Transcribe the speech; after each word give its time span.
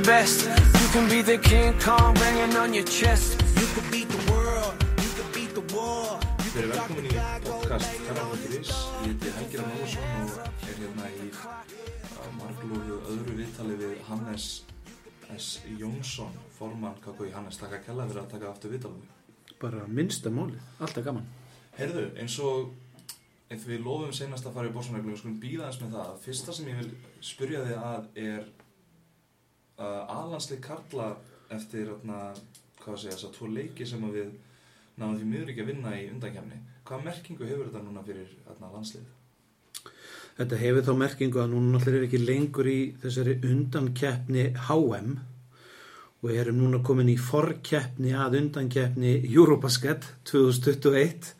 the 0.00 0.06
best. 0.06 0.48
You 0.80 0.88
can 0.92 1.08
be 1.08 1.22
the 1.22 1.38
King 1.38 1.78
Kong 1.78 2.14
banging 2.14 2.56
on 2.56 2.74
your 2.74 2.84
chest. 2.84 3.40
You 3.60 3.66
can 3.74 3.90
beat 3.90 4.08
the 4.08 4.32
world, 4.32 4.74
you 5.04 5.10
can 5.16 5.28
beat 5.34 5.52
the 5.54 5.64
war. 5.74 6.18
Við 6.50 6.56
erum 6.62 6.72
velkomin 6.74 7.06
í 7.06 7.12
podcast 7.46 7.90
Ferðarfólkiris. 8.06 8.70
Ég 9.04 9.10
heiti 9.10 9.32
Helgir 9.36 9.64
Málusson 9.66 10.30
og 10.30 10.64
er 10.68 10.78
hérna 10.80 11.10
í 11.10 11.28
marglúðu 12.38 13.00
öðru 13.12 13.36
viðtali 13.40 13.76
við 13.80 13.96
Hannes 14.08 14.46
S. 15.36 15.48
Jónsson, 15.78 16.32
formann 16.56 16.96
KKI 17.04 17.32
Hannes. 17.36 17.60
Takk 17.60 17.76
að 17.78 17.84
kella 17.90 18.08
fyrir 18.10 18.22
að 18.24 18.30
taka 18.34 18.50
aftur 18.50 18.74
viðtalið. 18.74 19.16
bara 19.60 19.84
minnsta 19.86 20.30
málið, 20.32 20.62
alltaf 20.80 21.04
gaman 21.04 21.26
Heyrðu, 21.76 22.06
eins 22.16 22.38
og 22.40 22.70
ef 23.52 23.66
við 23.68 23.84
lofum 23.84 24.12
senast 24.16 24.46
að 24.48 24.56
fara 24.56 24.70
í 24.70 24.72
bórsonreglum, 24.72 25.12
við 25.12 25.20
skulum 25.20 25.40
býða 25.42 25.68
eins 25.68 25.80
með 25.82 25.96
það. 25.98 26.10
Fyrsta 26.24 26.54
sem 26.56 26.70
ég 26.72 26.80
vil 26.80 26.90
spyrja 27.20 27.66
þig 27.66 27.84
að 27.90 28.08
er 28.24 28.48
uh, 29.80 30.02
aðlandslið 30.14 30.60
Karla 30.64 31.08
eftir, 31.50 31.90
atna, 31.96 32.20
að 32.84 33.00
segja, 33.00 33.16
þess 33.16 33.28
að 33.28 33.34
tvo 33.38 33.48
leiki 33.50 33.88
sem 33.88 34.04
við 34.12 34.28
náðum 35.00 35.16
því 35.16 35.30
miður 35.30 35.52
ekki 35.52 35.64
að 35.64 35.72
vinna 35.72 35.96
í 35.96 36.04
undankjæmni. 36.12 36.60
Hvaða 36.84 37.06
merkingu 37.06 37.48
hefur 37.48 37.66
þetta 37.70 37.82
núna 37.86 38.04
fyrir 38.04 38.36
atna, 38.50 38.70
landslið? 38.74 39.08
Þetta 40.38 40.60
hefur 40.60 40.86
þá 40.86 40.92
merkingu 41.02 41.42
að 41.42 41.50
núna 41.54 41.80
allir 41.80 41.98
er 41.98 42.06
ekki 42.06 42.22
lengur 42.22 42.70
í 42.70 42.78
þessari 43.02 43.36
undankeppni 43.44 44.46
HM 44.68 45.10
og 46.20 46.32
erum 46.36 46.60
núna 46.60 46.80
komin 46.84 47.10
í 47.12 47.16
forkeppni 47.20 48.12
að 48.16 48.38
undankeppni 48.42 49.16
Eurobasket 49.30 50.06
2021 50.28 51.32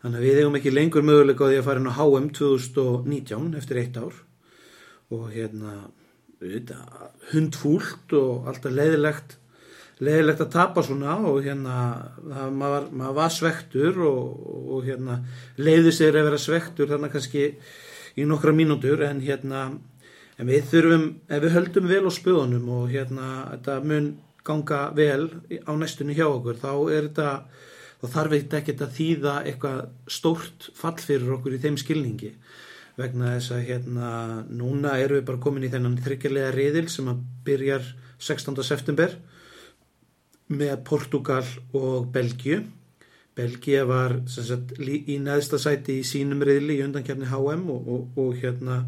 þannig 0.00 0.18
að 0.18 0.26
við 0.26 0.38
hefum 0.40 0.58
ekki 0.60 0.72
lengur 0.72 1.04
möguleika 1.04 1.44
á 1.44 1.50
því 1.50 1.58
að 1.60 1.66
fara 1.68 1.82
inn 1.82 1.90
á 1.92 1.98
HM 1.98 2.28
2019 2.36 3.48
eftir 3.60 3.80
eitt 3.82 3.98
ár 4.00 4.20
og 5.12 5.26
hérna 5.34 5.74
hundfúlt 6.40 8.14
og 8.16 8.48
alltaf 8.48 8.72
leiðilegt 8.72 9.36
leiðilegt 10.00 10.40
að 10.40 10.52
tapa 10.54 10.82
svona 10.84 11.18
og 11.28 11.42
hérna 11.44 11.74
það, 12.16 12.54
maður, 12.56 12.86
maður 12.96 13.16
var 13.18 13.34
svektur 13.34 14.00
og, 14.08 14.46
og 14.76 14.86
hérna 14.88 15.18
leiði 15.60 15.92
sér 15.92 16.16
að 16.16 16.30
vera 16.30 16.40
svektur 16.40 16.88
þannig 16.88 17.12
kannski 17.12 17.46
í 18.16 18.26
nokkra 18.28 18.54
mínútur 18.56 19.04
en 19.04 19.20
hérna 19.20 19.66
en 20.40 20.48
við 20.48 20.70
þurfum, 20.70 21.06
ef 21.28 21.42
við 21.44 21.56
höldum 21.58 21.90
vel 21.90 22.04
á 22.08 22.12
spöðunum 22.16 22.70
og 22.78 22.86
hérna 22.94 23.26
þetta 23.50 23.76
mun 23.84 24.08
ganga 24.46 24.80
vel 24.96 25.28
á 25.68 25.72
næstunni 25.76 26.16
hjá 26.16 26.24
okkur 26.30 26.56
þá 26.62 26.70
er 26.88 27.10
þetta 27.10 27.30
þá 28.00 28.06
þarf 28.14 28.34
þetta 28.36 28.60
ekki 28.62 28.76
að 28.78 28.96
þýða 28.96 29.34
eitthvað 29.44 29.80
stórt 30.08 30.70
fall 30.78 30.96
fyrir 30.96 31.36
okkur 31.36 31.56
í 31.56 31.60
þeim 31.60 31.76
skilningi 31.80 32.32
vegna 32.98 33.36
þess 33.36 33.54
að 33.56 33.66
hérna 33.68 34.10
núna 34.48 34.96
erum 34.98 35.20
við 35.20 35.28
bara 35.30 35.42
komin 35.44 35.66
í 35.66 35.72
þennan 35.72 36.00
þryggjarlega 36.02 36.54
riðil 36.56 36.88
sem 36.92 37.08
að 37.12 37.22
byrjar 37.46 37.86
16. 38.20 38.62
september 38.66 39.16
með 40.50 40.76
Portugal 40.88 41.44
og 41.78 42.10
Belgiu 42.12 42.64
Belgia 43.40 43.84
var 43.86 44.16
sagt, 44.28 44.74
í 44.82 45.16
neðsta 45.22 45.60
sæti 45.60 46.00
í 46.00 46.06
sínum 46.06 46.42
riðli 46.44 46.80
í 46.80 46.84
undankefni 46.84 47.28
HM 47.30 47.68
og, 47.72 47.86
og, 47.94 48.18
og 48.20 48.34
hérna 48.40 48.82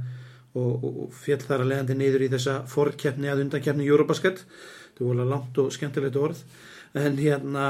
og, 0.53 0.83
og, 0.83 0.98
fjall 1.16 1.41
þar 1.44 1.64
að 1.64 1.70
leiðandi 1.70 1.97
niður 1.97 2.27
í 2.27 2.31
þessa 2.34 2.59
forkeppni 2.69 3.31
að 3.32 3.47
undankefni 3.47 3.88
Eurobasket 3.88 4.43
þetta 4.43 5.06
voru 5.06 5.28
langt 5.31 5.60
og 5.62 5.71
skemmtilegt 5.72 6.19
orð 6.21 6.43
en 6.98 7.16
hérna 7.21 7.69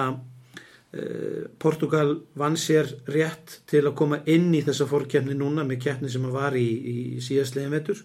Portugal 1.58 2.19
vann 2.36 2.56
sér 2.60 2.91
rétt 3.08 3.62
til 3.70 3.80
að 3.86 3.94
koma 3.97 4.19
inn 4.28 4.50
í 4.53 4.60
þessa 4.60 4.84
forkeppni 4.91 5.32
núna 5.38 5.64
með 5.64 5.78
keppni 5.86 6.10
sem 6.12 6.26
að 6.28 6.34
var 6.36 6.56
í, 6.58 6.66
í 6.69 6.97
síðastlegin 7.25 7.72
vetur 7.72 8.03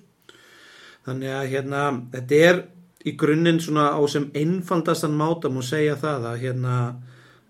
þannig 1.08 1.34
að 1.36 1.50
hérna 1.52 1.82
þetta 2.14 2.40
er 2.48 2.62
í 3.08 3.14
grunninn 3.20 3.60
svona 3.64 3.90
á 3.92 4.00
sem 4.08 4.30
einfaldastan 4.36 5.18
máta 5.20 5.52
má 5.52 5.60
segja 5.68 5.98
það 6.00 6.30
að 6.32 6.40
hérna 6.46 6.78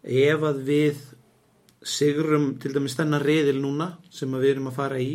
ef 0.01 0.47
að 0.49 0.63
við 0.71 1.05
sigrum 1.85 2.49
til 2.61 2.73
dæmis 2.73 2.97
þennan 2.97 3.21
reyðil 3.21 3.59
núna 3.61 3.91
sem 4.09 4.33
við 4.33 4.55
erum 4.55 4.71
að 4.71 4.79
fara 4.79 4.99
í 5.01 5.11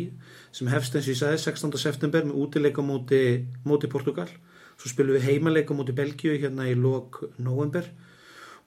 sem 0.55 0.71
hefst 0.71 0.95
eins 0.95 1.09
og 1.09 1.13
ég 1.13 1.19
sagði 1.19 1.43
16. 1.43 1.77
september 1.81 2.23
með 2.23 2.39
útileika 2.45 2.85
móti, 2.85 3.43
móti 3.67 3.91
Portugal 3.91 4.29
svo 4.79 4.87
spilum 4.87 5.19
við 5.19 5.27
heimaleika 5.33 5.75
móti 5.75 5.95
Belgíu 5.95 6.39
hérna 6.39 6.71
í 6.71 6.79
lok 6.79 7.25
november 7.43 7.91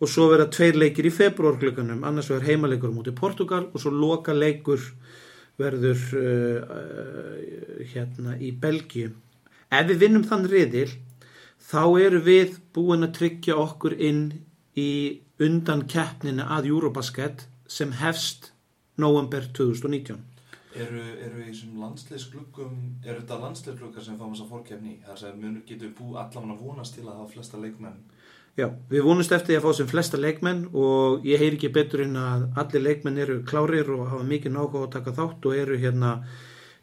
og 0.01 0.11
svo 0.11 0.29
verða 0.31 0.49
tveir 0.53 0.77
leikir 0.77 1.09
í 1.09 1.15
februarklökanum 1.15 2.05
annars 2.05 2.29
verður 2.31 2.51
heimaleikur 2.51 2.93
móti 2.93 3.15
Portugal 3.17 3.65
og 3.71 3.81
svo 3.81 3.93
loka 3.95 4.35
leikur 4.37 4.83
verður 5.57 6.03
uh, 6.21 6.77
uh, 6.79 7.85
hérna 7.93 8.37
í 8.37 8.53
Belgíu 8.53 9.15
ef 9.73 9.89
við 9.89 10.03
vinnum 10.05 10.27
þann 10.29 10.49
reyðil 10.53 10.91
þá 11.71 11.83
eru 12.05 12.21
við 12.27 12.59
búin 12.77 13.07
að 13.07 13.17
tryggja 13.21 13.57
okkur 13.59 13.97
inn 13.97 14.27
í 14.77 14.91
undan 15.43 15.87
keppnina 15.89 16.51
að 16.57 16.71
Eurobasket 16.75 17.47
sem 17.69 17.97
hefst 17.97 18.53
november 19.01 19.49
2019 19.57 20.21
Eru, 20.77 21.01
eru 21.25 21.41
í 21.41 21.47
þessum 21.47 21.79
landsliðsgluggum, 21.81 22.73
eru 23.07 23.23
þetta 23.23 23.37
landsliðsgluggar 23.41 24.05
sem 24.05 24.19
fáum 24.21 24.35
þess 24.35 24.45
að 24.45 24.51
fórkefni 24.51 24.91
í? 24.91 24.97
Það 25.01 25.09
er 25.09 25.15
að 25.15 25.21
segja, 25.23 25.37
mun, 25.41 25.55
getur 25.65 25.87
við 25.87 25.95
búið 25.97 26.19
allan 26.21 26.53
að 26.53 26.65
vonast 26.67 26.97
til 26.99 27.05
að 27.07 27.15
hafa 27.15 27.33
flesta 27.33 27.61
leikmenn? 27.63 27.95
Já, 28.57 28.71
við 28.89 29.03
vonumst 29.05 29.33
eftir 29.37 29.53
því 29.53 29.57
að 29.59 29.65
fá 29.67 29.77
sem 29.77 29.89
flesta 29.91 30.17
leikmenn 30.17 30.61
og 30.73 31.25
ég 31.29 31.43
heyr 31.43 31.59
ekki 31.59 31.69
betur 31.75 32.07
en 32.07 32.15
að 32.17 32.45
allir 32.63 32.85
leikmenn 32.87 33.19
eru 33.21 33.35
klárir 33.45 33.91
og 33.93 34.07
hafa 34.09 34.25
mikið 34.25 34.55
náhuga 34.55 34.85
að 34.87 34.93
taka 34.95 35.13
þátt 35.19 35.49
og 35.51 35.57
eru 35.61 35.77
hérna 35.83 36.13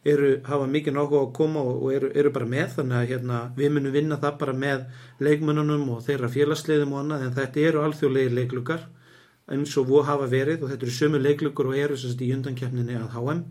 eru, 0.06 0.28
hafa 0.45 0.67
mikið 0.69 0.94
náhuga 0.94 1.22
að 1.23 1.31
koma 1.39 1.63
og, 1.66 1.79
og 1.88 1.95
eru, 1.95 2.12
eru 2.13 2.31
bara 2.35 2.50
með. 2.51 2.75
Þannig 2.75 2.97
að 3.00 3.09
hérna, 3.09 3.39
við 3.57 3.73
munum 3.73 3.95
vinna 3.95 4.19
það 4.22 4.38
bara 4.44 4.53
með 4.66 4.83
leikmennunum 5.25 5.88
og 5.95 6.03
þeirra 6.06 6.29
félagsliðum 6.35 6.94
og 6.94 7.00
annað 7.01 7.25
en 7.25 7.33
þetta 7.39 7.63
eru 7.72 7.81
alþjóðlegir 7.88 8.38
leiklugar 8.38 8.85
eins 9.53 9.73
og 9.81 9.89
voru 9.89 10.06
hafa 10.12 10.29
verið 10.29 10.62
og 10.62 10.69
þetta 10.75 10.85
eru 10.88 10.95
sömu 11.00 11.23
leiklugur 11.23 11.72
og 11.72 11.79
eru 11.88 11.97
sérst 11.97 12.22
í 12.22 12.29
undankeppninni 12.35 13.00
að 13.00 13.17
HM 13.17 13.41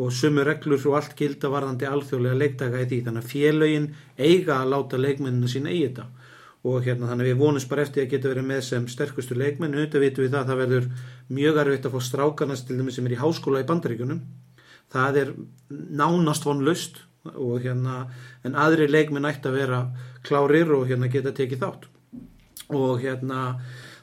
og 0.00 0.16
sömu 0.16 0.46
reglur 0.48 0.80
og 0.88 0.96
allt 0.96 1.12
gilda 1.18 1.52
varðandi 1.52 1.92
alþjóðlega 1.92 2.40
leikdaga 2.40 2.80
í 2.80 2.88
því. 2.88 3.02
Þannig 3.10 3.28
að 3.28 3.30
félögin 3.36 3.90
eiga 4.16 4.62
að 4.62 4.72
láta 4.72 5.04
leikmennina 5.04 5.52
sín 5.52 5.68
eigi 5.68 5.90
þetta 5.90 6.08
og 6.60 6.84
hérna 6.84 7.08
þannig 7.08 7.24
að 7.24 7.30
við 7.30 7.40
vonumst 7.40 7.70
bara 7.70 7.86
eftir 7.86 8.04
að 8.04 8.12
geta 8.12 8.28
verið 8.28 8.48
með 8.50 8.62
sem 8.66 8.86
sterkustu 8.90 9.36
leikmenn, 9.38 9.74
auðvitað 9.78 10.04
vitum 10.04 10.24
við 10.26 10.34
það 10.34 10.40
að 10.42 10.50
það 10.50 10.62
verður 10.62 10.88
mjög 11.38 11.60
erfitt 11.62 11.86
að 11.88 11.94
fá 11.94 12.00
strákarnas 12.04 12.64
til 12.68 12.76
þeim 12.76 12.90
sem 12.92 13.06
er 13.08 13.14
í 13.16 13.20
háskóla 13.20 13.62
í 13.62 13.68
bandaríkunum 13.70 14.20
það 14.90 15.20
er 15.22 15.30
nánast 15.70 16.46
vonlust 16.46 17.04
og 17.30 17.60
hérna 17.64 18.06
en 18.46 18.56
aðri 18.58 18.88
leikmenn 18.90 19.28
ætti 19.28 19.50
að 19.50 19.58
vera 19.60 19.80
klárir 20.26 20.72
og 20.74 20.88
hérna 20.88 21.10
geta 21.12 21.34
tekið 21.36 21.62
þátt. 21.62 21.86
Og 22.70 23.02
hérna 23.02 23.42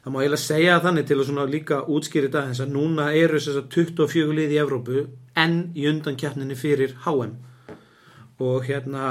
það 0.03 0.13
má 0.13 0.19
eiginlega 0.21 0.43
segja 0.43 0.79
þannig 0.83 1.07
til 1.07 1.17
að 1.19 1.29
svona 1.29 1.47
líka 1.49 1.81
útskýri 1.83 2.29
þetta 2.29 2.45
eins 2.47 2.61
að 2.63 2.75
núna 2.75 3.09
eru 3.17 3.39
þess 3.39 3.61
að 3.61 3.71
24 3.75 4.37
lið 4.37 4.55
í 4.55 4.61
Evrópu 4.63 5.05
en 5.37 5.57
í 5.75 5.87
undankjarninni 5.89 6.57
fyrir 6.59 6.95
HM 7.05 7.35
og 8.43 8.67
hérna 8.67 9.07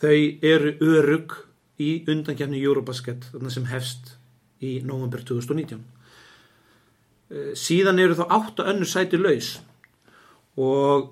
þau 0.00 0.16
eru 0.46 0.76
örug 0.86 1.36
í 1.82 1.90
undankjarni 2.08 2.62
Eurobasket 2.62 3.30
þarna 3.32 3.52
sem 3.52 3.68
hefst 3.68 4.16
í 4.64 4.78
november 4.86 5.20
2019 5.26 5.84
Eh, 7.26 7.54
síðan 7.58 7.98
eru 7.98 8.14
þá 8.14 8.26
8 8.30 8.64
önnur 8.70 8.86
sæti 8.86 9.18
laus 9.18 9.56
og 10.62 11.08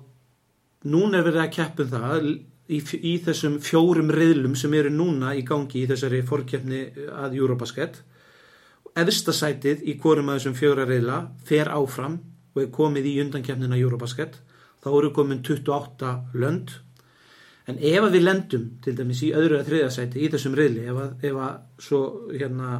núna 0.87 1.19
er 1.19 1.25
verið 1.25 1.41
að 1.41 1.49
keppum 1.57 1.89
það 1.91 2.27
í, 2.71 2.77
í 2.79 3.13
þessum 3.25 3.57
fjórum 3.59 4.13
riðlum 4.15 4.53
sem 4.55 4.71
eru 4.79 4.93
núna 4.95 5.33
í 5.35 5.43
gangi 5.43 5.81
í 5.81 5.89
þessari 5.89 6.21
fórkeppni 6.23 6.85
að 7.11 7.35
Eurobasket 7.41 7.99
eðsta 8.95 9.35
sætið 9.35 9.83
í 9.83 9.97
hvorum 9.99 10.31
að 10.31 10.39
þessum 10.39 10.55
fjóra 10.61 10.87
riðla 10.87 11.19
fer 11.43 11.73
áfram 11.75 12.15
og 12.55 12.63
er 12.63 12.71
komið 12.79 13.11
í 13.11 13.17
undankeppnina 13.25 13.81
Eurobasket 13.81 14.39
þá 14.85 14.89
eru 14.93 15.11
komin 15.19 15.43
28 15.43 16.15
lönd 16.31 16.77
en 17.65 17.79
ef 17.81 18.03
að 18.03 18.17
við 18.17 18.25
lendum 18.27 18.65
til 18.83 18.95
dæmis 18.97 19.23
í 19.25 19.31
öðru 19.35 19.59
að 19.59 19.69
þriða 19.71 19.91
sæti 19.93 20.21
í 20.21 20.31
þessum 20.33 20.57
riðli 20.57 20.85
ef 20.85 21.01
að, 21.01 21.13
ef 21.25 21.39
að 21.47 21.85
svo 21.87 22.01
hérna 22.31 22.71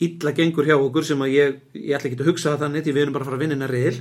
illa 0.00 0.32
gengur 0.36 0.68
hjá 0.68 0.76
okkur 0.78 1.06
sem 1.06 1.22
að 1.24 1.34
ég, 1.34 1.60
ég 1.74 1.96
ætla 1.96 2.10
ekki 2.10 2.20
að 2.20 2.30
hugsa 2.30 2.52
það 2.52 2.66
þannig 2.66 2.86
því 2.86 2.94
við 2.96 3.02
erum 3.04 3.16
bara 3.16 3.26
að 3.26 3.30
fara 3.30 3.40
að 3.40 3.44
vinna 3.44 3.58
innan 3.58 3.72
riðil 3.72 3.96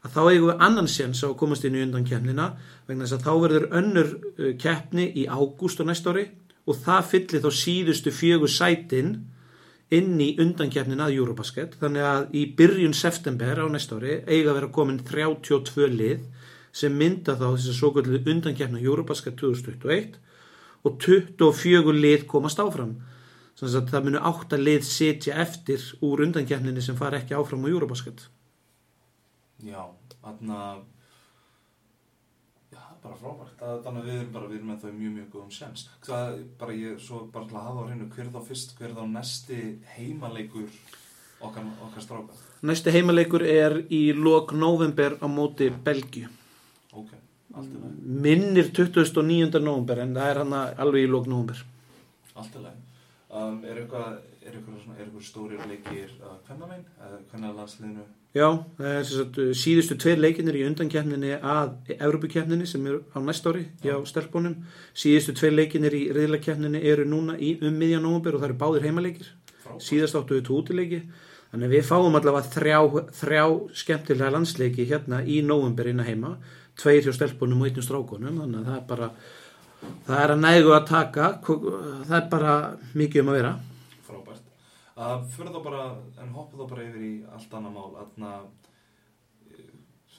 að 0.00 0.14
þá 0.14 0.20
eigum 0.26 0.48
við 0.50 0.62
annan 0.66 0.88
séns 0.90 1.22
á 1.24 1.28
að 1.28 1.38
komast 1.40 1.66
inn 1.68 1.76
í 1.76 1.82
undan 1.84 2.06
keppnina 2.08 2.46
vegna 2.88 3.06
þess 3.06 3.16
að 3.18 3.26
þá 3.26 3.32
verður 3.44 3.66
önnur 3.80 4.12
keppni 4.60 5.06
í 5.20 5.26
ágúst 5.28 5.80
á 5.80 5.84
næsta 5.88 6.14
ári 6.14 6.26
og 6.66 6.80
það 6.84 7.10
fyllir 7.12 7.44
þá 7.44 7.50
síðustu 7.60 8.14
fjögur 8.14 8.52
sætin 8.52 9.14
inn 9.90 10.20
í 10.22 10.30
undan 10.40 10.70
keppnina 10.70 11.08
að 11.08 11.16
Eurobasket. 11.18 11.74
Þannig 11.80 12.06
að 12.06 12.36
í 12.38 12.44
byrjun 12.56 12.94
september 12.94 13.58
á 13.58 13.66
næsta 13.70 13.98
ári 13.98 14.20
eiga 14.28 14.52
að 14.52 14.60
vera 14.60 14.72
komin 14.74 15.00
32 15.06 15.88
lið 15.90 16.20
sem 16.72 16.96
mynda 16.96 17.36
þá 17.36 17.46
þess 17.52 17.70
að 17.72 17.78
svo 17.78 17.92
kvöldu 17.94 18.20
undan 18.30 18.56
keppna 18.58 18.82
Eurobasket 18.82 19.38
2021 19.40 20.18
og 20.86 20.98
24 21.04 21.96
lið 21.96 22.26
komast 22.30 22.60
áfram 22.62 22.98
þannig 23.58 23.80
að 23.80 23.94
það 23.94 24.04
munu 24.06 24.20
8 24.30 24.60
lið 24.60 24.84
sitja 24.88 25.40
eftir 25.42 25.82
úr 26.06 26.22
undan 26.24 26.46
keppninni 26.48 26.84
sem 26.84 26.96
fara 26.96 27.20
ekki 27.20 27.36
áfram 27.36 27.66
á 27.66 27.72
Eurobasket 27.72 28.28
Já, 29.60 29.82
þarna, 30.22 30.58
já, 32.72 32.80
bara 33.02 33.16
frábært. 33.18 33.58
Þannig 33.60 34.00
að 34.00 34.06
við 34.08 34.14
erum 34.14 34.32
bara, 34.32 34.48
við 34.48 34.58
erum 34.58 34.70
með 34.72 34.84
þau 34.84 34.92
mjög, 34.94 35.12
mjög 35.16 35.26
góðum 35.34 35.52
sjans. 35.52 35.82
Það 36.06 36.38
bara 36.62 36.76
ég, 36.78 36.94
svo 37.04 37.20
bara 37.34 37.48
til 37.50 37.58
að 37.58 37.66
hafa 37.68 37.84
á 37.84 37.88
hreinu, 37.90 38.08
hver 38.14 38.24
er 38.24 38.32
þá 38.32 38.40
fyrst, 38.48 38.74
hver 38.78 38.88
er 38.88 38.96
þá 38.96 39.04
næsti 39.12 39.60
heimaleikur 39.98 40.70
okkar, 41.44 41.68
okkar 41.88 42.06
stráka? 42.06 42.40
Næsti 42.70 42.94
heimaleikur 42.96 43.44
er 43.44 43.76
í 43.92 44.02
lok 44.16 44.56
november 44.56 45.18
á 45.20 45.28
móti 45.28 45.68
Belgíu. 45.68 46.32
Ok, 46.92 47.10
allt 47.54 47.70
í 47.70 47.80
lagi. 47.80 48.12
Minnir 48.26 48.70
29. 48.74 49.60
november 49.62 50.02
en 50.02 50.14
það 50.16 50.30
er 50.32 50.42
hann 50.42 50.56
alveg 50.58 51.06
í 51.06 51.10
lok 51.10 51.28
november. 51.30 51.64
Allt 52.34 52.56
í 52.56 52.64
lagi. 52.64 52.86
Um, 53.30 53.60
er 53.62 53.78
eitthvað, 53.78 54.16
stórir 55.22 55.60
leikir 55.70 56.10
að 56.24 56.38
hvenna 56.48 56.66
megin, 56.66 56.88
eða 56.98 57.18
hvenna 57.30 57.52
landsliðinu? 57.54 58.06
Já, 58.34 58.46
sagt, 59.06 59.38
síðustu 59.58 59.96
tveir 59.98 60.18
leikinir 60.18 60.58
í 60.58 60.64
undankeppninni 60.66 61.36
að 61.38 61.92
Evropakeppninni 61.96 62.66
sem 62.66 62.84
er 62.86 63.00
á 63.10 63.18
næst 63.22 63.46
ári 63.46 63.64
hjá 63.82 63.96
stelpunum. 64.06 64.56
Síðustu 64.94 65.34
tveir 65.38 65.54
leikinir 65.54 65.94
í 65.94 66.04
reyðlakeppninni 66.14 66.82
eru 66.90 67.06
núna 67.10 67.34
í 67.38 67.56
um 67.62 67.74
miðjan 67.78 68.06
november 68.06 68.38
og 68.38 68.42
það 68.42 68.48
eru 68.48 68.58
báðir 68.64 68.86
heimaleikir. 68.86 69.32
Síðast 69.82 70.18
áttu 70.18 70.38
við 70.38 70.46
tótileiki. 70.46 71.02
Þannig 71.50 71.66
að 71.66 71.74
við 71.74 71.86
fáum 71.88 72.18
allavega 72.18 72.52
þrjá, 72.54 72.78
þrjá 73.18 73.44
skemmtilega 73.82 74.34
landsleiki 74.36 74.86
hérna 74.86 75.24
í 75.26 75.40
november 75.42 75.90
innan 75.90 76.06
heima. 76.06 76.36
Tveir 76.80 77.04
hjá 77.04 77.14
stelpunum 77.16 77.64
og 77.64 77.70
einn 77.70 77.86
strákunum. 77.86 78.38
Þannig 78.42 78.60
að 78.60 78.70
það 78.70 78.78
er 78.78 78.86
bara, 78.92 79.10
það 80.06 80.22
er 80.22 80.34
að 80.34 80.44
nægu 80.44 80.72
að 80.76 80.86
taka. 80.90 81.32
Það 81.46 82.16
er 82.20 82.30
bara 82.36 82.54
mikið 83.02 83.24
um 83.24 83.32
að 83.32 83.38
vera. 83.40 83.52
Frábært. 84.08 84.48
Uh, 85.00 85.18
fyrir 85.34 85.52
þá 85.52 85.60
bara, 85.64 85.84
en 86.20 86.32
hoppa 86.36 86.60
þá 86.60 86.64
bara 86.74 86.88
yfir 86.88 87.04
í 87.04 87.12
allt 87.36 87.54
annað 87.56 87.76
mál, 87.76 87.92
aðna 88.04 88.32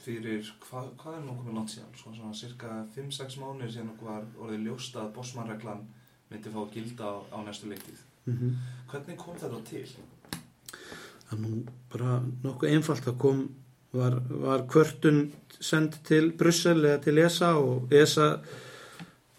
fyrir, 0.01 0.45
hva, 0.67 0.83
hvað 0.99 1.17
er 1.17 1.25
nú 1.25 1.35
komið 1.37 1.57
langt 1.57 1.73
síðan? 1.73 1.91
Svona, 1.97 2.17
svona 2.19 2.37
cirka 2.37 2.77
5-6 2.95 3.37
mánuðir 3.41 3.73
síðan 3.75 3.91
okkur 3.93 4.09
var 4.09 4.29
orðið 4.45 4.63
ljóst 4.67 4.97
að 4.97 5.11
bossmannreglan 5.17 5.83
myndi 6.31 6.53
fá 6.53 6.61
að 6.63 6.71
gilda 6.75 7.11
á, 7.11 7.15
á 7.35 7.37
næstu 7.45 7.69
leiktið. 7.69 8.05
Mm 8.25 8.55
Hvernig 8.91 9.17
kom 9.17 9.37
þetta 9.39 9.59
til? 9.65 9.85
Það 11.29 11.39
nú 11.39 11.51
bara 11.91 12.17
nokkuð 12.43 12.73
einfalt 12.75 13.07
að 13.07 13.17
kom 13.17 13.43
var, 13.97 14.17
var 14.29 14.65
kvörtun 14.71 15.25
send 15.61 15.99
til 16.07 16.31
Brussel 16.37 16.85
eða 16.85 16.99
til 17.03 17.17
ESA 17.21 17.53
og 17.59 17.91
ESA 17.93 18.33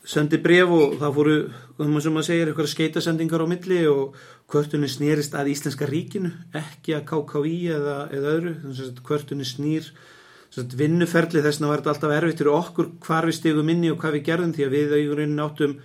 sendi 0.04 0.38
bref 0.42 0.70
og 0.74 0.96
það 1.00 1.16
fóru, 1.16 1.36
um 1.78 2.00
sem 2.02 2.14
maður 2.14 2.28
segir, 2.28 2.50
eitthvað 2.50 2.72
skeitasendingar 2.72 3.44
á 3.44 3.46
milli 3.46 3.82
og 3.90 4.16
kvörtunni 4.50 4.90
snýrist 4.90 5.34
að 5.38 5.52
Íslenska 5.54 5.86
ríkinu, 5.88 6.32
ekki 6.58 6.96
að 6.96 7.06
KKÍ 7.12 7.54
eða, 7.76 7.96
eða 8.12 8.34
öðru, 8.36 8.54
þannig 8.64 8.82
að 8.88 9.00
kvörtunni 9.06 9.46
snýr 9.48 9.88
sagt, 10.52 10.76
vinnuferli 10.76 11.42
þess 11.44 11.62
að 11.62 11.70
var 11.70 11.82
þetta 11.82 11.94
alltaf 11.94 12.14
erfitt 12.18 12.42
fyrir 12.42 12.58
okkur 12.58 12.90
hvar 13.06 13.28
við 13.28 13.38
stigum 13.38 13.72
inni 13.72 13.92
og 13.92 14.00
hvað 14.02 14.18
við 14.18 14.26
gerðum 14.28 14.54
því 14.56 14.66
að 14.66 14.76
við 14.76 14.94
auðvitað 14.98 15.44
áttum 15.46 15.78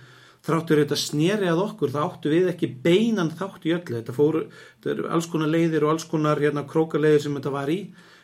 þráttur 0.48 0.82
þetta 0.82 0.98
sneri 0.98 1.48
að 1.50 1.62
okkur, 1.64 1.94
þá 1.94 2.00
áttu 2.04 2.32
við 2.32 2.50
ekki 2.52 2.68
beinan 2.84 3.32
þátt 3.38 3.66
í 3.68 3.74
öllu, 3.76 3.96
þetta 3.96 4.16
fóru 4.16 4.44
þetta 4.50 4.92
eru 4.94 5.08
alls 5.14 5.26
konar 5.30 5.50
leiðir 5.52 5.86
og 5.86 5.94
alls 5.94 6.06
konar 6.08 6.40
hérna, 6.40 6.66
krókaleiðir 6.68 7.24
sem 7.24 7.38
þetta 7.38 7.54
var 7.54 7.72
í, 7.72 7.80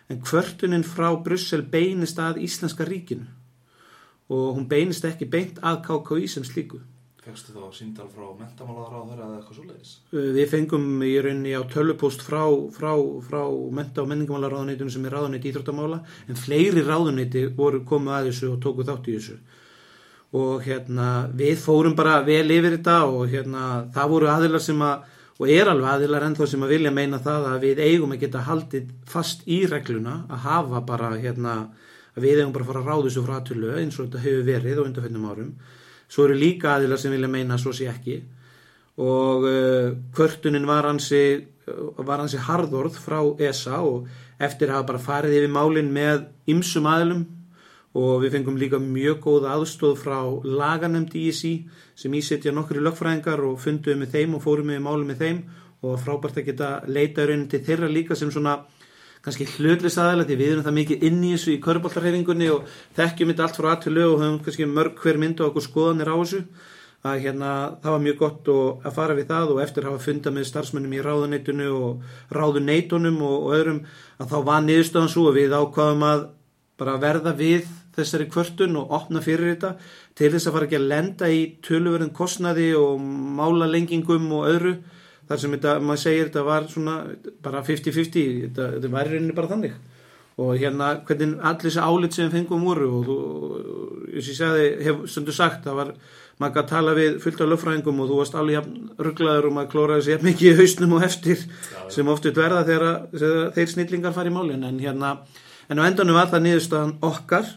en 0.08 0.20
kvörtunin 0.20 0.84
frá 0.86 1.10
Brussel 1.24 1.62
beinist 1.62 2.18
að 2.20 2.42
Íslenska 2.44 2.86
ríkinu 2.88 3.26
og 4.32 4.56
hún 4.56 4.68
beinist 4.68 5.04
ekki 5.04 5.28
beint 5.28 5.58
að 5.60 5.82
KKÍ 5.84 6.28
sem 6.32 6.44
slíku. 6.48 6.80
Fegstu 7.24 7.54
þá 7.56 7.72
síndal 7.72 8.06
frá 8.12 8.26
þeirra 8.36 9.26
eða 9.26 9.38
eitthvað 9.38 9.56
svo 9.56 9.64
leiðis? 9.64 9.92
Uh, 10.12 10.30
Við 10.36 10.48
fengum 10.52 10.86
í 11.04 11.12
rauninni 11.24 11.54
á 11.56 11.62
tölvupóst 11.72 12.24
frá, 12.24 12.42
frá, 12.72 12.92
frá 13.24 13.40
menta- 13.72 14.04
og 14.04 14.10
menningamálaráðuneytinu 14.12 14.92
sem 14.92 15.04
er 15.08 15.16
ráðuneyti 15.16 15.52
íþróttamála 15.52 16.02
en 16.28 16.40
fleiri 16.40 16.84
ráðuneyti 16.84 17.46
voru 17.56 17.80
komið 17.88 18.16
að 18.18 18.28
þessu 18.30 18.50
og 18.52 18.60
tóku 18.64 18.84
þátt 18.84 19.08
í 19.08 19.16
þessu 19.16 19.38
og 20.34 20.64
hérna 20.66 21.08
við 21.32 21.60
fórum 21.62 21.94
bara 21.96 22.18
vel 22.26 22.48
yfir 22.50 22.76
þetta 22.76 22.96
og 23.06 23.28
hérna 23.30 23.66
það 23.94 24.12
voru 24.12 24.30
aðilar 24.32 24.64
sem 24.64 24.80
að 24.82 25.10
og 25.40 25.50
er 25.50 25.70
alveg 25.70 25.90
aðilar 25.90 26.26
ennþá 26.28 26.46
sem 26.50 26.62
að 26.62 26.74
vilja 26.76 26.92
meina 26.94 27.18
það 27.22 27.48
að 27.50 27.64
við 27.66 27.80
eigum 27.88 28.12
að 28.14 28.20
geta 28.22 28.44
haldið 28.46 28.92
fast 29.10 29.42
í 29.50 29.64
regluna 29.66 30.20
að 30.28 30.44
hafa 30.44 30.82
bara 30.86 31.10
hérna 31.18 31.54
að 32.14 32.26
við 32.26 32.42
eigum 32.42 32.52
bara 32.54 32.66
að 32.66 32.70
fara 32.70 32.82
að 32.84 32.90
ráða 32.90 33.06
þessu 33.08 33.24
frá 33.24 33.34
aðtölu 33.38 33.72
eins 33.80 33.98
og 33.98 34.06
þetta 34.06 34.24
hefur 34.26 34.46
verið 34.46 34.78
á 34.78 34.84
undanfennum 34.84 35.26
árum. 35.30 35.50
Svo 36.06 36.28
eru 36.28 36.38
líka 36.38 36.76
aðilar 36.76 37.00
sem 37.02 37.14
vilja 37.14 37.32
meina 37.32 37.56
að 37.56 37.64
svo 37.64 37.72
sé 37.74 37.88
ekki. 37.90 38.20
Og 39.02 39.48
uh, 39.48 39.88
kvörtunin 40.14 40.68
var 40.70 40.86
hansi 40.86 41.24
var 41.64 42.20
hansi 42.20 42.38
harðorð 42.44 42.98
frá 43.00 43.18
ESA 43.40 43.80
og 43.82 44.08
eftir 44.42 44.68
að 44.68 44.78
hafa 44.78 44.88
bara 44.92 45.02
farið 45.02 45.38
yfir 45.38 45.52
málin 45.52 45.90
með 45.94 46.26
ymsum 46.52 46.86
aðilum 46.90 47.24
og 47.94 48.24
við 48.24 48.34
fengum 48.34 48.56
líka 48.58 48.80
mjög 48.82 49.20
góða 49.22 49.52
aðstóð 49.54 49.98
frá 50.00 50.18
laganemnd 50.42 51.14
ISI 51.14 51.52
sem 51.94 52.14
ísetja 52.18 52.52
nokkri 52.54 52.82
lögfræðingar 52.82 53.42
og 53.46 53.60
funduðum 53.62 54.02
með 54.02 54.16
þeim 54.16 54.34
og 54.34 54.42
fórum 54.42 54.70
með 54.72 54.80
málum 54.82 55.10
með 55.12 55.20
þeim. 55.22 55.42
Og 55.84 56.00
frábært 56.00 56.40
að 56.40 56.48
geta 56.48 56.70
leita 56.88 57.26
raunin 57.28 57.46
til 57.52 57.60
þeirra 57.62 57.90
líka 57.92 58.16
sem 58.18 58.32
svona 58.34 58.62
kannski 59.24 59.46
hlutlis 59.56 59.98
aðeila 60.00 60.26
því 60.26 60.36
við 60.40 60.52
erum 60.52 60.64
það 60.66 60.78
mikið 60.78 61.04
inn 61.08 61.20
í 61.22 61.32
þessu 61.34 61.52
í 61.54 61.60
köruboltarhefingunni 61.64 62.48
og 62.52 62.70
þekkjum 62.96 63.30
þetta 63.30 63.44
allt 63.46 63.58
frá 63.60 63.68
aðtölu 63.72 64.06
og 64.08 64.22
höfum 64.22 64.40
kannski 64.44 64.68
mörg 64.68 64.98
hver 65.04 65.20
mynd 65.20 65.40
og 65.40 65.52
okkur 65.52 65.66
skoðanir 65.68 66.10
á 66.10 66.16
þessu. 66.16 66.42
Að 67.04 67.20
hérna 67.20 67.52
það 67.84 67.94
var 67.94 68.02
mjög 68.08 68.18
gott 68.22 68.50
að 68.88 68.94
fara 68.96 69.14
við 69.16 69.30
það 69.30 69.54
og 69.54 69.62
eftir 69.62 69.86
hafa 69.86 70.00
funda 70.00 70.32
með 70.32 70.48
starfsmönnum 70.48 70.96
í 70.96 71.02
ráðuneytunu 71.04 71.70
og 71.76 72.32
ráðuneytunum 72.32 73.18
og, 73.20 73.34
og 73.44 73.56
öðrum 73.58 73.80
að 74.18 74.30
þá 74.32 74.38
var 74.48 74.64
niðurstöðan 74.64 75.12
svo 75.12 75.26
að 75.28 75.40
við 75.42 75.56
ákvaðum 75.60 76.06
að 76.08 76.24
bara 76.80 76.96
verða 77.02 77.34
við 77.36 77.68
þessari 77.96 78.26
kvörtun 78.32 78.76
og 78.80 78.92
opna 78.98 79.22
fyrir 79.24 79.54
þetta 79.54 79.74
til 80.18 80.30
þess 80.34 80.48
að 80.48 80.56
fara 80.56 80.68
ekki 80.68 80.80
að 80.80 80.90
lenda 80.92 81.30
í 81.30 81.40
töluverðin 81.64 82.12
kostnaði 82.16 82.68
og 82.78 83.00
mála 83.38 83.70
lengingum 83.70 84.28
og 84.36 84.50
öðru. 84.50 84.74
Þar 85.24 85.40
sem 85.40 85.56
þetta, 85.56 85.74
maður 85.80 86.02
segir 86.02 86.28
þetta 86.28 86.44
var 86.44 86.66
svona 86.68 86.94
bara 87.42 87.62
50-50, 87.64 88.24
þetta, 88.48 88.70
þetta 88.76 88.90
var 88.92 89.08
í 89.08 89.14
rauninni 89.14 89.36
bara 89.36 89.52
þannig. 89.54 89.78
Og 90.44 90.58
hérna 90.58 90.90
hvernig 91.06 91.38
allir 91.46 91.62
þessi 91.62 91.80
álit 91.80 92.16
sem 92.16 92.30
fengum 92.32 92.66
voru 92.66 92.90
og 92.98 93.06
þú, 93.06 93.16
eins 94.10 94.26
og 94.26 94.32
ég 94.32 94.38
segði, 94.40 94.68
hef 94.84 95.02
stundu 95.10 95.34
sagt, 95.34 95.62
það 95.64 95.78
var 95.78 95.92
maður 96.42 96.62
að 96.64 96.70
tala 96.72 96.94
við 96.98 97.18
fullt 97.22 97.42
af 97.44 97.50
löffræðingum 97.52 98.00
og 98.02 98.10
þú 98.10 98.18
varst 98.18 98.38
alveg 98.38 98.70
rugglaður 99.06 99.48
og 99.48 99.54
maður 99.54 99.72
klóraði 99.74 100.06
sér 100.08 100.24
mikið 100.26 100.50
í 100.50 100.56
hausnum 100.58 100.96
og 100.96 101.04
eftir 101.06 101.44
sem 101.94 102.10
oftu 102.10 102.32
verða 102.34 102.64
þegar, 102.66 103.04
þegar 103.14 103.52
þeir 103.54 103.70
snillingar 103.74 104.16
fari 104.16 104.32
í 104.32 104.34
málin. 104.34 104.66
En 104.66 104.80
hérna, 104.82 105.12
en 105.70 105.82
á 105.82 105.86
endanum 105.86 106.18
var 106.18 106.32
það 106.32 106.48
niðurstaðan 106.48 106.96
okkar 107.06 107.52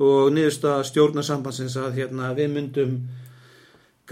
og 0.00 0.30
niðurstaða 0.32 0.86
stjórnarsambansins 0.88 1.76
að 1.80 1.98
hérna 2.00 2.32
við 2.36 2.54
myndum 2.54 2.94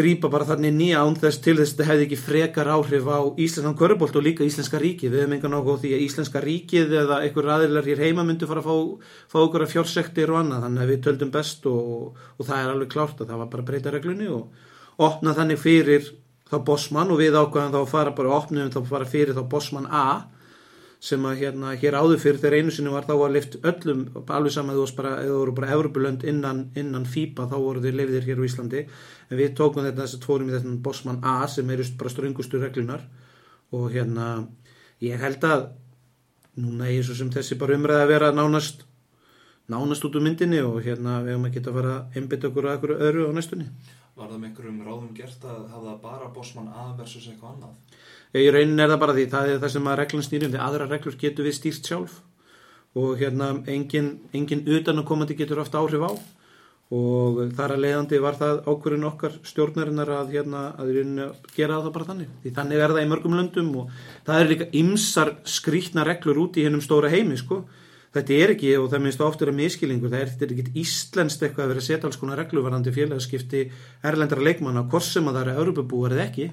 grípa 0.01 0.31
bara 0.31 0.47
þannig 0.47 0.73
nýja 0.77 1.01
án 1.03 1.17
þess 1.19 1.41
til 1.43 1.57
þess 1.59 1.75
að 1.75 1.81
þetta 1.81 1.89
hefði 1.89 2.05
ekki 2.07 2.19
frekar 2.21 2.71
áhrif 2.71 3.09
á 3.11 3.21
Íslenskan 3.43 3.77
körubolt 3.77 4.17
og 4.17 4.25
líka 4.25 4.47
Íslenska 4.47 4.81
ríkið. 4.81 5.13
Við 5.13 5.25
hefum 5.25 5.57
áhuga 5.57 5.77
á 5.77 5.81
því 5.83 5.93
að 5.97 6.05
Íslenska 6.07 6.43
ríkið 6.45 6.95
eða 7.03 7.19
einhver 7.25 7.51
aðilar 7.57 7.89
hér 7.91 8.03
heima 8.07 8.25
myndu 8.25 8.49
fara 8.49 8.63
að 8.63 8.71
fá, 8.71 9.05
fá 9.35 9.39
okkur 9.43 9.67
að 9.67 9.73
fjórsektir 9.75 10.33
og 10.33 10.41
annað. 10.41 10.65
Þannig 10.67 10.85
að 10.85 10.93
við 10.93 11.03
töldum 11.07 11.33
best 11.35 11.69
og, 11.69 12.19
og 12.39 12.49
það 12.49 12.63
er 12.63 12.73
alveg 12.75 12.93
klárt 12.95 13.21
að 13.21 13.33
það 13.33 13.43
var 13.43 13.53
bara 13.55 13.65
að 13.65 13.71
breyta 13.73 13.95
reglunni 13.97 14.31
og 14.31 15.05
opna 15.11 15.37
þannig 15.37 15.61
fyrir 15.61 16.11
þá 16.51 16.59
bossmann 16.67 17.13
og 17.13 17.21
við 17.21 17.39
ákvæðum 17.39 17.75
þá 17.75 17.81
að 17.81 17.91
fara 17.91 18.15
bara 18.15 18.37
opnum 18.39 18.71
þá 18.73 18.81
fara 18.89 19.09
fyrir 19.09 19.37
þá 19.37 19.45
bossmann 19.51 19.91
A 19.91 20.07
sem 21.01 21.23
að 21.25 21.39
hérna 21.41 21.73
hér 21.81 21.97
áður 21.97 22.19
fyrir 22.21 22.41
þegar 22.43 22.57
einu 22.59 22.73
sinni 22.75 22.91
var 22.93 23.07
þá 23.09 23.15
að 23.15 23.35
lift 23.37 23.55
öllum 23.65 24.03
alveg 24.21 24.53
saman 24.53 24.77
þú 24.77 24.83
varst 24.85 24.99
bara, 24.99 25.13
eða 25.25 25.39
voru 25.39 25.55
bara 25.57 25.71
Evropulönd 25.77 26.27
innan, 26.29 26.67
innan 26.77 27.07
FIBA 27.09 27.47
þá 27.49 27.57
voru 27.57 27.85
þeir 27.85 27.97
lefðir 28.03 28.27
hér 28.29 28.43
á 28.45 28.49
Íslandi. 28.49 28.83
En 29.31 29.41
við 29.41 29.55
tókum 29.57 29.87
þetta 29.87 30.05
þess 30.05 30.19
að 30.19 30.25
tvorum 30.27 30.51
í 30.51 30.55
þetta 30.57 30.75
Bossmann 30.85 31.23
A 31.25 31.39
sem 31.49 31.73
eru 31.73 31.87
bara 32.03 32.13
ströngustu 32.13 32.61
reglunar 32.61 33.07
og 33.73 33.89
hérna 33.95 34.27
ég 35.01 35.25
held 35.25 35.47
að 35.49 35.71
núna 36.61 36.91
er 36.91 37.07
svo 37.07 37.17
sem 37.17 37.33
þessi 37.33 37.57
bara 37.57 37.79
umræði 37.79 38.05
að 38.05 38.13
vera 38.13 38.33
nánast 38.37 38.85
nánast 39.71 40.05
út 40.05 40.19
úr 40.19 40.25
myndinni 40.27 40.61
og 40.67 40.83
hérna 40.85 41.21
við 41.25 41.37
höfum 41.37 41.49
að 41.49 41.57
geta 41.57 41.71
að 41.71 41.79
fara 41.79 41.97
að 41.97 42.21
einbytta 42.21 42.51
okkur 42.51 42.69
að 42.69 42.79
okkur 42.79 42.95
öðru 42.99 43.27
á 43.31 43.33
næstunni 43.37 43.69
Var 44.21 44.29
það 44.29 44.41
með 44.41 44.49
einhverjum 44.51 44.81
ráðum 44.85 45.13
gert 45.17 45.45
að 45.49 45.61
hafa 45.73 45.93
bara 46.03 46.27
bossmann 46.35 46.73
A 46.77 46.91
versus 46.99 47.29
eitthvað 47.31 47.55
annað? 47.55 48.01
Í 48.37 48.51
raunin 48.53 48.83
er 48.85 48.91
það 48.93 49.01
bara 49.01 49.15
því, 49.17 49.23
það 49.33 49.53
er 49.53 49.63
það 49.63 49.73
sem 49.75 49.89
að 49.89 49.97
reglan 50.01 50.27
snýrum, 50.27 50.51
því 50.53 50.61
aðra 50.67 50.89
reglur 50.91 51.17
getur 51.23 51.49
við 51.49 51.57
stýrt 51.57 51.89
sjálf 51.89 52.19
og 53.01 53.15
hérna 53.23 53.49
engin, 53.71 54.11
engin 54.37 54.67
utan 54.69 55.01
að 55.01 55.09
komandi 55.09 55.39
getur 55.39 55.63
oft 55.63 55.79
áhrif 55.79 56.05
á 56.05 56.13
og 56.91 57.39
þar 57.55 57.77
að 57.77 57.83
leiðandi 57.85 58.19
var 58.21 58.37
það 58.39 58.65
ákverðin 58.67 59.07
okkar 59.07 59.35
stjórnarinnar 59.47 60.11
að, 60.11 60.33
hérna, 60.35 60.63
að 60.75 60.89
gera 61.55 61.79
það 61.79 61.93
bara 61.95 62.09
þannig. 62.09 62.33
Því 62.43 62.55
þannig 62.57 62.83
er 62.83 62.95
það 62.95 63.05
í 63.05 63.11
mörgum 63.13 63.37
löndum 63.39 63.69
og 63.79 63.93
það 64.27 64.41
er 64.41 64.51
líka 64.51 64.69
ymsar 64.81 65.31
skrítna 65.47 66.05
reglur 66.09 66.43
út 66.43 66.59
í 66.59 66.67
hennum 66.67 66.83
stóra 66.83 67.13
heimi 67.13 67.39
sko. 67.39 67.63
Þetta 68.11 68.37
er 68.43 68.53
ekki, 68.57 68.71
og 68.75 68.89
það 68.91 69.03
minnst 69.05 69.21
oftur 69.23 69.53
að 69.53 69.59
miskilningur, 69.61 70.11
það 70.11 70.23
er, 70.25 70.31
þetta 70.33 70.47
er 70.47 70.53
ekki 70.57 70.81
íslenskt 70.83 71.45
eitthvað 71.47 71.65
að 71.65 71.71
vera 71.71 71.83
að 71.83 71.87
setja 71.87 72.09
alls 72.09 72.19
konar 72.19 72.41
regluvarandi 72.43 72.95
félagskipti 72.97 73.61
erlendra 74.11 74.43
leikmanna, 74.43 74.83
hvort 74.91 75.07
sem 75.07 75.31
að 75.31 75.39
það 75.39 75.45
eru 75.45 75.63
Europabúar 75.63 76.17
eða 76.17 76.25
ekki. 76.27 76.49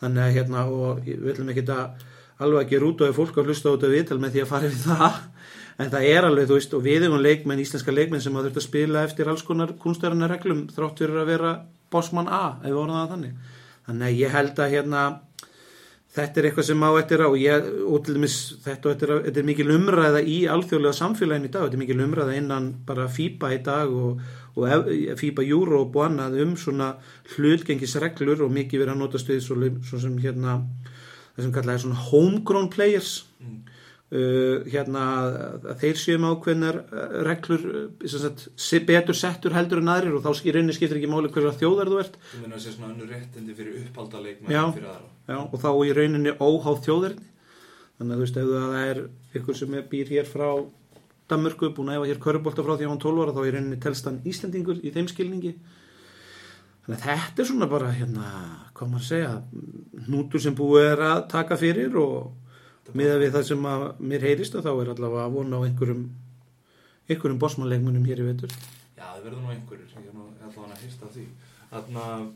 Þannig 0.00 0.22
að 0.24 0.36
hérna 0.38 0.62
og 0.72 1.02
við 1.04 1.28
ætlum 1.34 1.52
ekki 1.52 1.66
að 1.74 2.06
alveg 2.46 2.64
ekki 2.66 2.80
rút 2.80 3.04
og 3.04 3.10
er 3.10 3.16
fólk 3.16 3.36
að 3.40 3.50
hlusta 3.50 3.72
út 3.72 3.84
af 3.84 3.92
viðtal 3.92 4.18
með 4.20 4.34
því 4.34 4.42
að 4.44 4.50
fara 4.50 4.72
við 4.72 4.82
það. 4.86 5.20
En 5.76 5.92
það 5.92 6.08
er 6.08 6.26
alveg, 6.30 6.48
þú 6.48 6.56
veist, 6.56 6.74
og 6.76 6.84
við 6.84 7.04
erum 7.04 7.20
leikmenn, 7.20 7.60
íslenska 7.60 7.92
leikmenn 7.92 8.24
sem 8.24 8.36
að 8.36 8.48
þurft 8.48 8.60
að 8.62 8.66
spila 8.66 9.04
eftir 9.04 9.28
alls 9.28 9.44
konar 9.44 9.74
kunstæðarna 9.80 10.28
reglum 10.32 10.64
þrátt 10.72 11.02
fyrir 11.02 11.20
að 11.20 11.30
vera 11.34 11.52
bossmann 11.92 12.30
A 12.32 12.42
ef 12.62 12.70
við 12.70 12.78
vorum 12.78 12.96
það 12.96 13.12
þannig. 13.12 13.34
Þannig 13.86 14.06
að 14.08 14.20
ég 14.22 14.36
held 14.36 14.62
að 14.64 14.72
hérna 14.72 15.02
þetta 16.16 16.40
er 16.40 16.48
eitthvað 16.48 16.68
sem 16.70 16.84
á 16.84 16.90
eftir 16.96 17.22
á. 17.22 17.28
Ég, 17.36 17.68
útlumis, 17.96 18.36
þetta, 18.64 18.94
er, 18.94 19.14
þetta 19.28 19.42
er 19.42 19.48
mikil 19.50 19.68
umræða 19.74 20.22
í 20.24 20.38
alþjóðlega 20.50 20.98
samfélagin 21.00 21.48
í 21.48 21.52
dag. 21.52 21.66
Þetta 21.66 21.78
er 21.78 21.82
mikil 21.84 22.02
umræða 22.06 22.36
innan 22.40 22.68
bara 22.88 23.08
FIBA 23.12 23.52
í 23.56 23.60
dag 23.66 23.92
og, 23.92 24.22
og 24.56 24.90
FIBA 25.20 25.46
Europe 25.46 26.00
og 26.00 26.08
annað 26.08 26.40
um 26.46 26.56
svona 26.60 26.94
hlutgengisreglur 27.34 28.46
og 28.46 28.54
mikið 28.56 28.84
verið 28.84 28.94
að 28.96 29.02
nota 29.04 29.20
stuð 29.20 29.42
svo, 29.44 29.72
svo 29.84 30.02
sem 30.02 30.16
hérna 30.24 30.60
það 31.36 31.42
sem 31.44 31.56
kallaði 31.58 31.84
svona 31.84 32.04
homegrown 32.08 32.70
players. 32.72 33.18
Mm. 33.42 33.75
Uh, 34.14 34.66
hérna 34.70 35.04
að 35.66 35.68
þeir 35.82 36.00
séum 36.00 36.26
ákveðnar 36.30 36.80
uh, 36.84 37.04
reglur 37.26 37.66
uh, 37.70 38.06
sagt, 38.10 38.46
betur 38.88 39.18
settur 39.18 39.56
heldur 39.56 39.82
en 39.82 39.92
aðrir 39.92 40.18
og 40.18 40.24
þá 40.26 40.46
í 40.46 40.54
rauninni 40.54 40.76
skiptir 40.76 41.00
ekki 41.00 41.10
máli 41.10 41.32
hverja 41.34 41.54
þjóðar 41.60 41.92
þú 41.92 42.00
ert. 42.04 42.18
Þú 42.32 42.42
meina 42.44 42.58
að 42.58 42.64
sé 42.64 42.74
svona 42.74 42.92
önnur 42.92 43.12
réttindi 43.12 43.56
fyrir 43.58 43.78
uppaldaleg 43.84 44.42
já, 44.46 44.64
já, 44.76 45.38
og 45.40 45.56
þá 45.62 45.70
í 45.74 45.94
rauninni 45.96 46.36
óháð 46.38 46.82
þjóðarni 46.86 47.30
þannig 47.96 48.10
að 48.10 48.16
þú 48.16 48.24
veist 48.26 48.40
ef 48.42 48.50
það 48.52 48.76
er 48.82 49.00
ykkur 49.40 49.58
sem 49.62 49.78
býr 49.90 50.12
hér 50.12 50.28
frá 50.28 50.48
Danmörku 51.26 51.72
búin 51.74 51.90
að 51.90 51.98
efa 51.98 52.10
hér 52.12 52.22
körubólta 52.22 52.62
frá 52.62 52.76
því 52.76 52.86
að 52.86 52.92
hann 52.92 53.02
12 53.02 53.22
ára 53.24 53.34
þá 53.34 53.40
í 53.42 53.52
rauninni 53.54 53.78
telst 53.82 54.06
hann 54.06 54.20
Íslandingur 54.30 54.78
í 54.78 54.92
þeim 54.94 55.08
skilningi. 55.10 55.56
Þannig 56.86 57.00
að 57.00 57.06
þetta 57.08 57.42
er 57.42 57.48
svona 57.48 57.66
bara, 57.66 57.88
hérna, 57.90 58.26
hvað 58.78 58.90
maður 58.92 59.06
segja, 59.08 59.30
nútur 60.06 60.42
sem 60.44 60.54
búið 60.54 60.84
er 60.92 61.02
að 61.02 61.22
taka 61.32 61.58
fyrir 61.58 61.96
og 61.98 62.28
miða 62.94 63.18
við 63.22 63.34
það 63.34 63.44
sem 63.50 63.68
að 63.70 63.84
mér 64.12 64.26
heyrist 64.28 64.56
og 64.58 64.64
þá 64.66 64.70
er 64.72 64.92
allavega 64.92 65.26
að 65.26 65.36
vona 65.36 65.60
á 65.60 65.66
einhverjum, 65.66 66.04
einhverjum 67.08 67.42
bosmanleikmunum 67.42 68.06
hér 68.06 68.22
í 68.22 68.28
veitur. 68.28 68.56
Já, 68.96 69.04
það 69.04 69.24
verður 69.26 69.42
nú 69.42 69.52
einhverjur, 69.54 69.90
ég 69.96 70.10
er 70.10 70.16
nú 70.16 70.28
allavega 70.30 70.76
að 70.76 70.84
hýrsta 70.84 71.10
því. 71.16 71.26
Þannig 71.72 72.00
að, 72.04 72.26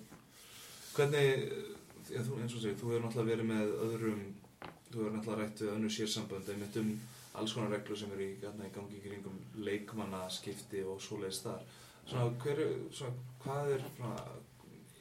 hvernig, 0.97 1.47
já, 2.11 2.21
þú, 2.27 2.41
eins 2.43 2.57
og 2.57 2.65
segir, 2.65 2.77
þú 2.81 2.93
hefur 2.93 3.07
náttúrulega 3.07 3.31
verið 3.31 3.51
með 3.53 3.75
öðrum, 3.87 4.21
þú 4.91 5.01
hefur 5.01 5.17
náttúrulega 5.17 5.41
rætt 5.45 5.65
við 5.65 5.75
önnu 5.77 5.95
sérsambönd, 5.95 6.53
einmitt 6.55 6.81
um 6.83 6.93
alls 7.39 7.55
konar 7.55 7.71
reglur 7.71 7.99
sem 7.99 8.11
eru 8.15 8.27
í, 8.27 8.37
hérna, 8.43 8.67
í 8.67 8.75
gangi 8.75 9.01
kringum 9.05 9.37
leikmannaskipti 9.63 10.83
og 10.83 10.99
svoleiðist 11.05 11.47
þar 11.47 11.61
svona, 12.11 12.31
hver, 12.43 12.63
svona, 12.95 13.27
hvað 13.45 13.75
er 13.77 13.85
svona, 13.97 14.25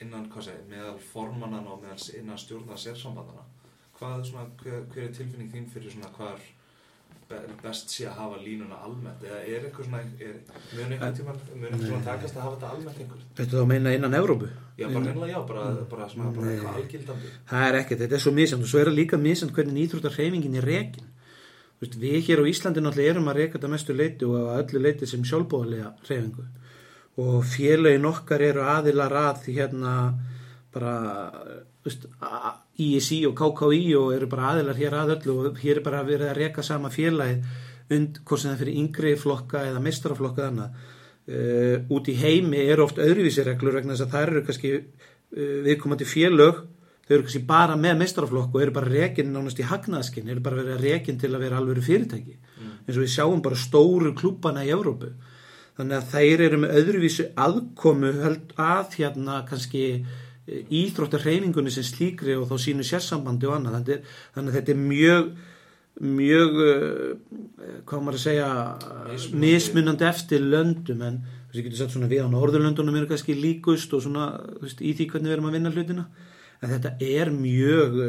innan, 0.04 0.28
hvað 0.32 0.50
segir, 0.50 0.68
meðal 0.70 1.00
formannan 1.10 1.70
og 1.70 1.82
meðal 1.84 2.20
innan 2.20 2.40
stjórnar 2.40 2.82
sérsambandana 2.82 3.48
hvað, 4.00 4.24
svona, 4.30 4.48
hver, 4.64 4.88
hver 4.94 5.06
er 5.10 5.14
tilfinning 5.16 5.52
þín 5.54 5.68
fyrir 5.74 5.94
svona 5.94 6.12
hvar 6.16 6.40
best 7.62 7.92
sé 7.94 8.08
að 8.10 8.16
hafa 8.18 8.40
línuna 8.42 8.80
almennt? 8.86 9.22
Eða 9.26 9.40
er 9.44 9.66
eitthvað 9.68 9.86
svona, 9.86 10.00
mun 10.74 10.94
einhvern 10.96 11.18
tíma 11.20 11.36
mun 11.36 11.68
einhvern 11.68 11.84
tíma 11.84 12.00
takast 12.08 12.38
að 12.38 12.46
hafa 12.48 12.56
þetta 12.56 12.72
almennt 12.74 13.02
einhvern 13.04 13.28
Þetta 13.38 13.60
þá 13.60 13.70
meina 13.70 13.94
innan 13.94 14.18
Európu? 14.18 14.50
Já, 14.80 14.88
bara 14.88 15.04
reynilega 15.06 15.34
já, 15.36 15.40
bara, 15.52 15.66
bara, 15.92 16.08
svona, 16.10 16.32
bara 16.34 16.54
eitthvað 16.54 16.80
algildandi. 16.82 17.32
Það 17.52 17.66
er 17.68 17.78
ekkert, 17.82 18.04
þetta 18.04 18.18
er 18.18 18.24
svo 18.26 18.34
mísjönd 18.40 18.66
og 18.66 18.72
svo 18.72 18.82
er 18.82 18.90
það 18.90 19.00
líka 19.02 19.20
mísjönd 19.22 19.54
hvernig 19.58 19.78
nýþrúttar 19.78 20.16
hreyfingin 20.16 20.58
er 20.62 20.70
rekin. 20.72 21.12
Við 21.80 22.18
hér 22.28 22.42
á 22.44 22.50
Íslandi 22.50 22.84
náttúrulega 22.84 23.14
erum 23.14 23.30
að 23.32 23.38
reyka 23.40 23.56
þetta 23.58 23.72
mestu 23.72 23.96
leiti 23.96 24.28
og 24.28 24.40
að 24.40 24.64
öllu 24.64 24.82
leiti 24.84 25.08
sem 25.08 25.22
sjálfbóðlega 25.28 25.92
hreyfingu. 26.08 26.48
Og 27.20 27.38
félagin 27.48 28.08
okkar 28.10 28.44
eru 28.44 28.66
aðilar 28.68 29.16
að 29.22 29.44
því 29.46 29.56
hérna 29.60 29.94
bara 30.74 30.96
veist, 31.86 32.08
ISI 32.80 33.20
og 33.28 33.36
KKI 33.38 33.84
og 34.00 34.14
eru 34.16 34.30
bara 34.32 34.54
aðilar 34.54 34.80
hér 34.80 34.96
að 35.00 35.14
öllu 35.18 35.36
og 35.50 35.60
hér 35.60 35.80
er 35.80 35.86
bara 35.86 36.06
verið 36.08 36.32
að 36.32 36.40
reyka 36.40 36.66
sama 36.66 36.92
félagið 36.94 37.44
und 37.96 38.20
hvort 38.24 38.42
sem 38.42 38.52
það 38.52 38.64
fyrir 38.64 38.80
yngri 38.84 39.14
flokka 39.18 39.64
eða 39.70 39.84
mistraflokka 39.84 40.44
eða 40.44 40.52
annað. 40.54 40.82
Uh, 41.30 41.76
út 41.94 42.08
í 42.10 42.16
heimi 42.18 42.64
eru 42.66 42.88
oft 42.88 42.98
öðruvísi 43.02 43.44
reglur 43.46 43.76
vegna 43.78 43.94
þess 43.94 44.08
að 44.08 44.14
það 44.16 44.24
eru 44.28 44.44
kannski 44.48 44.72
uh, 44.80 45.58
viðkomandi 45.68 46.08
félög 46.10 46.64
þau 47.06 47.16
eru 47.16 47.26
kannski 47.26 47.44
bara 47.50 47.76
með 47.78 48.00
mistraflokk 48.00 48.56
og 48.56 48.64
eru 48.64 48.74
bara 48.74 48.90
reygin 48.90 49.30
nánast 49.34 49.62
í 49.62 49.68
hagnaðskinn, 49.70 50.30
eru 50.30 50.42
bara 50.46 50.58
verið 50.62 50.78
að 50.78 50.88
reygin 50.88 51.20
til 51.22 51.30
að 51.34 51.44
vera 51.46 51.60
alveg 51.62 51.84
fyrirtæki. 51.86 52.38
Mm. 52.58 52.74
eins 52.86 52.98
og 52.98 53.04
við 53.04 53.14
sjáum 53.14 53.44
bara 53.46 53.62
stóru 53.62 54.16
klúpana 54.18 54.66
í 54.66 54.74
Európu 54.74 55.12
þannig 55.80 55.96
að 55.96 56.10
þeir 56.12 56.42
eru 56.44 56.58
með 56.60 56.74
öðruvísu 56.82 57.26
aðkomu 57.40 58.10
að 58.60 58.98
hérna 58.98 59.38
kannski 59.48 59.84
e, 60.50 60.64
íþróttarreiningunni 60.82 61.72
sem 61.74 61.86
slíkri 61.86 62.36
og 62.40 62.50
þá 62.50 62.58
sínu 62.66 62.86
sérsambandi 62.88 63.50
og 63.50 63.56
annað. 63.60 63.80
Þannig, 63.80 64.12
þannig 64.36 64.54
að 64.54 64.60
þetta 64.60 64.76
er 64.76 64.84
mjög 64.84 65.32
mjög 66.00 66.60
uh, 66.64 67.16
hvað 67.88 68.04
maður 68.04 68.18
að 68.18 68.24
segja 68.24 68.50
mismunandi, 69.10 69.40
mismunandi 69.44 70.06
eftir 70.08 70.46
löndum. 70.46 71.02
En 71.04 71.18
þess 71.26 71.56
að 71.56 71.60
ég 71.60 71.66
getur 71.68 71.82
sagt 71.82 71.96
svona 71.96 72.12
við 72.12 72.24
á 72.24 72.30
Norðurlöndunum 72.32 73.00
eru 73.00 73.10
kannski 73.10 73.36
líkust 73.36 73.94
og 73.98 74.06
svona 74.06 74.30
veist, 74.62 74.80
í 74.80 74.94
því 74.96 75.10
hvernig 75.12 75.32
við 75.32 75.38
erum 75.38 75.50
að 75.50 75.58
vinna 75.58 75.74
hlutina. 75.74 76.06
En 76.60 76.72
þetta 76.76 76.96
er 77.04 77.34
mjög 77.36 78.00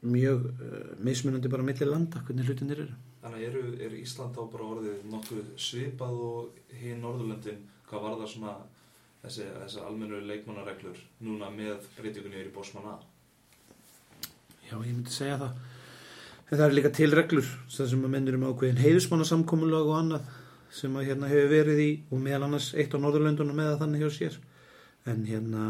mjög 0.00 0.44
uh, 0.48 0.76
mismunandi 1.04 1.52
bara 1.52 1.66
millir 1.66 1.90
landa 1.90 2.22
hvernig 2.24 2.48
hlutinir 2.48 2.84
eru. 2.86 2.98
Þannig 3.20 3.46
eru, 3.50 3.64
er 3.84 3.96
Ísland 4.00 4.38
á 4.40 4.42
bara 4.48 4.68
orðið 4.74 5.02
nokkuð 5.12 5.50
svipað 5.60 6.22
og 6.24 6.76
hinn 6.80 7.02
Norðurlöndin 7.04 7.66
hvað 7.90 8.06
var 8.06 8.20
það 8.22 8.30
svona 8.34 8.54
þessi, 9.24 9.46
þessi 9.62 9.82
almennu 9.84 10.20
leikmannareglur 10.28 11.00
núna 11.26 11.50
með 11.54 11.88
breytingunni 11.96 12.40
yfir 12.40 12.50
í 12.50 12.54
bósmanna? 12.54 12.98
Já, 14.68 14.76
ég 14.76 14.92
myndi 14.92 15.14
segja 15.14 15.38
það. 15.40 15.58
En 16.50 16.58
það 16.58 16.66
er 16.66 16.76
líka 16.76 16.92
til 16.94 17.10
reglur 17.14 17.50
sem 17.70 18.04
að 18.04 18.12
mennir 18.14 18.38
um 18.38 18.46
ákveðin 18.50 18.82
heiðusmannasamkomulag 18.82 19.90
og 19.90 19.98
annað 20.00 20.30
sem 20.74 20.96
að 20.98 21.08
hérna 21.10 21.30
hefur 21.30 21.50
verið 21.50 21.82
í 21.82 21.90
og 22.10 22.22
meðal 22.22 22.46
annars 22.46 22.72
eitt 22.78 22.94
á 22.94 22.98
Norðurlöndunum 23.02 23.58
með 23.58 23.72
að 23.72 23.84
þannig 23.84 24.04
hjá 24.04 24.10
sér. 24.16 24.38
En 25.10 25.22
hérna, 25.26 25.64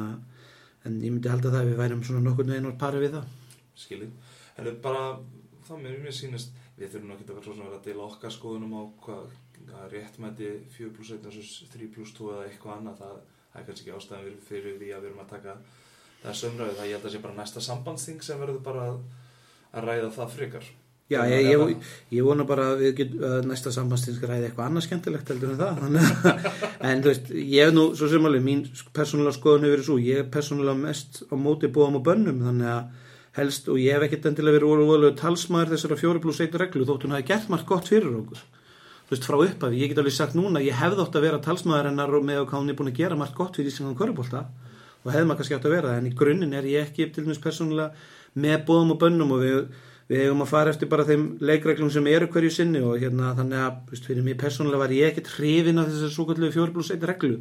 en 0.85 0.97
ég 1.01 1.13
myndi 1.13 1.33
halda 1.33 1.53
það 1.53 1.61
að 1.63 1.71
við 1.71 1.81
værum 1.81 2.03
svona 2.05 2.25
nokkur 2.25 2.53
einar 2.53 2.77
pari 2.81 3.03
við 3.05 3.17
það. 3.17 3.37
Skiljið. 3.81 4.17
En 4.57 4.65
það 4.65 4.73
er 4.73 4.81
bara, 4.85 5.05
það 5.69 5.85
með 5.85 6.01
mér 6.05 6.17
sínast 6.17 6.57
við 6.81 6.95
þurfum 6.95 7.15
ekki 7.15 7.27
að 7.27 7.35
vera 7.35 7.47
svona 7.47 7.71
að 7.77 7.85
dela 7.87 8.07
okkar 8.07 8.35
skoðunum 8.35 8.77
á 8.77 8.83
hvað, 9.05 9.35
réttmæti 9.93 10.49
4 10.77 10.95
plus 10.97 11.13
1 11.17 11.25
versus 11.27 11.69
3 11.73 11.89
plus 11.93 12.13
2 12.17 12.31
eða 12.35 12.47
eitthvað 12.49 12.79
annað 12.79 13.03
það, 13.03 13.19
það 13.53 13.63
er 13.63 13.67
kannski 13.69 13.87
ekki 13.87 13.97
ástæðan 13.97 14.43
fyrir 14.49 14.77
því 14.81 14.93
að 14.95 15.01
við 15.01 15.11
erum 15.11 15.25
að 15.25 15.33
taka 15.35 15.57
það 16.21 16.39
sömröðu 16.43 16.77
það 16.79 16.91
ég 16.91 16.99
held 16.99 17.09
að 17.09 17.15
sé 17.15 17.25
bara 17.25 17.39
næsta 17.41 17.65
sambandsting 17.65 18.23
sem 18.25 18.41
verður 18.43 18.63
bara 18.65 18.87
að 18.91 19.89
ræða 19.89 20.13
það 20.19 20.37
frikar 20.37 20.71
Já, 21.11 21.25
ég, 21.27 21.49
ég, 21.51 21.87
ég 22.15 22.23
vona 22.23 22.45
bara 22.47 22.69
að 22.71 22.85
við 22.85 22.93
getum 23.01 23.23
að 23.27 23.49
næsta 23.51 23.73
sambandsting 23.75 24.15
skal 24.15 24.29
ræða 24.31 24.47
eitthvað 24.47 24.69
annað 24.69 24.85
skemmtilegt 24.85 25.33
heldur 25.33 25.51
en 25.51 25.59
það. 25.59 25.81
En 26.87 27.03
þú 27.03 27.11
veist, 27.11 27.33
ég 27.35 27.67
hef 27.67 27.73
nú 27.75 27.89
svo 27.99 28.07
sem 28.13 28.29
alveg 28.29 28.45
mín 28.47 28.61
persónulega 28.95 29.35
skoðun 29.35 29.67
hefur 29.67 29.75
verið 29.75 29.89
svo 29.89 29.97
ég 29.99 30.23
er 30.23 30.29
persónulega 30.31 30.79
mest 30.79 31.19
á 31.27 31.35
móti 31.35 31.73
búðum 31.75 31.99
og 31.99 32.05
bönnum 32.07 32.39
þannig 32.47 32.71
að 32.77 33.11
helst 33.41 33.69
og 33.71 33.83
ég 33.83 33.99
hef 33.99 34.07
ekkert 34.07 34.31
endilega 34.31 34.61
verið 34.61 34.73
orðulega 34.77 35.19
talsmaður 35.19 35.75
þessara 35.75 35.99
fjóri 35.99 36.23
pluss 36.23 36.41
eitt 36.43 36.57
reglu 36.63 36.87
þótt 36.87 37.07
hún 37.07 37.15
hafi 37.17 37.29
gert 37.31 37.51
margt 37.51 37.69
gott 37.69 37.91
fyrir 37.91 38.15
okkur 38.23 38.43
þú 39.11 39.17
veist 39.17 39.25
frá 39.27 39.37
upphafi, 39.43 39.79
ég 39.83 39.91
get 39.91 39.99
alveg 39.99 40.15
sagt 40.15 40.37
núna 40.39 40.61
ég 40.63 40.77
hefði 40.79 41.03
ótt 41.03 41.17
að 41.19 41.25
vera 41.27 41.39
talsmaður 41.43 41.89
hennar 41.91 42.13
og 42.15 42.23
með 42.23 42.45
hvað 42.45 42.61
hún 42.61 42.71
er 42.71 42.77
búin 42.79 42.91
að 42.93 43.01
gera 43.01 43.17
margt 43.19 43.35
gott 43.35 43.57
fyrir 43.59 43.73
Íslandan 43.73 43.97
Körubólta 43.99 44.45
og 45.03 45.11
hefði 45.11 45.27
maður 45.27 45.41
kannski 45.41 45.57
átt 45.57 45.67
að 45.67 45.75
vera 45.75 45.95
en 45.99 46.07
í 46.07 46.13
grunninn 46.15 46.55
er 46.55 46.69
ég 46.71 46.87
ekki 46.87 47.09
til 47.11 47.25
dæmis 47.27 47.43
persónulega 47.43 47.91
með 48.39 48.63
bóðum 48.69 48.95
og 48.95 49.01
bönnum 49.03 49.35
og 49.35 49.43
við, 49.43 49.59
við 50.13 50.25
hefum 50.29 50.45
að 50.47 50.53
fara 50.53 50.71
eftir 50.71 50.93
bara 50.93 51.09
þeim 51.09 51.27
leikreglum 51.43 51.91
sem 51.91 52.07
eru 52.13 52.31
hverju 52.31 52.55
sinni 52.55 52.85
og 52.87 53.03
hérna 53.03 53.35
þannig 53.35 53.65
að 53.67 53.81
veist, 53.91 54.07
fyrir 54.07 54.27
mig 54.29 54.39
persónulega 54.39 54.85
var 54.85 54.95
ég 54.95 55.11
ekkert 55.11 55.35
hrifin 55.35 55.83
af 55.83 55.91
þessar 55.91 56.15
svo 56.15 56.29
kallu 56.31 56.53
fjóri 56.55 56.77
pluss 56.77 56.95
eitt 56.95 57.07
reglu. 57.11 57.41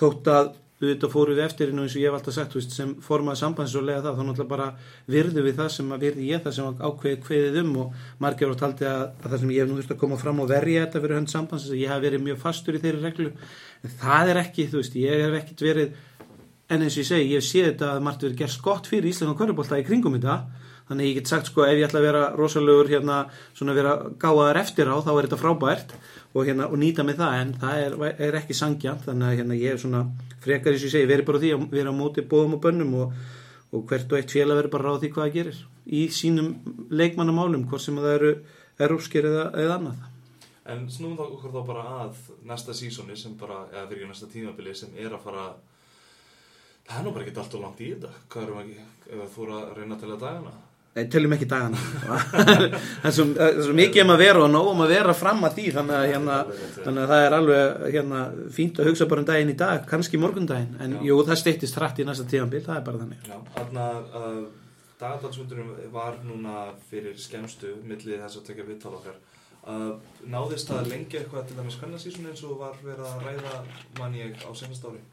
Þótt 0.00 0.32
að 0.32 0.50
auðvitað 0.76 1.12
fóru 1.12 1.34
við 1.36 1.44
eftir 1.46 1.70
eins 1.72 1.94
og 1.96 2.02
ég 2.02 2.10
hef 2.10 2.16
alltaf 2.18 2.34
sagt 2.36 2.54
veist, 2.56 2.74
sem 2.76 2.90
formaði 3.00 3.40
sambands 3.40 3.76
og 3.78 3.84
lega 3.86 4.02
það 4.04 4.18
þá 4.18 4.24
náttúrulega 4.26 4.50
bara 4.50 4.66
virðu 5.08 5.44
við 5.46 5.54
það 5.60 5.70
sem 5.72 5.94
að 5.94 6.02
virði 6.04 6.26
ég 6.28 6.42
það 6.44 6.56
sem 6.58 6.82
ákveði 6.82 7.20
kveðið 7.24 7.56
um 7.62 7.70
og 7.80 8.02
margir 8.20 8.52
átt 8.52 8.64
haldi 8.66 8.88
að, 8.90 9.04
að 9.22 9.30
það 9.30 9.40
sem 9.40 9.54
ég 9.54 9.62
hef 9.62 9.70
nú 9.70 9.78
þurft 9.78 9.94
að 9.94 10.02
koma 10.02 10.18
fram 10.20 10.42
og 10.44 10.50
verja 10.50 10.82
þetta 10.84 11.02
fyrir 11.06 11.16
hönd 11.16 11.32
sambands 11.32 11.70
ég 11.72 11.94
hef 11.94 12.04
verið 12.04 12.24
mjög 12.26 12.42
fastur 12.42 12.76
í 12.76 12.82
þeirri 12.84 13.02
reglu. 13.06 13.32
En 13.80 13.96
það 14.02 14.34
er 14.34 14.42
ekki, 14.42 14.68
þú 14.68 14.82
veist, 14.82 15.00
ég 15.00 15.24
hef 15.24 15.38
ekkit 15.40 15.64
verið 15.64 15.96
en 16.66 16.82
eins 16.82 16.92
og 16.92 17.00
ég 17.00 17.08
segi, 17.08 17.32
ég 17.32 17.46
séð 17.46 17.70
þetta 17.70 17.90
að 17.94 18.04
margt 18.04 18.26
verið 18.26 18.40
gerst 18.42 18.62
gott 18.64 18.88
fyrir 18.90 19.08
Ísland 19.08 19.32
og 19.32 19.40
Kvörubólta 19.40 19.80
í 19.80 19.86
kringum 19.86 20.18
þetta 20.18 20.40
þannig 20.88 21.08
ég 21.10 21.18
get 21.18 21.30
sagt 21.30 21.50
sko 21.50 21.64
ef 21.66 21.74
ég 21.74 21.88
ætla 21.88 22.00
að 22.00 22.06
vera 22.06 22.22
rosalögur 22.38 22.90
hérna, 22.90 23.18
svona 23.56 23.74
vera 23.76 23.96
gáðar 24.22 24.60
eftir 24.60 24.90
á 24.90 24.96
þá 25.02 25.12
er 25.16 25.26
þetta 25.26 25.40
frábært 25.40 25.94
og, 26.36 26.42
hérna, 26.46 26.68
og 26.70 26.78
nýta 26.80 27.06
með 27.06 27.22
það. 27.22 27.38
En 27.42 27.54
það 27.62 27.84
er, 27.84 27.96
er 28.28 28.38
ekki 28.40 28.56
sangjant 28.56 29.06
þannig 29.08 29.28
að 29.28 29.40
hérna, 29.40 29.58
ég 29.58 29.74
er 29.74 29.80
svona 29.82 30.04
frekar 30.44 30.74
eins 30.74 30.84
og 30.84 30.90
ég 30.90 30.94
segi 30.94 31.10
verið 31.10 31.30
bara 31.30 31.42
því 31.42 31.54
að 31.56 31.64
vera 31.74 31.94
á 31.94 32.00
móti 32.00 32.26
bóðum 32.26 32.58
og 32.58 32.62
bönnum 32.66 32.98
og, 33.02 33.16
og 33.74 33.86
hvert 33.90 34.12
og 34.12 34.20
eitt 34.20 34.34
félag 34.36 34.60
verið 34.60 34.74
bara 34.76 34.90
ráð 34.90 35.00
því 35.02 35.12
hvað 35.14 35.26
það 35.26 35.38
gerir 35.38 35.62
í 35.86 36.02
sínum 36.14 36.52
leikmannamálum 36.90 37.64
hvort 37.70 37.82
sem 37.82 37.98
það 37.98 38.18
eru 38.18 38.34
erúskir 38.86 39.26
eða, 39.26 39.48
eða 39.56 39.80
annað. 39.80 40.04
En 40.66 40.86
snúum 40.90 41.14
þá 41.18 41.24
okkur 41.28 41.54
þá 41.54 41.60
bara 41.66 41.82
að 42.02 42.20
næsta 42.46 42.74
sísóni 42.74 43.16
sem 43.18 43.34
bara, 43.38 43.64
eða 43.72 43.88
fyrir 43.90 44.10
næsta 44.10 44.30
tímabili 44.30 44.74
sem 44.74 44.94
er 44.98 45.14
að 45.14 45.26
fara 45.26 45.44
það 46.86 46.96
er 46.98 47.04
nú 47.06 47.12
bara 47.14 47.26
ekki 47.26 47.42
allt 47.42 47.54
og 47.58 47.62
langt 47.62 47.82
í 47.82 47.90
þetta. 47.92 48.10
Hvað 48.30 48.46
erum 48.46 48.58
við 48.58 48.64
ekki, 48.64 48.88
eru 49.16 49.60
að 49.60 49.76
reyna 49.78 49.98
til 50.00 50.10
að 50.10 50.24
dagana 50.24 50.54
Nei, 50.96 51.04
tölum 51.12 51.34
ekki 51.36 51.44
dagana. 51.44 51.76
Það 52.40 52.62
er 53.04 53.12
svo, 53.12 53.24
það 53.36 53.58
svo 53.66 53.72
mikið 53.76 54.00
um 54.00 54.12
að 54.14 54.22
vera 54.22 54.44
og 54.46 54.46
nóg 54.48 54.68
um 54.70 54.78
að 54.80 54.92
vera 54.94 55.14
fram 55.16 55.42
að 55.44 55.58
því 55.58 55.64
þannig 55.74 55.96
að, 55.96 56.04
hérna, 56.08 56.36
þannig 56.78 57.00
að 57.02 57.10
það 57.10 57.24
er 57.24 57.34
alveg 57.36 57.82
hérna, 57.96 58.20
fínt 58.56 58.80
að 58.80 58.88
hugsa 58.88 59.08
bara 59.10 59.20
um 59.20 59.26
daginn 59.28 59.52
í 59.52 59.56
dag 59.60 59.82
kannski 59.90 60.20
morgundaginn, 60.22 60.78
en 60.80 60.94
Já. 60.96 61.02
jú, 61.10 61.18
það 61.28 61.40
steyttist 61.42 61.76
hrætt 61.76 62.00
í 62.00 62.06
næsta 62.08 62.24
tíðanbíl, 62.30 62.62
það 62.64 62.78
er 62.78 62.86
bara 62.86 63.00
þannig. 63.02 63.28
Já, 63.28 63.36
þarna 63.58 63.88
uh, 64.22 64.38
dagadalsfundunum 65.02 65.74
var 65.98 66.16
núna 66.24 66.62
fyrir 66.88 67.18
skemmstu 67.20 67.74
millið 67.84 68.22
þess 68.24 68.40
að 68.40 68.46
tekja 68.48 68.66
viðtal 68.70 68.94
okkar. 68.96 69.20
Uh, 69.66 69.92
náðist 70.32 70.72
að 70.72 70.88
lengja 70.94 71.20
eitthvað 71.20 71.50
til 71.50 71.58
dæmis 71.60 71.76
kvennasísun 71.82 72.30
eins 72.32 72.40
og 72.48 72.56
var 72.62 72.80
verið 72.80 73.04
að 73.10 73.28
ræða 73.28 73.60
mann 74.00 74.16
ég 74.16 74.32
á 74.40 74.50
senast 74.56 74.88
ári 74.88 75.04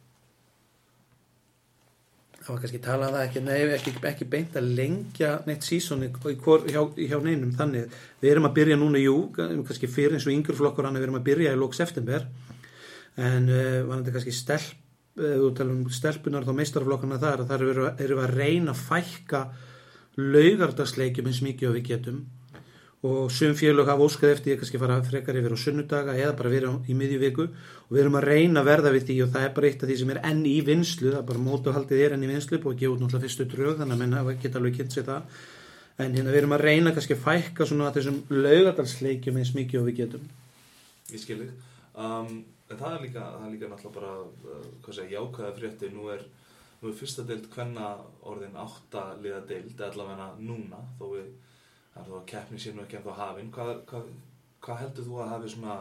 það 2.44 2.52
var 2.52 2.62
kannski 2.64 2.80
talað 2.84 3.10
um 3.10 3.16
það 3.16 3.26
ekki, 3.26 3.42
nei, 3.46 3.60
ekki, 3.78 3.94
ekki 4.10 4.28
beint 4.30 4.58
að 4.60 4.70
lengja 4.78 5.32
neitt 5.48 5.64
sísoni 5.66 6.10
hjá, 6.12 6.82
hjá 6.98 7.18
neinum 7.24 7.54
þannig. 7.56 7.98
Við 8.20 8.32
erum 8.34 8.48
að 8.50 8.56
byrja 8.58 8.78
núna, 8.80 9.00
jú, 9.00 9.18
kannski 9.38 9.90
fyrir 9.92 10.18
eins 10.18 10.28
og 10.28 10.34
yngur 10.36 10.58
flokkur 10.60 10.88
hann, 10.88 11.00
við 11.00 11.08
erum 11.08 11.20
að 11.22 11.28
byrja 11.30 11.54
í 11.56 11.60
lók 11.60 11.78
september. 11.78 12.28
En 13.16 13.48
uh, 13.48 13.80
var 13.88 14.02
þetta 14.02 14.16
kannski 14.18 14.36
stelp, 14.36 14.76
uh, 15.22 15.36
þú 15.40 15.52
tala 15.56 15.76
um 15.78 15.84
stelpunar 15.94 16.48
þá 16.48 16.54
meistarflokkana 16.60 17.22
þar, 17.22 17.46
þar 17.48 17.68
erum 17.70 18.24
við 18.24 18.24
að 18.26 18.36
reyna 18.36 18.76
að 18.76 18.86
fækka 18.90 19.44
laugardagsleikjum 20.20 21.30
eins 21.32 21.44
mikið 21.46 21.70
og 21.70 21.78
við 21.80 21.92
getum 21.94 22.24
og 23.04 23.32
sum 23.36 23.52
félög 23.52 23.90
hafa 23.92 24.06
óskað 24.06 24.32
eftir 24.38 24.54
ég 24.54 24.60
kannski 24.62 24.80
fara 24.80 25.02
frekar 25.04 25.36
yfir 25.36 25.52
á 25.52 25.60
sunnudaga 25.60 26.14
eða 26.16 26.38
bara 26.40 26.52
vera 26.54 26.70
í 26.88 26.94
miðjuviku 26.96 27.50
og 27.50 27.90
við 27.92 28.00
erum 28.00 28.16
að 28.16 28.28
reyna 28.30 28.62
að 28.62 28.70
verða 28.70 28.94
við 28.96 29.04
því 29.10 29.18
og 29.26 29.34
það 29.34 29.48
er 29.48 29.52
bara 29.58 29.68
eitt 29.68 29.84
af 29.84 29.90
því 29.90 29.98
sem 30.00 30.14
er 30.14 30.20
enn 30.30 30.46
í 30.48 30.54
vinslu 30.64 31.12
það 31.12 31.20
er 31.20 31.28
bara 31.34 31.44
mótuhaldið 31.48 32.04
er 32.06 32.16
enn 32.16 32.24
í 32.24 32.32
vinslu 32.32 32.62
og 32.64 32.80
gefa 32.80 32.96
út 32.96 33.04
náttúrulega 33.04 33.26
fyrstu 33.28 33.48
drög 33.52 33.82
þannig 33.82 33.98
að 33.98 34.02
menn 34.06 34.18
hafa 34.22 34.38
geta 34.40 34.62
alveg 34.62 34.80
kynnt 34.80 34.96
sér 34.96 35.08
það. 35.10 35.36
En 36.00 36.16
hérna 36.16 36.32
við 36.32 36.40
erum 36.40 36.56
að 36.56 36.64
reyna 36.64 36.96
kannski 36.96 37.18
að 37.18 37.26
fækka 37.28 37.68
svona 37.68 37.92
þessum 37.94 38.24
laugadalsleikjum 38.32 39.44
eins 39.44 39.54
mikið 39.58 39.82
og 39.82 39.88
við 39.90 40.00
getum. 40.00 40.26
Í 41.12 41.20
skilið 41.20 41.52
um, 42.00 42.40
en 42.72 42.80
það 42.80 42.96
er 42.96 43.04
líka, 43.04 43.28
það 43.36 43.48
er 43.50 43.54
líka 43.58 43.74
náttúrulega 43.74 44.00
bara 44.00 44.14
uh, 44.24 44.66
hvað 44.80 44.98
segja, 45.02 45.20
jákvæða 45.20 45.56
frétti 45.60 45.92
nú 45.92 46.08
er, 46.16 46.24
nú 46.80 46.90
er 46.90 47.00
fyrsta 47.04 47.28
deild 47.28 47.52
kvenna 47.52 47.98
orðin 48.32 48.56
átta 48.64 49.10
liða 49.20 49.44
deild 49.52 49.84
allavega 49.92 50.32
núna 50.40 50.80
þó 50.98 51.10
við 51.18 51.34
þó 52.02 52.16
að 52.20 52.26
keppni 52.32 52.62
sé 52.62 52.74
nú 52.74 52.84
ekki 52.84 53.00
ennþá 53.00 53.18
hafin 53.20 53.52
hvað, 53.54 53.74
hvað, 53.90 54.10
hvað 54.64 54.82
heldur 54.82 55.08
þú 55.08 55.22
að 55.22 55.32
hafi 55.34 55.54
svona 55.54 55.78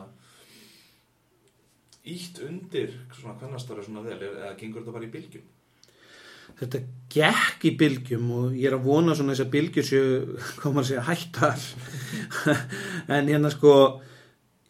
ítt 2.13 2.41
undir 2.43 2.95
svona 3.15 3.39
kvennastári 3.41 3.85
svona 3.87 4.05
vel? 4.05 4.19
Eða 4.29 4.55
gengur 4.61 4.83
þetta 4.83 4.97
bara 4.97 5.09
í 5.09 5.13
bylgjum? 5.13 5.51
Þetta 6.59 6.81
gekk 7.13 7.67
í 7.69 7.75
bylgjum 7.81 8.33
og 8.37 8.57
ég 8.59 8.69
er 8.69 8.77
að 8.77 8.89
vona 8.89 9.15
svona 9.17 9.37
þess 9.37 9.47
að 9.47 9.87
séu, 9.89 10.41
hvað 10.61 10.75
maður 10.75 10.89
segja, 10.91 11.05
hættar. 11.09 11.69
En 13.17 13.31
hérna 13.31 13.53
sko 13.53 13.75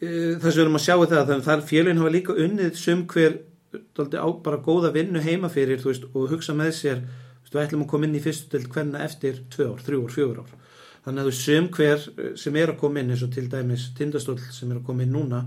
eh, 0.02 0.36
þess 0.36 0.52
að 0.52 0.58
við 0.58 0.62
erum 0.66 0.78
að 0.78 0.84
sjá 0.86 0.94
það 1.00 1.24
þannig 1.30 1.48
þar 1.48 1.64
félagin 1.72 2.02
hafa 2.02 2.14
líka 2.14 2.38
unnið 2.44 2.78
sum 2.78 3.06
hver 3.10 3.40
á 3.72 4.28
bara 4.44 4.60
góða 4.60 4.92
vinnu 4.92 5.20
heima 5.24 5.48
fyrir 5.48 5.80
veist, 5.82 6.04
og 6.12 6.30
hugsa 6.30 6.54
með 6.56 6.74
sér 6.76 7.00
þú 7.00 7.46
veist, 7.46 7.54
við 7.54 7.62
ætlum 7.64 7.84
að 7.86 7.92
koma 7.92 8.08
inn 8.08 8.18
í 8.18 8.22
fyrstu 8.24 8.52
til 8.52 8.68
hvenna 8.68 9.04
eftir 9.06 9.40
tvö 9.52 9.72
ár, 9.72 9.84
þrjú 9.86 10.02
ár, 10.04 10.12
fjögur 10.16 10.42
ár 10.44 10.61
þannig 11.04 11.22
að 11.22 11.28
þú 11.28 11.34
sum 11.38 11.68
hver 11.76 12.06
eh, 12.12 12.30
sem 12.40 12.58
er 12.60 12.72
að 12.72 12.80
koma 12.82 13.02
inn 13.02 13.12
eins 13.14 13.24
og 13.26 13.32
til 13.34 13.48
dæmis 13.50 13.88
tindastól 13.98 14.38
sem 14.50 14.70
er 14.70 14.80
að 14.80 14.86
koma 14.88 15.06
inn 15.06 15.16
núna 15.16 15.42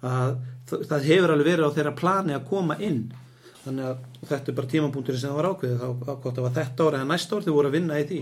að 0.00 0.36
það, 0.70 1.08
hefur 1.08 1.34
alveg 1.34 1.50
verið 1.50 1.66
á 1.68 1.76
þeirra 1.76 1.96
plani 1.98 2.36
að 2.36 2.46
koma 2.48 2.78
inn. 2.80 3.02
Þannig 3.60 3.90
að 3.90 4.04
þetta 4.30 4.50
er 4.52 4.56
bara 4.56 4.72
tímapunkturinn 4.72 5.20
sem 5.20 5.32
það 5.32 5.40
var 5.40 5.50
ákveðið 5.50 5.82
þá 5.82 5.88
ákvæmt 6.14 6.38
að 6.40 6.54
þetta 6.56 6.86
ára 6.86 7.00
eða 7.00 7.10
næsta 7.10 7.36
ár 7.36 7.44
þau 7.44 7.54
voru 7.58 7.68
að 7.68 7.76
vinna 7.76 8.00
í 8.00 8.06
því. 8.08 8.20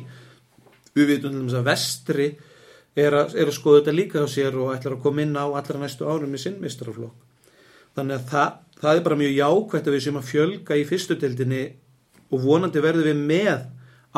Við 0.99 1.11
vitum 1.13 1.31
til 1.31 1.43
dæmis 1.45 1.59
að 1.59 1.69
vestri 1.69 2.29
er 2.99 3.15
að, 3.15 3.37
er 3.39 3.47
að 3.47 3.55
skoða 3.55 3.83
þetta 3.83 3.95
líka 3.95 4.25
á 4.25 4.27
sér 4.27 4.59
og 4.59 4.73
ætlar 4.75 4.97
að 4.97 5.05
koma 5.05 5.23
inn 5.23 5.39
á 5.39 5.47
allra 5.47 5.79
næstu 5.79 6.09
árum 6.09 6.35
í 6.35 6.41
sinn 6.43 6.59
mistraflokk 6.59 7.29
þannig 7.99 8.19
að 8.19 8.31
það, 8.31 8.55
það 8.83 8.97
er 8.97 9.05
bara 9.07 9.19
mjög 9.19 9.35
jákvæmt 9.37 9.89
að 9.89 9.97
við 9.97 10.05
séum 10.05 10.21
að 10.21 10.29
fjölga 10.29 10.79
í 10.79 10.87
fyrstudeldinni 10.89 11.63
og 12.29 12.45
vonandi 12.45 12.83
verðum 12.85 13.09
við 13.09 13.23
með 13.31 13.67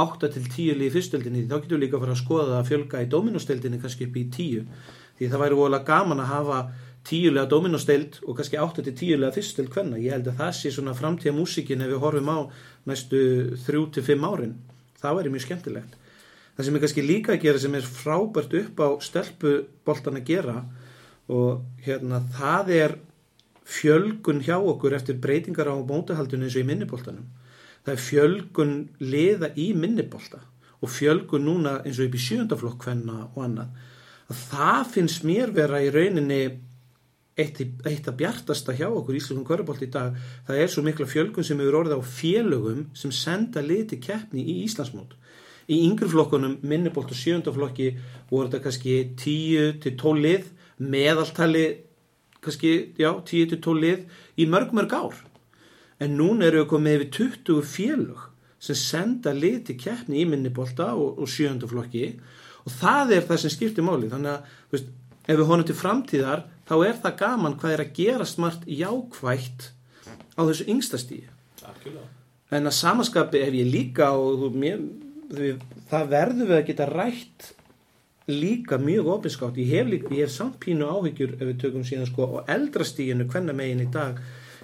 8 0.02 0.30
til 0.34 0.44
10 0.46 0.78
lið 0.80 0.88
í 0.88 0.94
fyrstudeldinni 0.94 1.46
þá 1.48 1.56
getum 1.56 1.76
við 1.76 1.84
líka 1.84 1.98
að 1.98 2.04
fara 2.04 2.16
að 2.16 2.22
skoða 2.22 2.58
að 2.58 2.68
fjölga 2.70 3.02
í 3.04 3.10
dominusteldinni 3.14 3.80
kannski 3.82 4.08
upp 4.08 4.16
í 4.20 4.24
10 4.36 4.64
því 5.18 5.28
það 5.28 5.42
væri 5.44 5.58
vola 5.58 5.82
gaman 5.84 6.22
að 6.24 6.32
hafa 6.32 6.60
tíulega 7.06 7.48
dominosteild 7.48 8.20
og 8.26 8.36
kannski 8.38 8.58
8 8.60 8.84
til 8.84 8.96
tíulega 8.96 9.32
fyrsteld 9.34 9.70
hvenna. 9.72 10.00
Ég 10.00 10.12
held 10.14 10.28
að 10.28 10.40
það 10.42 10.52
sé 10.58 10.72
svona 10.74 10.96
framtíða 10.96 11.36
músikin 11.36 11.84
ef 11.84 11.92
við 11.92 12.02
horfum 12.04 12.30
á 12.32 12.38
næstu 12.88 13.22
3 13.66 13.82
til 13.94 14.04
5 14.04 14.28
árin. 14.28 14.54
Það 15.00 15.16
væri 15.18 15.32
mjög 15.34 15.46
skemmtilegt. 15.46 15.96
Það 16.56 16.66
sem 16.66 16.76
er 16.76 16.84
kannski 16.84 17.04
líka 17.06 17.32
að 17.32 17.44
gera 17.46 17.62
sem 17.62 17.76
er 17.78 17.86
frábært 17.88 18.56
upp 18.60 18.82
á 18.84 18.88
stelpuboltan 19.00 20.20
að 20.20 20.26
gera 20.28 20.56
og 21.30 21.62
hérna 21.86 22.20
það 22.36 22.72
er 22.76 22.96
fjölgun 23.70 24.42
hjá 24.44 24.58
okkur 24.58 24.96
eftir 24.96 25.20
breytingar 25.22 25.70
á 25.70 25.76
mótahaldinu 25.78 26.44
eins 26.44 26.56
og 26.58 26.64
í 26.64 26.68
minniboltanum. 26.68 27.24
Það 27.84 27.92
er 27.94 28.02
fjölgun 28.04 28.74
liða 29.00 29.52
í 29.56 29.70
minnibolta 29.76 30.42
og 30.80 30.90
fjölgun 30.92 31.44
núna 31.44 31.78
eins 31.84 32.00
og 32.00 32.08
upp 32.08 32.16
í 32.16 32.24
sjöndaflokk 32.24 32.84
hvenna 32.86 33.22
og 33.34 33.44
annað. 33.44 33.70
Að 34.30 34.42
það 34.50 34.82
finnst 34.94 35.24
mér 35.26 35.54
vera 35.56 35.80
í 35.82 35.90
rauninni 35.92 36.40
eitt, 37.40 37.60
eitt 37.88 38.08
að 38.08 38.18
bjartasta 38.20 38.74
hjá 38.76 38.86
okkur 38.88 39.16
í 39.16 39.20
Íslandum 39.20 39.46
Körubolt 39.48 39.84
í 39.84 39.90
dag. 39.92 40.16
Það 40.46 40.60
er 40.62 40.72
svo 40.72 40.84
mikla 40.86 41.08
fjölgun 41.08 41.46
sem 41.46 41.60
hefur 41.60 41.80
orðið 41.82 42.00
á 42.00 42.10
félögum 42.20 42.84
sem 42.96 43.12
senda 43.14 43.64
liti 43.64 44.00
keppni 44.02 44.44
í 44.44 44.60
Íslandsmót. 44.66 45.16
Í 45.70 45.82
yngri 45.86 46.08
flokkunum 46.10 46.58
minnibolt 46.66 47.12
og 47.12 47.18
sjöndaflokki 47.18 47.92
voru 48.30 48.48
þetta 48.48 48.64
kannski 48.64 48.96
10 49.20 49.80
til 49.84 49.96
12 50.00 50.24
lið 50.24 50.48
meðaltali 50.80 51.66
kannski, 52.40 52.94
já, 52.98 53.12
10 53.12 53.52
til 53.52 53.60
12 53.60 53.84
lið 53.84 54.06
í 54.40 54.48
mörg 54.50 54.72
mörg 54.74 54.96
ár 54.96 55.18
en 56.00 56.16
núna 56.16 56.48
eru 56.48 56.64
við 56.64 56.70
komið 56.72 56.96
yfir 56.98 57.10
20 57.48 57.66
félög 57.70 58.26
sem 58.60 58.76
senda 58.76 59.32
liti 59.32 59.76
keppni 59.80 60.20
í 60.22 60.28
minnibolta 60.28 60.92
og, 60.92 61.20
og 61.20 61.28
sjöndaflokki 61.30 62.06
og 62.66 62.72
það 62.76 63.14
er 63.16 63.28
það 63.28 63.42
sem 63.42 63.54
skiptir 63.54 63.86
máli. 63.86 64.10
Þannig 64.12 64.34
að, 64.34 64.56
veist, 64.72 64.90
ef 65.24 65.36
við 65.36 65.46
honum 65.48 65.68
til 65.68 65.76
framtíðar 65.78 66.46
þá 66.68 66.74
er 66.86 66.98
það 67.04 67.20
gaman 67.24 67.58
hvað 67.60 67.76
er 67.76 67.84
að 67.84 67.94
gera 67.96 68.26
smart 68.28 68.66
jákvætt 68.68 69.70
á 70.36 70.40
þessu 70.44 70.66
yngstastíði 70.72 71.28
en 72.50 72.66
að 72.66 72.76
samaskapi 72.76 73.40
ef 73.44 73.54
ég 73.54 73.70
líka 73.70 74.10
og 74.18 74.42
þú, 74.42 74.50
mér, 74.58 74.84
það 75.90 76.12
verður 76.12 76.50
við 76.50 76.56
að 76.56 76.68
geta 76.70 76.88
rætt 76.90 77.50
líka 78.30 78.78
mjög 78.78 79.08
opinskátt. 79.16 79.58
Ég 79.58 79.72
hef, 79.74 79.88
líka, 79.90 80.10
ég 80.14 80.26
hef 80.26 80.34
samt 80.34 80.58
pínu 80.62 80.86
áhyggjur 80.86 81.36
ef 81.38 81.44
við 81.46 81.56
tökum 81.62 81.86
síðan 81.86 82.08
sko 82.10 82.28
á 82.38 82.50
eldrastíginu 82.56 83.26
hvenna 83.30 83.54
megin 83.56 83.84
í 83.84 83.88
dag 83.90 84.18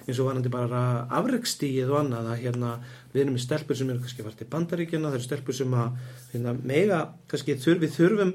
eins 0.07 0.19
og 0.21 0.29
varandi 0.29 0.51
bara 0.51 0.81
afreikstígið 1.19 1.91
og 1.91 1.99
annað 2.01 2.29
að 2.31 2.43
hérna 2.45 2.73
við 3.13 3.21
erum 3.23 3.35
með 3.35 3.43
stelpur 3.43 3.77
sem 3.77 3.89
eru 3.91 4.03
kannski 4.03 4.25
vart 4.25 4.43
í 4.43 4.47
bandaríkjana 4.53 5.09
það 5.11 5.17
eru 5.19 5.25
stelpur 5.27 5.57
sem 5.57 5.73
að 5.75 5.97
hérna, 6.31 6.53
mega 6.63 6.99
kannski 7.27 7.57
þurf, 7.59 7.81
við 7.83 7.95
þurfum 7.97 8.33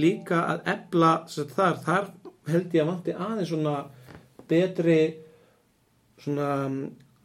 líka 0.00 0.40
að 0.54 0.70
ebla 0.74 1.10
þar, 1.28 1.80
þar 1.84 2.08
held 2.48 2.76
ég 2.76 2.84
að 2.84 2.90
vanti 2.90 3.16
aðeins 3.16 3.52
svona 3.52 3.74
betri 4.50 5.00
svona 6.20 6.48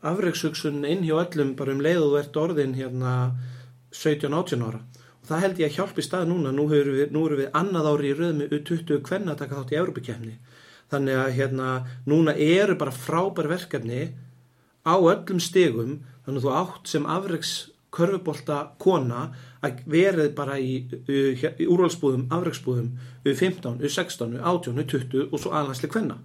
afreikshugsun 0.06 0.84
inn 0.88 1.06
hjá 1.06 1.16
öllum 1.24 1.56
bara 1.58 1.74
um 1.74 1.82
leið 1.84 2.04
og 2.04 2.12
þú 2.12 2.20
ert 2.20 2.42
orðin 2.42 2.76
hérna 2.78 3.14
17-18 3.96 4.66
ára. 4.68 4.82
Og 5.24 5.30
það 5.30 5.44
held 5.46 5.62
ég 5.62 5.72
að 5.72 5.78
hjálpi 5.80 6.04
stað 6.06 6.28
núna. 6.30 6.52
Nú, 6.54 6.68
við, 6.70 7.08
nú 7.16 7.24
erum 7.26 7.42
við 7.42 7.56
annað 7.58 7.90
ári 7.90 8.12
í 8.12 8.18
röð 8.20 8.36
með 8.40 8.54
U20 8.60 9.00
hvenna 9.08 9.34
að 9.34 9.42
taka 9.42 9.62
þátt 9.62 9.74
í 9.74 9.80
Európa-kemni 9.80 10.36
þannig 10.94 11.22
að 11.22 11.32
hérna 11.40 11.70
núna 12.10 12.36
eru 12.36 12.78
bara 12.80 12.94
frábær 12.94 13.50
verkefni 13.52 14.10
á 14.86 14.96
öllum 14.96 15.42
stigum. 15.42 16.00
Þannig 16.26 16.42
að 16.42 16.46
þú 16.46 16.54
átt 16.60 16.92
sem 16.92 17.10
afreiks 17.10 17.56
körfubolta 17.96 18.60
kona 18.82 19.30
að 19.64 19.84
verið 19.90 20.32
bara 20.38 20.58
í, 20.60 20.86
í 21.08 21.68
úrvalsbúðum, 21.70 22.28
afreiksbúðum 22.34 22.92
U15, 23.26 23.80
U16, 23.82 24.40
U18, 24.40 24.82
U20 24.84 25.30
og 25.30 25.40
svo 25.40 25.54
aðhansli 25.56 25.90
hvenna 25.94 26.20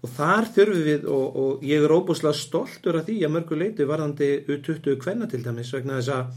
og 0.00 0.12
þar 0.16 0.46
þurfum 0.54 0.86
við 0.86 1.08
og, 1.12 1.34
og 1.42 1.64
ég 1.66 1.84
er 1.84 1.92
óbúslega 1.92 2.36
stoltur 2.36 2.96
af 2.96 3.08
því 3.08 3.18
að 3.26 3.34
mörgu 3.34 3.58
leiti 3.60 3.88
varðandi 3.88 4.30
U20 4.48 4.96
hvenna 5.02 5.28
til 5.28 5.42
dæmis 5.44 5.72
vegna 5.74 5.98
þess 5.98 6.14
að 6.14 6.30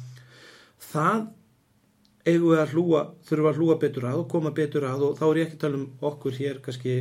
það 0.89 1.21
eigum 2.23 2.49
við 2.51 2.63
að 2.63 2.73
hlúa, 2.73 3.03
þurfum 3.27 3.49
að 3.51 3.61
hlúa 3.61 3.77
betur 3.79 4.09
að 4.09 4.19
og 4.19 4.27
koma 4.31 4.51
betur 4.55 4.87
að 4.87 5.05
og 5.07 5.15
þá 5.19 5.23
er 5.29 5.39
ég 5.39 5.47
ekki 5.47 5.57
að 5.59 5.63
tala 5.63 5.79
um 5.79 5.87
okkur 6.11 6.37
hér 6.39 6.59
kannski 6.63 6.97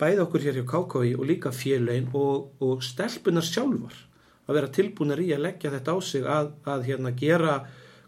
bæði 0.00 0.24
okkur 0.24 0.44
hér 0.44 0.58
hjá 0.58 0.66
KKI 0.72 1.14
og 1.18 1.28
líka 1.28 1.52
félagin 1.54 2.10
og, 2.18 2.50
og 2.64 2.82
stelpunar 2.82 3.46
sjálfar 3.46 3.96
að 4.44 4.58
vera 4.58 4.72
tilbúinir 4.74 5.22
í 5.24 5.30
að 5.36 5.44
leggja 5.46 5.72
þetta 5.72 5.94
á 5.94 5.98
sig 6.04 6.26
að, 6.28 6.50
að 6.68 6.86
hérna 6.88 7.14
gera 7.16 7.54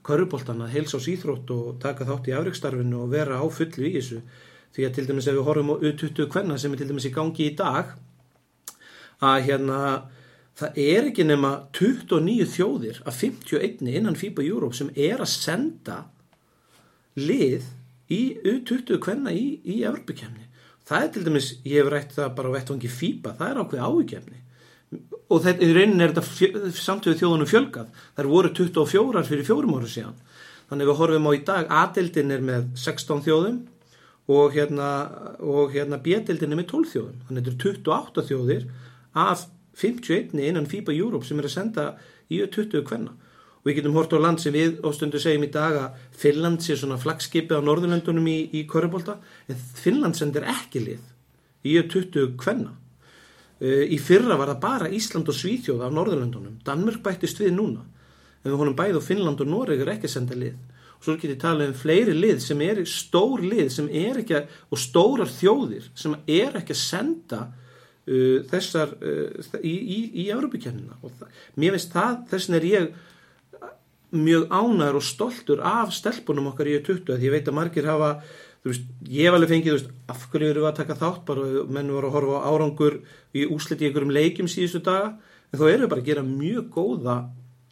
köruboltana, 0.06 0.68
heils 0.70 0.94
á 0.94 1.00
síþrótt 1.02 1.50
og 1.54 1.78
taka 1.82 2.06
þátt 2.06 2.28
í 2.30 2.34
afrikstarfinu 2.36 3.04
og 3.04 3.14
vera 3.14 3.40
á 3.42 3.46
fullu 3.50 3.88
í 3.88 3.94
þessu. 3.96 4.20
Því 4.76 4.84
að 4.86 4.92
til 4.96 5.06
dæmis 5.08 5.28
ef 5.30 5.38
við 5.38 5.46
horfum 5.48 5.72
á 5.72 5.76
U20 5.80 6.28
hvenna 6.34 6.58
sem 6.60 6.74
er 6.74 6.82
til 6.82 6.90
dæmis 6.90 7.08
í 7.08 7.14
gangi 7.14 7.48
í 7.48 7.54
dag 7.58 7.94
að 9.24 9.38
hérna 9.48 9.78
það 10.56 10.80
er 10.82 11.08
ekki 11.10 11.24
nema 11.26 11.52
29 11.76 12.48
þjóðir 12.52 13.00
af 13.08 13.22
51 13.22 13.88
innan 13.88 14.18
FIBA 14.18 14.44
Europe 14.44 14.76
sem 14.76 14.92
er 14.92 15.22
að 15.24 15.32
senda 15.32 16.02
lið 17.16 17.64
í 18.12 18.20
U20 18.44 19.00
kvenna 19.02 19.32
í, 19.32 19.58
í 19.64 19.80
Evropakefni 19.88 20.45
það 20.86 21.04
er 21.04 21.12
til 21.14 21.24
dæmis, 21.26 21.52
ég 21.66 21.80
hef 21.80 21.92
rætt 21.92 22.16
það 22.16 22.34
bara 22.38 22.52
á 22.52 22.56
vettvangi 22.56 22.90
FIBA, 22.90 23.36
það 23.38 23.52
er 23.52 23.62
ákveð 23.62 23.86
ávikefni 23.86 24.42
og 25.26 25.42
þetta, 25.42 25.66
í 25.66 25.74
rauninni 25.74 26.04
er 26.04 26.12
þetta 26.14 26.24
fjö, 26.26 26.50
samt 26.78 27.08
við 27.08 27.22
þjóðunum 27.22 27.50
fjölgað. 27.50 27.88
Það 28.16 28.28
voru 28.30 28.52
24 28.54 29.24
fyrir 29.26 29.48
fjórum 29.48 29.74
ára 29.74 29.90
síðan. 29.90 30.20
Þannig 30.70 30.90
við 30.90 31.00
horfum 31.00 31.26
á 31.26 31.32
í 31.34 31.42
dag 31.46 31.72
A-dildin 31.80 32.34
er 32.34 32.44
með 32.46 32.68
16 32.82 33.24
þjóðum 33.26 33.58
og 34.36 34.56
hérna, 34.56 34.88
hérna 35.74 36.00
B-dildin 36.02 36.54
er 36.54 36.60
með 36.60 36.70
12 36.72 36.92
þjóðum. 36.94 37.20
Þannig 37.26 37.48
þetta 37.50 37.68
eru 37.68 37.74
28 37.82 38.26
þjóðir 38.30 38.66
af 39.26 39.46
51 39.76 40.42
innan 40.46 40.70
FIBA 40.70 40.94
Europe 40.96 41.26
sem 41.26 41.42
er 41.42 41.48
að 41.50 41.56
senda 41.58 41.86
í 42.30 42.40
20 42.42 42.86
kvenna. 42.86 43.14
og 43.14 43.25
við 43.66 43.80
getum 43.80 43.96
hort 43.98 44.14
á 44.14 44.18
land 44.22 44.38
sem 44.38 44.54
við 44.54 44.78
á 44.78 44.88
stundu 44.94 45.18
segjum 45.18 45.44
í 45.48 45.50
dag 45.50 45.76
að 45.80 46.02
Finnland 46.14 46.62
sé 46.62 46.76
svona 46.78 47.00
flagskipið 47.02 47.58
á 47.58 47.66
Norðurlöndunum 47.66 48.28
í, 48.30 48.38
í 48.54 48.62
Körubólta 48.70 49.18
en 49.50 49.58
Finnland 49.58 50.18
sendir 50.18 50.46
ekki 50.46 50.84
lið 50.84 51.02
í 51.66 51.74
20 51.82 52.36
kvenna. 52.38 52.76
Uh, 53.56 53.82
í 53.88 53.98
fyrra 53.98 54.36
var 54.38 54.52
það 54.52 54.62
bara 54.62 54.92
Ísland 54.92 55.28
og 55.32 55.36
Svíþjóð 55.36 55.82
af 55.82 55.94
Norðurlöndunum, 55.96 56.60
Danmörk 56.66 57.02
bættist 57.02 57.40
við 57.40 57.54
núna. 57.56 57.82
En 58.44 58.52
við 58.52 58.60
honum 58.60 58.78
bæð 58.78 59.00
og 59.00 59.06
Finnland 59.06 59.42
og 59.42 59.50
Noreg 59.50 59.82
er 59.82 59.94
ekki 59.96 60.10
senda 60.12 60.36
lið. 60.38 60.54
Og 60.96 61.04
svo 61.04 61.16
getur 61.16 61.34
ég 61.34 61.40
talað 61.42 61.72
um 61.72 61.78
fleiri 61.80 62.14
lið 62.14 62.38
sem 62.44 62.62
er 62.64 62.82
stór 62.88 63.42
lið 63.42 63.72
sem 63.74 63.88
er 63.90 64.20
ekki 64.22 64.36
að, 64.38 64.52
og 64.70 64.80
stórar 64.80 65.32
þjóðir 65.32 65.88
sem 65.98 66.14
er 66.22 66.60
ekki 66.60 66.76
að 66.76 66.82
senda 66.84 67.40
uh, 67.48 68.38
þessar 68.52 68.94
uh, 69.00 69.58
í, 69.58 69.74
í, 69.74 69.98
í 70.22 70.30
Európikennina 70.36 71.00
og 71.02 71.16
það, 71.18 71.42
mér 71.58 71.76
finnst 71.76 71.96
það, 71.96 72.22
þessin 72.30 72.60
er 72.60 72.68
ég 72.70 72.88
mjög 74.18 74.48
ánæður 74.50 74.98
og 75.00 75.06
stoltur 75.06 75.62
af 75.64 75.94
stelpunum 75.94 76.50
okkar 76.52 76.70
í 76.70 76.76
20 76.80 77.16
því 77.16 77.28
ég 77.28 77.36
veit 77.36 77.48
að 77.48 77.58
margir 77.60 77.88
hafa 77.92 78.18
Veist, 78.66 78.82
ég 79.06 79.28
hef 79.28 79.36
alveg 79.36 79.50
fengið, 79.52 79.74
veist, 79.76 79.90
af 80.10 80.24
hverju 80.26 80.48
eru 80.50 80.62
við 80.64 80.68
að 80.72 80.78
taka 80.80 80.94
þátt? 80.98 81.20
Bara, 81.28 81.42
menn 81.70 81.90
voru 81.94 82.08
að 82.08 82.16
horfa 82.16 82.38
á 82.42 82.50
árangur 82.50 82.96
í 83.30 83.44
úslit 83.46 83.78
í 83.78 83.86
einhverjum 83.86 84.10
leikjum 84.10 84.48
síðustu 84.50 84.80
daga. 84.82 85.12
En 85.52 85.60
þá 85.60 85.62
eru 85.68 85.84
við 85.84 85.90
bara 85.92 86.02
að 86.02 86.08
gera 86.08 86.24
mjög 86.26 86.64
góða 86.74 87.14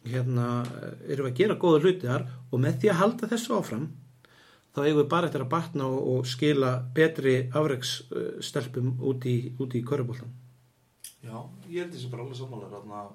hérna, 0.05 0.47
eru 1.09 1.25
við 1.25 1.31
að 1.31 1.37
gera 1.41 1.57
góða 1.59 1.81
hluti 1.83 2.09
þar 2.09 2.25
og 2.51 2.61
með 2.63 2.79
því 2.81 2.91
að 2.91 2.99
halda 3.01 3.29
þessu 3.31 3.57
áfram 3.57 3.85
þá 4.75 4.81
eigum 4.83 4.99
við 5.01 5.11
bara 5.13 5.29
eftir 5.29 5.45
að 5.45 5.51
batna 5.53 5.89
og, 5.89 5.99
og 6.13 6.29
skila 6.29 6.71
betri 6.95 7.35
afreiksstelpum 7.55 8.95
út 9.07 9.27
í, 9.29 9.37
í 9.55 9.83
körubóltan 9.87 10.33
Já, 11.25 11.37
ég 11.71 11.81
held 11.81 11.95
þessi 11.95 12.11
bara 12.11 12.25
alveg 12.25 12.39
samanlega 12.39 13.05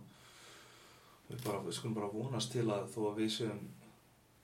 við, 1.30 1.44
bara, 1.46 1.62
við 1.66 1.78
skulum 1.78 1.94
bara 1.96 2.10
vonast 2.12 2.52
til 2.52 2.66
að 2.68 2.88
þó 2.94 3.00
að 3.10 3.22
við 3.22 3.30
séum 3.38 3.68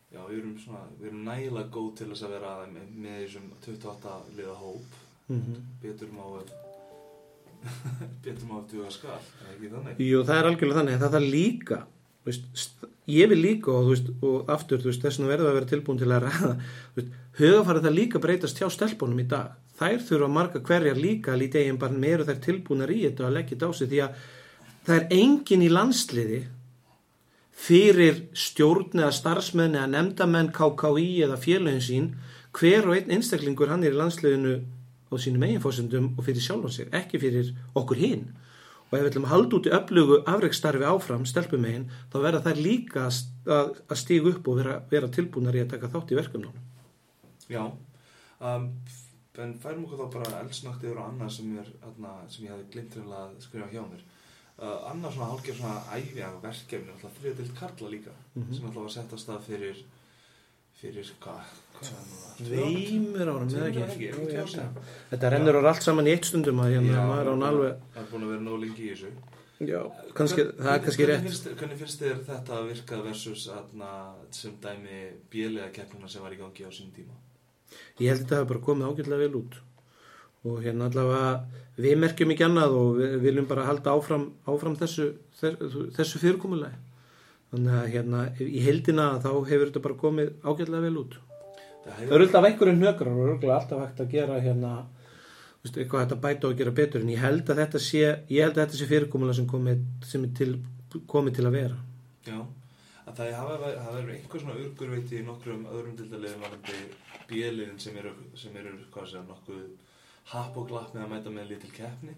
Já, 0.06 0.20
við 0.30 0.36
erum, 0.38 0.52
svona, 0.62 0.84
við 1.00 1.08
erum 1.10 1.24
nægilega 1.26 1.72
góð 1.74 1.88
til 1.98 2.06
þess 2.12 2.24
að 2.24 2.34
vera 2.36 2.52
með, 2.70 2.84
með 2.94 3.16
þessum 3.24 3.48
28 3.64 4.12
liða 4.38 4.54
hóp. 4.60 4.94
Mm 5.26 5.40
-hmm. 5.42 5.64
betur 5.82 6.12
má 6.14 6.24
betur 8.24 8.46
má 8.46 8.60
duga 8.70 8.90
skall 8.94 9.18
ekki 9.50 9.70
þannig? 9.72 10.00
Jú, 10.00 10.22
það 10.22 10.38
er 10.38 10.48
algjörlega 10.50 10.78
þannig, 10.78 11.00
það 11.02 11.18
er 11.18 11.26
líka 11.34 11.78
veist, 12.26 12.86
ég 13.10 13.28
vil 13.30 13.40
líka 13.42 13.72
og, 13.72 13.90
veist, 13.90 14.08
og 14.22 14.50
aftur 14.50 14.82
þess 14.82 15.20
að 15.20 15.30
verða 15.32 15.50
að 15.50 15.58
vera 15.58 15.70
tilbúin 15.72 15.98
til 15.98 16.10
að 16.10 16.26
ræða 16.26 16.52
hugafarið 17.40 17.86
það 17.88 17.98
líka 17.98 18.22
breytast 18.22 18.58
hjá 18.58 18.70
stelpunum 18.70 19.20
í 19.20 19.28
dag. 19.28 19.54
Þær 19.76 20.00
þurfa 20.08 20.28
marga 20.32 20.60
hverjar 20.60 20.96
líka 20.96 21.34
að 21.34 21.42
líti 21.42 21.58
eigin 21.58 21.78
bara 21.82 21.92
meira 21.92 22.24
þær 22.24 22.40
tilbúinar 22.46 22.94
í 22.94 23.02
þetta 23.08 23.26
að 23.26 23.36
leggja 23.36 23.56
þetta 23.56 23.68
á 23.68 23.72
sig 23.74 23.90
því 23.90 24.00
að 24.06 24.22
það 24.86 24.96
er 24.96 25.18
engin 25.18 25.66
í 25.66 25.72
landsliði 25.72 26.40
fyrir 27.56 28.26
stjórn 28.36 29.00
eða 29.00 29.12
starfsmenn 29.16 29.76
eða 29.78 29.90
nefndamenn 29.94 30.52
KKI 30.54 31.08
eða 31.26 31.38
félagin 31.40 31.84
sín 31.84 32.08
hver 32.56 32.88
og 32.88 32.96
einn 32.96 33.14
einstaklingur 33.16 33.70
hann 33.72 33.84
er 33.84 33.94
í 33.94 34.00
landsleginu 34.00 34.58
á 35.12 35.14
sínum 35.22 35.44
eiginfósundum 35.46 36.12
og 36.16 36.26
fyrir 36.26 36.44
sjálf 36.44 36.72
sig, 36.74 36.90
ekki 36.92 37.20
fyrir 37.22 37.52
okkur 37.78 38.00
hinn 38.00 38.26
og 38.86 38.94
ef 38.94 39.00
við 39.00 39.08
ætlum 39.10 39.26
að 39.26 39.32
halda 39.32 39.58
út 39.58 39.66
í 39.66 39.74
öflugu 39.74 40.18
afreikstarfi 40.30 40.86
áfram, 40.86 41.26
stelpum 41.26 41.62
megin 41.62 41.88
þá 42.12 42.18
verða 42.22 42.44
þær 42.44 42.60
líka 42.62 43.06
að, 43.08 43.80
að 43.88 44.00
stígu 44.02 44.32
upp 44.34 44.50
og 44.50 44.60
vera, 44.60 44.76
vera 44.90 45.10
tilbúinar 45.10 45.58
í 45.58 45.64
að 45.64 45.72
taka 45.74 45.90
þátt 45.94 46.12
í 46.12 46.20
verkefnum 46.20 46.62
Já 47.50 47.62
um, 47.66 48.68
en 49.42 49.56
færum 49.62 49.86
okkur 49.86 50.04
þá 50.04 50.18
bara 50.18 50.42
eldsnögt 50.42 50.84
yfir 50.86 51.00
á 51.02 51.04
annað 51.06 51.32
sem, 51.38 51.56
er, 51.60 51.72
aðna, 51.86 52.12
sem 52.32 52.46
ég 52.46 52.54
hef 52.54 52.68
glimt 52.72 52.94
til 52.94 53.06
að 53.06 53.34
skrifa 53.44 53.68
hjá 53.72 53.82
mér 53.84 54.04
Uh, 54.56 54.90
annar 54.90 55.12
svona 55.12 55.26
hálfgerð 55.34 55.58
svona 55.60 55.80
æfjaga 55.92 56.38
verkefni 56.40 56.92
alltaf 56.94 57.16
þriðadild 57.18 57.54
Karla 57.58 57.88
líka 57.92 58.12
mm 58.16 58.42
-hmm. 58.42 58.54
sem 58.54 58.64
alltaf 58.64 58.82
var 58.82 58.94
sett 58.94 59.12
á 59.12 59.18
stað 59.20 59.42
fyrir 59.48 59.82
fyrir 60.80 61.10
hvað 61.20 61.40
tveimur 62.38 63.28
árum 63.32 63.48
eða 63.48 63.68
ekki? 63.68 64.08
já, 64.32 64.64
þetta 65.10 65.30
rennur 65.32 65.58
á 65.60 65.68
allt 65.72 65.82
saman 65.84 66.08
í 66.08 66.14
eitt 66.16 66.28
stundum 66.28 66.60
að 66.64 66.72
hérna 66.72 67.04
maður 67.10 67.30
án 67.32 67.46
alveg 67.50 67.76
það 67.94 68.02
er 68.02 68.10
búin 68.12 68.24
að 68.24 68.32
vera 68.32 68.46
nóg 68.48 68.58
lengi 68.64 68.82
í 68.86 68.90
þessu. 68.94 69.12
Já, 69.56 69.78
kannski, 70.12 70.42
Hvern, 70.42 70.58
það 70.64 70.74
er 70.74 70.82
kannski 70.84 71.04
rétt. 71.08 71.22
hvernig 71.22 71.32
finnst, 71.32 71.46
hvernig 71.60 71.78
finnst 71.80 72.02
þér 72.02 72.18
þetta 72.26 72.56
að 72.58 72.66
virka 72.70 72.96
versus 73.06 73.46
aðna 73.48 73.92
sem 74.36 74.58
dæmi 74.60 74.98
bílega 75.32 75.70
keppnuna 75.72 76.08
sem 76.12 76.24
var 76.24 76.34
í 76.36 76.40
gangi 76.40 76.68
á 76.68 76.70
sín 76.76 76.90
tíma? 76.92 77.16
Ég 77.96 78.10
held 78.10 78.20
að 78.20 78.24
þetta 78.24 78.40
hefur 78.40 78.50
bara 78.52 78.66
komið 78.66 78.90
ágjörlega 78.90 79.22
vel 79.24 79.38
út 79.40 79.56
og 80.46 80.64
hérna 80.64 80.88
allavega 80.90 81.30
við 81.76 82.00
merkjum 82.00 82.32
ekki 82.32 82.46
annað 82.46 82.76
og 82.80 82.98
við 83.00 83.16
viljum 83.26 83.48
bara 83.50 83.66
halda 83.68 83.94
áfram, 83.94 84.26
áfram 84.48 84.76
þessu, 84.80 85.12
þessu 85.36 86.22
fyrirkomulegi 86.22 86.76
þannig 87.52 87.78
að 87.78 87.88
hérna 87.94 88.24
í 88.42 88.64
heldina 88.64 89.06
þá 89.22 89.30
hefur 89.48 89.70
þetta 89.70 89.84
bara 89.84 90.00
komið 90.00 90.32
ágætlega 90.42 90.84
vel 90.84 91.00
út. 91.02 91.16
Það 91.86 92.14
eru 92.16 92.26
alltaf 92.26 92.46
einhverjum 92.48 92.80
nökrar 92.82 93.12
og 93.12 93.20
það 93.22 93.32
eru 93.36 93.52
alltaf 93.54 93.82
hægt 93.84 94.02
að 94.02 94.14
gera 94.16 94.38
hérna 94.42 94.72
veistu, 95.62 95.80
eitthvað 95.82 96.14
að 96.16 96.22
bæta 96.24 96.48
og 96.48 96.58
gera 96.58 96.74
betur 96.74 97.04
en 97.04 97.12
ég 97.12 97.22
held 97.22 97.50
að 97.50 97.62
þetta 97.62 97.82
sé, 97.82 98.04
að 98.26 98.60
þetta 98.60 98.80
sé 98.80 98.88
fyrirkomulega 98.90 99.38
sem 99.38 99.48
komið, 99.50 99.84
sem 100.06 100.26
til, 100.36 100.52
komið 101.10 101.38
til 101.38 101.46
að 101.46 101.58
vera. 101.60 101.78
Já, 102.26 102.40
að 103.06 103.20
það 103.20 103.50
verið 103.94 104.14
einhver 104.16 104.42
svona 104.42 104.58
urgurveiti 104.64 105.20
í 105.20 105.26
nokkrum 105.26 105.66
öðrum 105.70 105.96
dildarlegum 106.00 106.46
varandi 106.46 106.80
bíliðin 107.30 107.78
sem 107.82 107.98
eru, 108.02 108.14
sem 108.38 108.58
eru 108.58 108.74
hvað 108.94 109.12
sé, 109.12 109.22
nokkuð 109.26 109.62
happ 110.32 110.56
og 110.58 110.66
glapp 110.70 110.94
með 110.94 111.04
að 111.04 111.12
mæta 111.12 111.32
með 111.34 111.52
litil 111.52 111.72
keppni. 111.74 112.16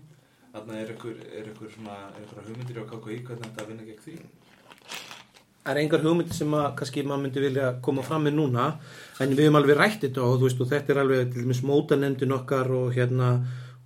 Þannig 0.55 0.81
er 0.81 0.93
einhver, 0.95 1.17
er 1.29 1.49
einhver 1.51 1.73
svona 1.75 1.97
er 2.09 2.23
einhver 2.23 2.47
hugmyndir 2.47 2.81
á 2.81 2.85
KKI 2.89 3.19
hvernig 3.27 3.45
þetta 3.45 3.67
vinna 3.69 3.85
gegn 3.89 4.03
því? 4.05 4.15
Er 5.69 5.81
einhver 5.83 6.05
hugmyndir 6.07 6.39
sem 6.39 6.57
að 6.57 6.69
kannski 6.81 7.05
maður 7.05 7.25
myndi 7.27 7.45
vilja 7.45 7.71
koma 7.85 8.05
fram 8.07 8.25
með 8.25 8.39
núna 8.39 8.69
en 9.21 9.35
við 9.35 9.45
höfum 9.45 9.61
alveg 9.61 9.77
rætt 9.77 10.07
þetta 10.07 10.25
og, 10.25 10.39
veist, 10.41 10.63
og 10.65 10.71
þetta 10.71 10.95
er 10.95 11.01
alveg 11.03 11.33
til 11.35 11.45
dæmis 11.45 11.65
mótanendin 11.69 12.37
okkar 12.39 12.73
og 12.79 12.95
hérna 12.97 13.33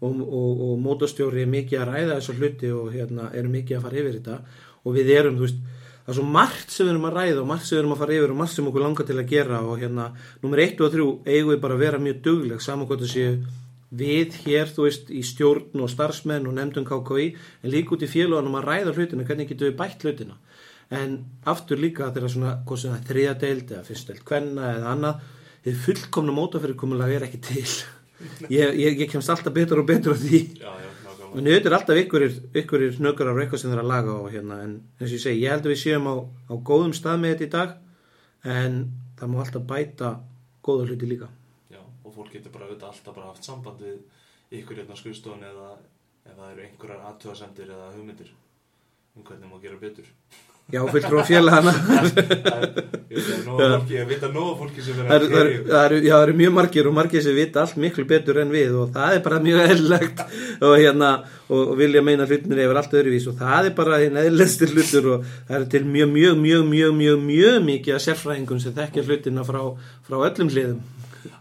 og, 0.02 0.22
og, 0.22 0.62
og 0.68 0.78
mótastjóri 0.82 1.42
er 1.42 1.50
mikið 1.50 1.82
að 1.82 1.90
ræða 1.90 2.18
þessar 2.20 2.38
hluti 2.38 2.70
og 2.74 2.92
hérna 2.94 3.30
erum 3.34 3.56
mikið 3.58 3.78
að 3.78 3.86
fara 3.88 4.00
yfir 4.02 4.18
þetta. 4.20 4.38
Og 4.82 4.96
við 4.98 5.10
erum, 5.16 5.40
þú 5.40 5.48
veist 5.48 5.66
það 6.02 6.14
er 6.14 6.18
svo 6.20 6.28
margt 6.38 6.72
sem 6.74 6.86
við 6.86 6.94
erum 6.94 7.10
að 7.10 7.18
ræða 7.18 7.42
og 7.42 7.50
margt 7.50 7.66
sem 7.66 7.76
við 7.76 7.82
erum 7.82 7.96
að 7.96 8.04
fara 8.04 8.16
yfir 8.20 8.32
og 8.36 8.38
margt 8.38 8.54
sem 8.54 8.70
okkur 8.70 8.86
langar 8.86 9.10
til 9.10 9.18
að 9.18 9.34
gera 9.34 9.60
og 9.66 9.82
hérna, 9.82 10.06
nummer 10.42 10.62
1 10.62 10.80
og 10.82 10.94
3 10.94 11.10
eigum 11.26 11.52
við 11.52 11.60
bara 11.66 11.76
að 11.78 11.84
vera 11.84 12.00
mjög 12.02 12.24
dugleg 12.26 12.64
saman 12.64 12.90
hvort 12.90 13.04
það 13.04 13.12
séu 13.12 13.36
við 13.92 14.38
hér, 14.46 14.70
þú 14.72 14.86
veist, 14.86 15.10
í 15.12 15.22
stjórn 15.26 15.82
og 15.84 15.90
starfsmenn 15.92 16.48
og 16.48 16.56
nefndum 16.56 16.86
KKI 16.88 17.26
en 17.62 17.72
líka 17.72 17.96
út 17.96 18.04
í 18.04 18.10
félagunum 18.10 18.56
að 18.60 18.68
ræða 18.68 18.94
hlutina, 18.96 19.26
hvernig 19.28 19.50
getur 19.50 19.70
við 19.70 19.78
bætt 19.80 20.06
hlutina. 20.06 20.38
En 20.92 21.18
aftur 21.48 21.80
líka 21.80 22.10
þegar 22.12 22.32
svona, 22.32 22.54
hvað 22.68 22.80
sem 22.80 22.92
það 22.92 23.00
er 23.00 23.10
þriðadeild 23.10 23.74
eða 23.74 23.88
fyrstdeild 23.88 24.24
kvenna 24.28 24.70
eða 24.76 24.94
annað 24.94 25.26
þið 25.66 25.82
fullkomna 25.86 26.36
mótafyrirkomulega 26.36 27.18
er 27.18 27.28
ekki 27.28 27.42
til. 27.48 27.66
Ég, 28.52 28.76
ég, 28.78 29.00
ég 29.02 29.08
kemst 29.10 29.32
alltaf 29.32 29.50
betur 29.50 29.80
og 29.82 29.86
betur 29.88 30.14
á 30.14 30.18
því. 30.20 30.38
Já, 30.60 30.70
já, 30.78 30.92
en 31.32 31.48
þetta 31.48 31.70
er 31.70 31.76
alltaf 31.76 31.98
ykkur 31.98 32.84
nökkur 33.02 33.30
af 33.32 33.40
eitthvað 33.42 33.62
sem 33.62 33.70
það 33.72 33.76
er 33.78 33.82
að 33.82 33.90
laga 33.90 34.14
á 34.14 34.22
hérna. 34.30 34.58
en 34.62 34.74
eins 35.00 35.08
og 35.08 35.16
ég 35.16 35.22
segi, 35.24 35.42
ég 35.42 35.54
held 35.54 35.66
að 35.66 35.72
við 35.72 35.80
séum 35.80 36.08
á, 36.08 36.14
á 36.22 36.54
góðum 36.54 36.92
stað 36.96 37.22
með 37.22 37.32
þetta 37.32 37.46
í 37.46 37.52
dag 37.56 37.70
en 38.58 38.80
það 39.18 39.32
má 39.32 39.38
alltaf 39.42 39.64
bæta 39.66 40.10
góða 40.62 40.86
hluti 40.90 41.08
líka 41.08 41.30
og 42.12 42.18
fólk 42.20 42.36
getur 42.36 42.52
bara 42.52 42.68
auðvitað 42.68 42.92
alltaf 42.92 43.16
bara 43.16 43.32
haft 43.32 43.48
samband 43.48 43.80
við 43.80 44.60
ykkur 44.60 44.82
hérna 44.82 44.92
á 44.92 45.00
skrifstofun 45.00 45.44
eða 45.48 45.68
ef 46.28 46.36
það 46.36 46.48
eru 46.52 46.64
einhverjar 46.68 47.04
aðtöðasendir 47.10 47.72
eða 47.72 47.92
hugmyndir 47.96 48.32
um 49.16 49.24
hvernig 49.24 49.48
maður 49.48 49.64
gera 49.66 49.80
betur. 49.80 50.10
Já, 50.70 50.80
fylgur 50.88 51.20
á 51.20 51.24
fjallana 51.26 51.72
Ég 53.12 54.06
veit 54.08 54.22
að 54.22 54.30
nóga 54.32 54.52
fólki 54.60 54.84
sem 54.84 55.00
er 55.02 55.10
að 55.10 55.24
gera 55.32 55.50
Já, 55.98 56.12
það 56.14 56.22
eru 56.22 56.36
mjög 56.38 56.54
margir 56.56 56.88
og 56.88 56.94
margir 56.96 57.24
sem 57.24 57.34
vita 57.36 57.64
allt 57.64 57.80
miklu 57.82 58.06
betur 58.08 58.38
en 58.40 58.54
við 58.54 58.78
og 58.78 58.94
það 58.94 59.16
er 59.16 59.24
bara 59.26 59.40
mjög 59.42 59.64
eðlilegt 59.66 60.22
og, 60.64 60.76
hérna, 60.78 61.10
og 61.52 61.74
vilja 61.80 62.04
meina 62.06 62.28
hlutinir 62.30 62.62
yfir 62.64 62.80
allt 62.80 62.96
öðruvís 63.02 63.28
og 63.28 63.36
það 63.42 63.68
er 63.68 63.76
bara 63.82 64.00
einn 64.06 64.22
eðlistir 64.22 64.72
hlutur 64.72 65.10
og 65.16 65.28
það 65.50 65.58
er 65.58 65.68
til 65.74 65.84
mjög, 65.90 66.14
mjög, 66.14 66.40
mjög, 66.46 66.64
mjög, 66.70 66.96
mjög, 67.02 67.22
mjög 67.26 67.60
mikið 67.68 67.98
að 67.98 68.04
sérfræðingum 68.06 68.62
sem 68.62 68.76
þekkja 68.78 69.06
hlutina 69.10 69.46
frá, 69.48 69.62
frá 70.06 70.20
öllum 70.22 70.54
hliðum 70.54 70.80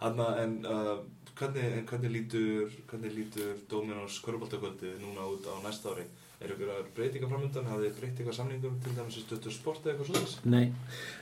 Anna, 0.02 0.28
en 0.44 0.58
uh, 0.66 0.98
hvernig, 1.40 1.70
en 1.78 1.88
hvernig 1.90 2.12
lítur, 2.16 2.74
lítur 3.16 3.56
Dominos 3.70 4.20
Köruboltakvöldi 4.26 4.98
núna 5.02 5.26
út 5.30 5.48
á 5.50 5.56
næsta 5.64 5.96
ári? 5.96 6.06
Er 6.42 6.56
ykkur 6.56 6.70
breytinga 6.98 7.28
framöndan? 7.30 7.68
Hafið 7.70 7.84
þið 7.86 7.98
breytt 8.00 8.20
eitthvað 8.20 8.38
samningum 8.40 8.78
til 8.82 8.94
dæmis 8.98 9.18
í 9.20 9.22
stöttu 9.22 9.52
sport 9.54 9.84
eða 9.86 9.92
eitthvað 9.94 10.08
svoleiðis? 10.10 10.38
Nei, 10.50 10.72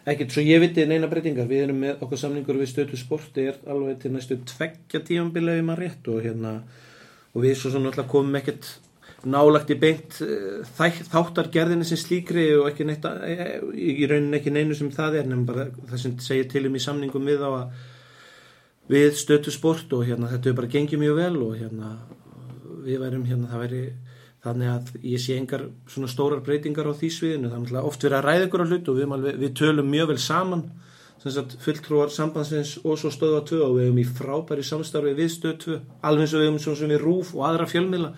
ekkert 0.08 0.36
svo 0.36 0.44
ég 0.48 0.62
viti 0.64 0.86
neina 0.88 1.10
breytingar 1.12 1.50
við 1.50 1.64
erum 1.66 1.82
með 1.84 2.06
okkur 2.06 2.22
samningur 2.22 2.60
við 2.62 2.72
stötu 2.72 3.00
sporti 3.00 3.50
er 3.52 3.58
alveg 3.68 4.00
til 4.00 4.14
næstu 4.14 4.38
tveggja 4.48 5.02
tífambilið 5.10 5.60
um 5.66 5.74
að 5.74 5.82
rétt 5.84 6.08
og 6.14 6.22
hérna 6.24 6.54
og 7.34 7.44
við 7.44 7.60
svo 7.60 7.74
svona 7.74 7.92
alltaf 7.92 8.08
komum 8.14 8.40
ekkert 8.40 8.72
nálagt 9.28 9.74
í 9.74 9.78
beint 9.80 10.22
eh, 10.24 10.64
þáttargerðinni 11.12 11.88
sem 11.88 12.00
slíkri 12.00 12.46
og 12.56 12.70
ekki 12.70 12.88
neitt 12.88 13.06
eh, 13.10 13.60
í 13.76 14.08
rauninni 14.08 14.40
ekki 14.40 14.54
neinu 14.56 14.78
sem 14.78 14.92
það 14.94 15.20
er 15.20 15.30
nefnum 15.30 15.48
bara 15.50 15.68
það 15.90 16.04
sem 16.04 16.18
segir 16.24 16.48
til 16.52 16.66
um 16.70 16.78
í 16.80 16.84
samningum 16.84 17.28
við 17.28 17.44
á 17.44 17.50
að 17.50 17.88
við 18.90 19.18
stötu 19.20 19.54
sport 19.54 19.92
og 19.94 20.06
hérna 20.08 20.30
þetta 20.32 20.50
er 20.50 20.58
bara 20.58 20.72
gengið 20.74 21.04
mjög 21.04 21.18
vel 21.20 21.36
og 21.46 21.58
hérna 21.60 21.96
við 22.86 23.02
værum 23.04 23.26
hérna 23.30 23.50
það 23.52 23.64
væri 23.66 23.82
þannig 24.44 24.70
að 24.72 24.92
ég 25.04 25.22
sé 25.22 25.36
engar 25.36 25.66
svona 25.92 26.10
stórar 26.10 26.44
breytingar 26.44 26.88
á 26.88 26.96
því 26.96 27.10
sviðinu, 27.12 27.52
það 27.52 27.74
er 27.76 27.90
oft 27.90 28.06
verið 28.06 28.18
að 28.20 28.26
ræða 28.26 28.46
ykkur 28.48 28.64
á 28.64 28.70
hlut 28.70 28.90
og 28.90 29.00
við, 29.00 29.10
alveg, 29.18 29.40
við 29.42 29.58
tölum 29.60 29.92
mjög 29.92 30.14
vel 30.14 30.22
saman 30.24 30.64
fulltrúar 31.20 32.14
sambandsins 32.16 32.78
og 32.86 32.96
svo 33.00 33.12
stöða 33.12 33.42
2 33.50 33.60
og 33.66 33.74
við 33.76 33.90
erum 33.90 34.00
í 34.00 34.06
frábæri 34.08 34.64
samstarfi 34.64 35.12
við 35.18 35.34
stöð 35.34 35.56
2, 35.66 35.80
alveg 36.08 36.24
eins 36.24 36.34
og 36.34 36.40
við 36.40 36.48
erum 36.48 36.60
svona 36.64 36.80
sem 36.80 36.94
við 36.94 37.02
rúf 37.04 37.34
og 37.36 37.44
aðra 37.50 37.68
fjölmiðla. 37.68 38.12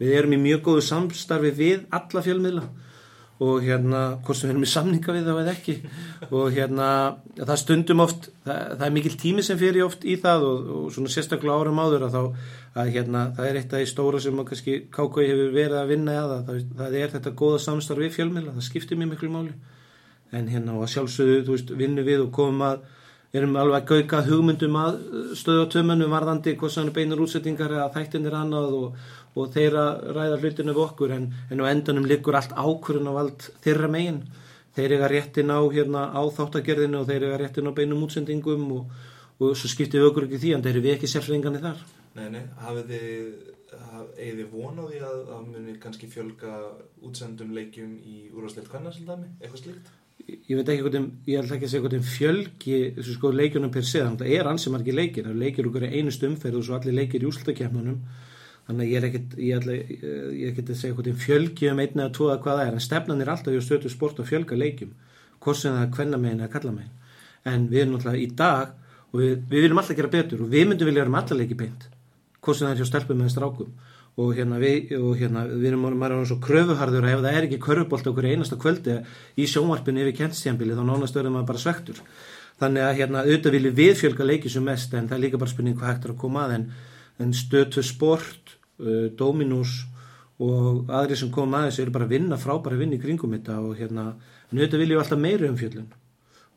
Við 0.00 0.14
erum 0.16 0.32
í 0.32 0.38
mjög 0.40 0.62
góðu 0.64 0.84
samstarfi 0.86 1.52
við 1.56 1.84
alla 1.92 2.22
fjölmiðla 2.24 2.64
og 3.36 3.60
hérna, 3.60 4.02
hvort 4.24 4.38
sem 4.38 4.48
við 4.48 4.54
erum 4.54 4.64
í 4.64 4.70
samninga 4.70 5.12
við 5.12 5.26
þá 5.26 5.32
eða 5.34 5.52
ekki. 5.52 5.74
Og 6.30 6.54
hérna, 6.56 6.88
það 7.36 7.58
stundum 7.60 8.02
oft 8.06 8.28
það, 8.46 8.60
það 8.78 8.84
er 8.86 8.94
mikil 8.94 9.12
tími 9.20 9.44
sem 9.44 9.60
fyrir 9.60 9.84
oft 9.84 10.06
í 10.08 10.16
það 10.22 10.46
og, 10.48 10.70
og 10.76 10.86
svona 10.94 11.12
sérstaklega 11.12 11.58
árum 11.60 11.82
áður 11.84 12.06
að 12.06 12.16
þá, 12.16 12.46
að 12.80 12.92
hérna, 12.94 13.24
það 13.36 13.48
er 13.50 13.60
eitt 13.60 13.74
af 13.76 13.82
því 13.82 13.90
stóra 13.92 14.22
sem 14.24 14.40
að 14.40 14.48
kannski 14.50 14.76
KK 14.96 15.26
hefur 15.28 15.52
verið 15.58 15.80
að 15.82 15.92
vinna 15.92 16.18
að 16.22 16.34
það, 16.48 16.62
það 16.80 16.98
er 17.02 17.16
þetta 17.16 17.34
góða 17.42 17.62
samstarf 17.66 18.04
við 18.06 18.14
fjölmiðla, 18.16 18.56
það 18.56 18.68
skiptir 18.70 19.00
mjög 19.02 19.12
miklu 19.12 19.32
máli. 19.34 19.56
En 20.36 20.48
hérna 20.50 20.78
og 20.78 20.86
að 20.86 20.94
sjálfsögðu, 20.94 21.42
þú 21.44 21.58
veist, 21.58 21.74
vinnu 21.76 22.06
við 22.08 22.24
og 22.24 22.32
komum 22.34 22.64
að 22.70 22.86
erum 23.34 23.56
alveg 23.58 23.82
að 23.82 23.88
gauka 23.90 24.22
hugmyndum 24.26 24.76
að 24.80 24.98
stöða 25.38 25.68
tömanu 25.72 26.08
varðandi 26.10 26.56
hann 26.60 26.90
er 26.90 26.94
beinar 26.94 27.22
útsettingar 27.22 27.74
eða 27.74 27.92
þættin 27.94 28.26
er 28.26 28.36
annað 28.38 28.76
og, 28.78 29.00
og 29.34 29.50
þeirra 29.54 29.86
ræða 30.16 30.38
hlutinu 30.40 30.74
við 30.76 30.84
okkur. 30.84 31.14
En, 31.16 31.32
en 31.50 31.60
á 31.62 31.64
endanum 31.70 32.06
liggur 32.06 32.36
allt 32.38 32.54
ákvörðun 32.54 33.10
á 33.10 33.18
vald 33.18 33.48
þeirra 33.64 33.90
megin. 33.90 34.22
Þeir 34.76 34.96
eiga 34.96 35.10
réttin 35.10 35.52
á, 35.52 35.60
hérna, 35.72 36.06
á 36.12 36.22
þáttagerðinu 36.36 37.00
og 37.00 37.10
þeir 37.10 37.28
eiga 37.28 37.42
réttin 37.42 37.68
á 37.68 37.76
beinum 37.76 38.02
útsendingum 38.04 38.64
og, 38.76 38.96
og 39.40 39.56
svo 39.56 39.70
skiptir 39.72 40.02
við 40.02 40.10
okkur 40.10 40.28
ekki 40.28 40.42
því 40.42 40.54
en 40.56 40.64
þeir 40.64 40.74
eru 40.74 40.86
við 40.86 40.96
ekki 40.96 41.12
sérfringarnir 41.12 41.64
þar. 41.64 41.84
Nei, 42.16 42.26
nei, 42.32 42.42
hafið 42.60 42.92
þið, 42.92 43.30
haf, 43.90 44.10
eigið 44.16 44.38
þið 44.42 44.52
von 44.52 44.80
á 44.80 44.84
því 44.84 45.00
að, 45.08 45.18
að 45.36 45.48
muni 45.52 45.76
kannski 45.80 46.08
fjölga 46.12 46.52
útsendum 47.04 47.52
leikjum 47.56 47.96
í 48.04 48.18
úrvarsleitt 48.32 48.70
hvernig 48.72 48.92
ég 50.26 50.58
veit 50.58 50.68
ekki 50.68 50.82
hvort 50.82 50.96
þeim, 50.96 51.08
ég 51.30 51.40
ætla 51.40 51.56
ekki 51.56 51.66
að 51.66 51.72
segja 51.72 51.82
hvort 51.84 51.96
þeim 51.96 52.06
fjölgi 52.10 52.78
þessu 52.96 53.12
sko 53.14 53.30
leikjunum 53.34 53.72
per 53.74 53.84
se 53.86 54.00
þannig 54.02 54.20
að 54.20 54.26
það 54.26 54.32
er 54.36 54.46
ansi 54.50 54.72
margir 54.74 54.96
leikir, 54.96 55.22
það 55.26 55.32
eru 55.32 55.42
leikir 55.42 55.68
okkur 55.70 55.84
einustu 55.86 56.26
umferð 56.30 56.56
og 56.60 56.64
svo 56.66 56.74
allir 56.78 56.96
leikir 56.96 57.22
í 57.22 57.28
úrslutakefnunum 57.30 57.98
þannig 58.66 58.82
að 58.82 58.90
ég 58.90 58.96
er 58.98 59.06
ekkit 59.08 59.28
ég 59.38 59.52
ætla, 59.60 59.72
ég 59.76 60.42
er 60.42 60.50
ekkit 60.50 60.72
að 60.72 60.80
segja 60.80 60.94
hvort 60.96 61.10
þeim 61.10 61.20
fjölgi 61.22 61.70
um 61.70 61.82
einn 61.84 62.00
eða 62.00 62.14
tvo 62.16 62.24
eða 62.32 62.42
hvað 62.42 62.58
það 62.58 62.66
er, 62.66 62.74
en 62.74 62.86
stefnan 62.86 63.22
er 63.22 63.30
alltaf 63.34 63.52
í 63.54 63.60
stötu 63.62 63.88
sport 63.92 64.18
að 64.18 64.30
fjölga 64.32 64.54
leikjum 64.58 64.92
hvort 65.38 65.58
sem 65.60 65.76
það 65.76 65.84
er 65.84 65.94
kvenna 65.94 66.18
megin 66.18 66.42
eða 66.42 66.54
kalla 66.56 66.72
megin 66.74 66.94
en 67.46 67.60
við 67.70 67.80
erum 67.84 67.94
náttúrulega 67.94 68.24
í 68.24 68.28
dag 68.34 68.66
og 69.12 69.16
við, 69.22 69.32
við 69.46 69.60
viljum 69.62 69.78
alltaf 69.82 69.96
gera 70.00 70.14
betur 70.16 70.42
og 70.42 70.50
við 70.50 70.64
myndum 70.66 70.88
vilja 70.90 71.02
vera 71.04 71.14
með 71.14 71.22
alla 71.22 71.38
leiki 71.44 71.58
beint 71.62 71.82
og 74.16 74.32
hérna 74.32 74.56
við, 74.56 74.94
og 74.96 75.18
hérna 75.20 75.42
við 75.50 75.68
erum 75.70 75.82
maður 76.00 76.22
er 76.22 76.28
svo 76.30 76.38
kröfuharður 76.40 77.04
að 77.04 77.12
ef 77.12 77.22
það 77.24 77.34
er 77.36 77.46
ekki 77.46 77.58
körfubolt 77.66 78.06
okkur 78.08 78.28
einasta 78.30 78.56
kvöldi 78.56 78.94
í 79.36 79.48
sjónvarpinu 79.50 80.00
yfir 80.04 80.16
kjentstjæmbili 80.22 80.76
þá 80.76 80.84
nánast 80.88 81.18
verður 81.18 81.34
maður 81.34 81.50
bara 81.50 81.60
svektur 81.60 82.00
þannig 82.60 82.86
að 82.86 82.94
hérna 83.00 83.24
auðvitað 83.26 83.56
viljum 83.58 83.76
við 83.76 83.92
fjölga 84.00 84.28
leiki 84.30 84.52
sem 84.52 84.64
mest 84.64 84.94
en 84.96 85.10
það 85.10 85.18
er 85.18 85.22
líka 85.26 85.40
bara 85.42 85.52
spurning 85.52 85.76
hvað 85.76 85.92
hægt 85.92 86.06
er 86.08 86.14
að 86.14 86.22
koma 86.22 86.46
að 86.46 86.54
en, 86.56 86.64
en 87.20 87.34
stötu 87.36 87.84
sport 87.84 88.54
uh, 88.80 89.10
Dominus 89.18 89.74
og 90.40 90.88
aðri 90.92 91.20
sem 91.20 91.32
koma 91.32 91.60
að 91.60 91.68
þessu 91.68 91.84
eru 91.84 91.94
bara 91.98 92.08
að 92.08 92.16
vinna 92.16 92.40
frábæra 92.40 92.80
vinna 92.80 92.96
í 92.96 93.02
kringum 93.02 93.36
þetta 93.36 93.58
og 93.60 93.76
hérna 93.76 94.06
auðvitað 94.48 94.80
viljum 94.80 94.96
við 94.96 95.04
alltaf 95.04 95.20
meiri 95.20 95.50
um 95.50 95.60
fjöllun 95.60 95.92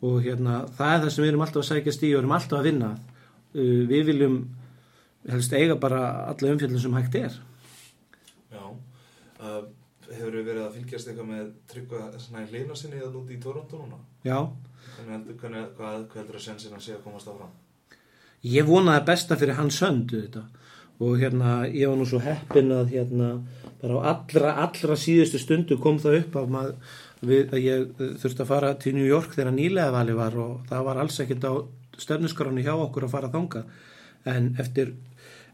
og 0.07 0.23
hérna 0.23 0.61
það 0.79 0.93
er 0.93 1.03
það 1.03 1.13
sem 1.17 1.25
við 1.25 1.33
erum 1.33 1.43
alltaf 1.43 1.61
að 1.65 1.69
sækjast 1.73 2.07
í 2.07 2.13
og 2.13 2.23
erum 2.23 2.37
alltaf 2.39 2.61
að 2.61 2.71
vinna 2.71 2.93
uh, 2.95 3.83
við 3.91 4.09
viljum 4.13 4.39
helst 5.27 5.51
eiga 5.51 5.75
bara 5.75 6.03
alla 6.31 6.55
umfjöllun 6.55 6.79
sem 6.79 6.95
hægt 6.95 7.19
er 7.19 7.39
uh, 9.39 9.61
hefur 10.09 10.35
þið 10.37 10.45
verið 10.51 10.63
að 10.65 10.75
fylgjast 10.77 11.09
eitthvað 11.11 11.31
með 11.31 11.49
tryggva 11.71 12.45
hlýna 12.51 12.77
sinni 12.77 12.99
eða 12.99 13.13
núti 13.13 13.35
í 13.37 13.41
Toronto 13.43 13.81
núna? 13.81 13.99
já, 14.25 14.39
Hvernig 14.95 15.15
heldur, 15.15 15.35
hvernig, 15.41 15.65
hvað, 15.77 16.05
hvað 16.11 16.21
heldur 16.21 16.39
að 16.39 16.45
sensin 16.45 16.75
að 16.75 16.85
sé 16.85 16.95
að 16.95 17.03
komast 17.05 17.29
áfram? 17.31 17.51
ég 18.47 18.67
vonaði 18.67 19.05
besta 19.09 19.37
fyrir 19.39 19.57
hans 19.59 19.79
söndu 19.81 20.21
þetta 20.23 20.45
og 20.99 21.19
hérna 21.19 21.63
ég 21.71 21.87
var 21.87 21.99
nú 21.99 22.07
svo 22.07 22.19
heppin 22.23 22.71
að 22.75 22.93
hérna 22.95 23.29
bara 23.79 23.99
á 23.99 24.11
allra, 24.13 24.53
allra 24.65 24.97
síðustu 24.99 25.39
stundu 25.39 25.77
kom 25.79 25.99
það 25.99 26.17
upp 26.23 26.39
að, 26.41 26.49
mað, 26.55 26.71
við, 27.23 27.53
að 27.53 27.61
ég 27.63 27.85
eh, 27.87 28.15
þurfti 28.19 28.43
að 28.43 28.51
fara 28.51 28.73
til 28.79 28.95
New 28.97 29.07
York 29.07 29.35
þegar 29.35 29.55
nýlega 29.55 29.93
vali 29.95 30.15
var 30.17 30.35
og 30.39 30.65
það 30.71 30.87
var 30.89 30.99
alls 31.03 31.19
ekkert 31.23 31.47
á 31.47 31.53
stefnusgránu 31.99 32.63
hjá 32.63 32.73
okkur 32.75 33.07
að 33.07 33.15
fara 33.15 33.31
þanga 33.31 33.63
en 34.27 34.51
eftir, 34.59 34.93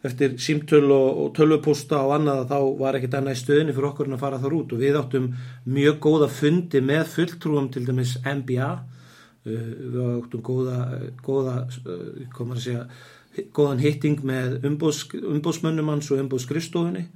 eftir 0.06 0.36
símtöl 0.42 0.90
og, 0.92 1.22
og 1.24 1.30
tölvupústa 1.38 2.02
og 2.06 2.16
annað 2.18 2.44
þá 2.52 2.58
var 2.82 2.98
ekkert 2.98 3.18
annað 3.20 3.38
í 3.38 3.42
stöðinni 3.42 3.76
fyrir 3.76 3.90
okkur 3.92 4.10
en 4.10 4.18
að 4.18 4.24
fara 4.26 4.42
þar 4.42 4.58
út. 4.60 4.76
Og 4.76 4.84
við 4.84 5.00
áttum 5.00 5.30
mjög 5.78 6.00
góða 6.04 6.30
fundi 6.32 6.82
með 6.86 7.06
fulltrúum 7.16 7.70
til 7.74 7.86
dæmis 7.88 8.16
NBA 8.26 8.70
uh, 8.72 9.70
við 9.96 10.02
áttum 10.06 10.46
góða, 10.46 10.80
góða 11.26 11.58
uh, 11.66 12.26
komar 12.36 12.60
að 12.60 12.68
segja 12.68 12.88
góðan 13.56 13.82
hitting 13.84 14.22
með 14.24 14.62
umbúðs, 14.68 15.02
umbúðsmönnum 15.20 15.90
hans 15.92 16.08
og 16.14 16.22
umbúðskrifstofunni 16.24 17.08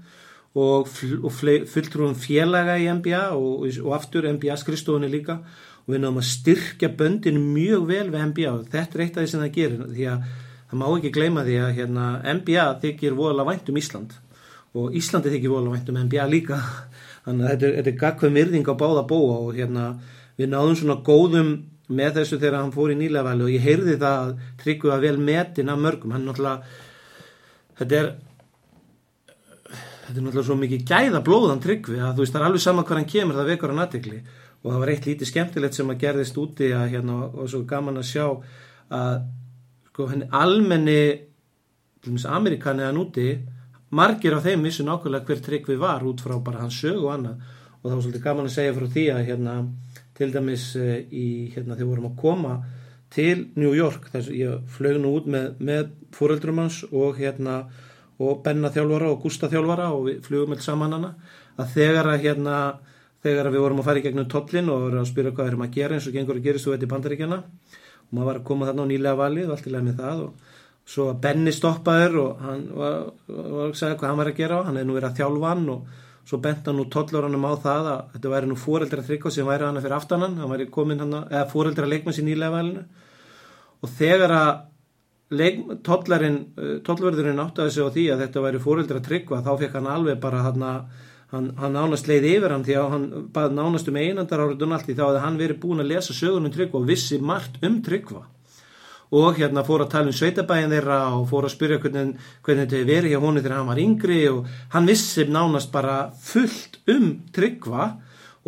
og, 0.58 0.90
og 1.24 1.32
fulltrúum 1.70 2.16
félaga 2.18 2.78
í 2.82 2.90
NBA 2.92 3.24
og, 3.38 3.68
og 3.84 3.96
aftur 3.96 4.28
NBA 4.28 4.58
skrifstofunni 4.60 5.10
líka. 5.12 5.40
Og 5.86 5.96
við 5.96 6.04
náðum 6.04 6.22
að 6.22 6.30
styrkja 6.30 6.92
böndin 6.98 7.40
mjög 7.54 7.88
vel 7.90 8.08
við 8.14 8.26
NBA 8.34 8.52
og 8.52 8.70
þetta 8.70 8.98
er 8.98 9.06
eitt 9.06 9.18
af 9.18 9.24
því 9.24 9.32
sem 9.32 9.44
það 9.44 9.56
gerir 9.56 9.86
því 9.94 10.08
að 10.12 10.30
það 10.70 10.82
má 10.82 10.86
ekki 10.90 11.14
gleyma 11.16 11.46
því 11.48 11.58
að 11.64 11.74
hérna, 11.80 12.06
NBA 12.40 12.68
þykir 12.84 13.18
voðalega 13.18 13.50
vænt 13.54 13.72
um 13.72 13.82
Ísland 13.82 14.16
og 14.78 14.96
Íslandi 15.00 15.34
þykir 15.34 15.54
voðalega 15.56 15.76
vænt 15.78 15.92
um 15.92 16.00
NBA 16.06 16.30
líka. 16.30 16.62
Þannig 17.26 17.46
að 17.46 17.52
þetta 17.52 17.68
er, 17.68 17.76
þetta 17.80 17.92
er 17.92 18.00
gagkvæm 18.04 18.40
virðing 18.40 18.70
á 18.70 18.76
báða 18.80 19.04
bóa 19.10 19.36
og 19.48 19.58
hérna, 19.58 19.90
við 20.40 20.54
náðum 20.54 20.80
svona 20.80 21.00
góðum 21.06 21.52
með 21.90 22.20
þessu 22.20 22.38
þegar 22.38 22.60
hann 22.62 22.74
fór 22.74 22.94
í 22.94 22.98
nýlega 23.00 23.34
og 23.34 23.50
ég 23.50 23.66
heyrði 23.66 23.98
það 23.98 24.20
að 24.24 24.34
tryggðu 24.62 24.92
að 24.94 25.06
vel 25.08 25.18
metin 25.18 25.72
af 25.74 25.80
mörgum, 25.82 26.14
hann 26.14 26.28
náttúrulega 26.28 26.62
þetta 27.80 27.98
er 27.98 28.12
þetta 30.10 30.14
er 30.14 30.26
náttúrulega 30.26 30.48
svo 30.48 30.58
mikið 30.60 30.86
gæða 30.90 31.24
blóðan 31.26 31.64
tryggvi 31.64 31.98
að 31.98 32.14
þú 32.14 32.24
veist 32.24 32.36
það 32.36 32.42
er 32.42 32.48
alveg 32.50 32.64
sama 32.64 32.86
hvað 32.86 33.00
hann 33.00 33.10
kemur 33.14 33.40
það 33.40 33.52
vekur 33.54 33.74
hann 33.74 33.84
aðtekli 33.86 34.22
og 34.60 34.72
það 34.72 34.80
var 34.84 34.92
eitt 34.94 35.10
lítið 35.10 35.32
skemmtilegt 35.32 35.78
sem 35.78 35.92
að 35.94 36.02
gerðist 36.04 36.40
úti 36.42 36.72
að 36.76 36.88
hérna 36.94 37.18
og 37.30 37.50
svo 37.52 37.62
gaman 37.70 38.02
að 38.02 38.10
sjá 38.10 38.26
að 39.00 39.20
sko 40.00 40.08
henni 40.14 40.30
almenni 40.32 41.02
Amerikani 42.32 42.86
að 42.88 42.94
núti 42.96 43.26
margir 43.92 44.38
af 44.38 44.46
þeim 44.46 44.64
vissu 44.64 44.86
nákvæmlega 44.88 45.28
hver 45.28 45.42
tryggvi 45.44 45.76
var 45.76 46.06
út 46.08 46.22
frá 46.24 46.38
bara 46.40 46.62
hans 46.64 46.78
sög 46.80 47.02
og 47.04 47.12
annað. 47.18 47.42
Og 47.80 47.84
það 47.84 47.96
var 47.96 48.04
svolítið 48.06 48.24
gaman 48.24 48.48
að 48.48 48.54
segja 48.54 48.76
frá 48.78 48.86
því 48.94 49.04
að 49.12 49.26
hérna 49.28 49.56
til 50.16 50.30
dæmis 50.32 50.64
eh, 50.80 51.02
í 51.12 51.28
hérna 51.52 51.76
þegar 51.76 51.84
við 51.84 51.92
vorum 51.92 52.08
að 52.10 52.16
koma 52.22 52.54
til 53.12 53.36
New 53.60 53.74
York 53.76 54.08
þess 54.14 54.32
að 54.32 54.40
ég 54.40 54.72
flög 54.78 55.02
nú 55.04 55.12
út 55.18 55.28
með, 55.28 55.50
með 55.60 55.92
fóreldrum 56.16 56.62
hans 56.64 56.80
og 56.92 57.20
hérna 57.20 57.60
og 58.20 58.40
Benna 58.46 58.72
þjálfara 58.72 59.12
og 59.12 59.24
Gústa 59.26 59.52
þjálfara 59.52 59.90
og 59.96 60.06
við 60.08 60.22
flugum 60.28 60.56
alls 60.56 60.68
saman 60.68 60.96
hana 60.96 61.12
að 61.60 61.76
þegar 61.76 62.14
að 62.14 62.24
hérna 62.28 62.56
þegar 63.24 63.50
að 63.50 63.56
við 63.58 63.66
vorum 63.66 63.82
að 63.82 63.90
fara 63.90 64.00
í 64.00 64.06
gegnum 64.06 64.32
tollin 64.32 64.72
og 64.72 64.86
vorum 64.86 65.04
að 65.04 65.12
spyrja 65.12 65.34
hvað 65.36 65.46
við 65.48 65.54
erum 65.54 65.66
að 65.66 65.76
gera 65.76 65.98
eins 65.98 66.08
og 66.08 66.16
gengur 66.16 66.40
að 66.40 66.46
gerist 66.48 66.68
þú 66.68 66.76
veit 66.76 66.86
í 66.86 66.92
bandaríkjana 66.94 67.40
og 68.10 68.18
maður 68.18 68.30
var 68.30 68.40
að 68.40 68.48
koma 68.50 68.70
þarna 68.70 68.86
á 68.86 68.92
nýlega 68.92 69.20
valið 69.20 69.50
og 69.50 69.56
allt 69.56 69.70
í 69.70 69.74
leið 69.74 69.88
með 69.88 70.04
það 70.04 70.22
og 70.26 70.56
svo 70.90 71.08
að 71.12 71.20
Benni 71.24 71.54
stoppaður 71.54 72.16
og 72.24 72.44
hann 72.44 72.62
var, 72.74 72.96
var 73.30 73.66
að 73.68 73.76
segja 73.78 73.98
hvað 74.00 74.10
hann 74.10 74.22
var 74.22 74.32
að 74.32 74.40
gera 74.40 74.62
hann 74.66 74.80
hefði 74.80 74.90
nú 74.90 74.96
verið 74.98 75.10
að 75.12 75.20
þjálfa 75.20 75.52
hann 75.54 75.68
og 75.76 75.98
svo 76.30 76.40
bent 76.42 76.70
hann 76.70 76.78
nú 76.78 76.86
tollurannum 76.94 77.46
á 77.46 77.54
það 77.62 77.92
að 77.92 78.02
þetta 78.16 78.32
væri 78.34 78.50
nú 78.50 78.58
fóreldra 78.58 79.06
þryggá 79.06 79.34
sem 79.34 79.48
væri 79.50 79.66
hann 79.66 79.82
fyrir 79.82 79.98
aftanan 79.98 80.40
hann 80.42 80.52
væri 80.52 80.68
komin 80.74 81.04
hann 81.04 81.16
eða 81.22 81.46
fóreldra 81.54 81.90
leikmanns 81.90 82.22
í 82.22 82.26
nýlega 82.26 82.54
valinu. 82.54 82.84
Og 83.80 83.94
þegar 83.98 84.34
að 84.36 84.50
uh, 85.30 86.76
tollverðurinn 86.86 87.42
áttaði 87.44 87.74
sig 87.74 87.86
á 87.86 87.94
því 87.94 88.06
að 88.14 88.26
þetta 88.26 88.44
væri 88.46 88.62
fóreldra 88.64 89.02
tryggva 89.06 89.42
þá 89.46 89.52
fekk 89.62 89.78
hann 89.78 89.90
alveg 89.94 90.22
bara 90.22 90.44
hann 90.48 90.66
hann, 91.34 91.52
hann 91.60 91.78
nánast 91.78 92.10
leið 92.10 92.28
yfir 92.34 92.56
hann 92.56 92.66
því 92.66 92.76
að 92.80 92.90
hann 92.94 93.06
bað 93.36 93.56
nánast 93.58 93.90
um 93.92 94.00
einandar 94.00 94.44
áriðun 94.46 94.76
allt 94.76 94.90
því 94.90 94.98
þá 94.98 95.06
að 95.08 95.22
hann 95.26 95.40
verið 95.40 95.62
búin 95.64 95.84
að 95.84 95.92
lesa 95.94 96.16
sögunum 96.18 96.54
tryggva 96.54 96.82
og 96.82 96.90
vissi 96.90 97.20
margt 97.22 97.62
um 97.66 97.80
tryggva. 97.86 98.26
Og 99.10 99.40
hérna 99.40 99.64
fór 99.66 99.86
að 99.86 99.94
tala 99.96 100.12
um 100.12 100.14
sveitabæin 100.14 100.70
þeirra 100.70 101.00
og 101.18 101.24
fór 101.32 101.48
að 101.48 101.56
spyrja 101.56 101.80
hvernig, 101.82 102.12
hvernig 102.46 102.68
þetta 102.70 102.90
verið 102.92 103.14
hjá 103.16 103.22
honum 103.24 103.42
þegar 103.42 103.58
hann 103.58 103.72
var 103.72 103.82
yngri 103.82 104.20
og 104.30 104.52
hann 104.76 104.90
vissi 104.90 105.26
nánast 105.26 105.72
bara 105.74 105.96
fullt 106.14 106.78
um 106.94 107.08
tryggva 107.34 107.90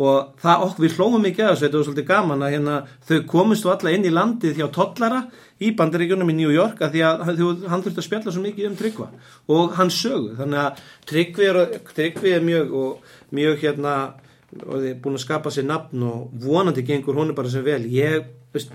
og 0.02 0.42
það 0.42 0.64
okkur 0.66 0.86
við 0.86 0.96
hlóðum 0.98 1.24
mikið 1.28 1.44
að 1.44 1.52
þessu, 1.52 1.64
þetta 1.64 1.78
var 1.78 1.86
svolítið 1.88 2.08
gaman 2.08 2.44
að 2.46 2.54
hérna, 2.56 2.76
þau 3.08 3.18
komist 3.32 3.66
og 3.68 3.74
alla 3.76 3.94
inn 3.94 4.08
í 4.08 4.12
landið 4.12 4.58
hjá 4.58 4.66
tollara 4.74 5.20
í 5.62 5.70
bandaríkjunum 5.78 6.32
í 6.32 6.38
New 6.40 6.50
York 6.54 6.82
að 6.82 6.96
því 6.96 7.04
að 7.06 7.24
hann, 7.28 7.84
þurfti 7.84 8.02
að 8.02 8.08
spjalla 8.08 8.34
svo 8.34 8.42
mikið 8.42 8.70
um 8.70 8.78
tryggva 8.80 9.08
og 9.54 9.76
hann 9.78 9.92
sögu, 9.94 10.32
þannig 10.40 10.62
að 10.64 10.82
tryggvi 11.12 11.48
er, 11.50 11.60
tryggvi 11.92 12.34
er 12.34 12.46
mjög 12.46 12.74
og 12.82 13.14
mjög 13.36 13.62
hérna 13.62 13.94
og 14.60 14.82
þið 14.82 14.88
er 14.90 14.98
búin 15.02 15.16
að 15.16 15.24
skapa 15.24 15.52
sér 15.52 15.68
nafn 15.68 16.02
og 16.06 16.34
vonandi 16.42 16.84
gengur 16.86 17.16
hún 17.16 17.32
bara 17.36 17.50
sem 17.50 17.64
vel. 17.64 17.86
Ég, 17.88 18.26
veist, 18.52 18.74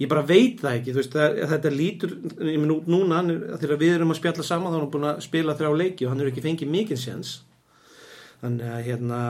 ég 0.00 0.08
bara 0.08 0.24
veit 0.26 0.62
það 0.62 0.78
ekki 0.78 0.96
veist, 0.96 1.12
það, 1.12 1.42
þetta 1.52 1.74
lítur 1.74 2.16
nú, 2.64 2.80
núna 2.88 3.20
þegar 3.60 3.80
við 3.82 3.94
erum 3.98 4.14
að 4.14 4.20
spjalla 4.22 4.46
saman 4.46 4.72
þá 4.72 4.78
er 4.78 4.82
hann 4.84 4.92
búin 4.94 5.08
að 5.10 5.22
spila 5.26 5.56
þrjá 5.58 5.70
leiki 5.76 6.06
og 6.06 6.14
hann 6.14 6.24
er 6.24 6.32
ekki 6.32 6.44
fengið 6.46 6.74
mikið 6.76 7.02
séns. 7.02 7.36
Þannig 8.40 8.72
að 8.72 8.84
hérna 8.88 9.20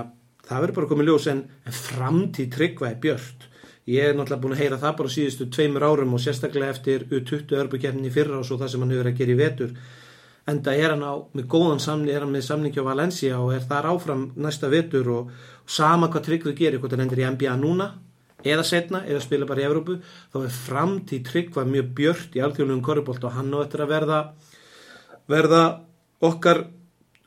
það 0.51 0.67
verður 0.67 0.79
bara 0.81 0.91
komið 0.91 1.11
ljós 1.13 1.31
en, 1.31 1.47
en 1.65 1.79
framtíð 1.79 2.53
tryggva 2.57 2.91
er 2.91 3.01
björnt 3.01 3.47
ég 3.91 4.11
er 4.11 4.15
náttúrulega 4.15 4.43
búin 4.43 4.55
að 4.55 4.63
heyra 4.63 4.79
það 4.81 4.99
bara 4.99 5.13
síðustu 5.15 5.47
tveimur 5.51 5.87
árum 5.87 6.15
og 6.15 6.23
sérstaklega 6.23 6.75
eftir 6.75 7.07
U20 7.11 7.57
örbukefni 7.59 8.13
fyrra 8.13 8.39
og 8.39 8.47
svo 8.47 8.59
það 8.61 8.73
sem 8.73 8.85
hann 8.85 8.93
hefur 8.95 9.11
að 9.11 9.19
gera 9.19 9.35
í 9.35 9.39
vetur. 9.41 9.73
En 10.51 10.61
það 10.65 10.83
er 10.83 10.95
hann 10.95 11.03
á 11.07 11.15
með 11.37 11.49
góðan 11.53 11.83
samning, 11.83 12.13
er 12.15 12.25
hann 12.25 12.35
með 12.35 12.47
samningi 12.47 12.83
á 12.83 12.87
Valencia 12.87 13.41
og 13.41 13.55
er 13.55 13.67
þar 13.71 13.91
áfram 13.91 14.23
næsta 14.37 14.71
vetur 14.73 15.11
og, 15.15 15.33
og 15.65 15.75
sama 15.79 16.11
hvað 16.13 16.27
tryggvið 16.29 16.57
gerir, 16.61 16.83
hvort 16.83 16.95
hann 16.95 17.05
endur 17.07 17.23
í 17.23 17.27
NBA 17.35 17.57
núna 17.61 17.91
eða 18.41 18.65
setna, 18.65 19.03
eða 19.05 19.21
spila 19.21 19.49
bara 19.49 19.61
í 19.61 19.67
Evrópu 19.69 19.99
þá 20.33 20.39
er 20.41 20.55
framtíð 20.55 21.25
tryggva 21.27 21.67
mjög 21.69 21.91
björnt 21.99 22.39
í 22.39 22.45
alþjóðlugum 22.45 22.85
korrubólt 22.85 23.27
og 23.29 23.35
hann 23.37 23.53
á 23.53 23.59
eftir 23.61 23.85
að 23.85 23.93
verða 23.93 24.21
verða 25.29 25.65
okkar 26.25 26.63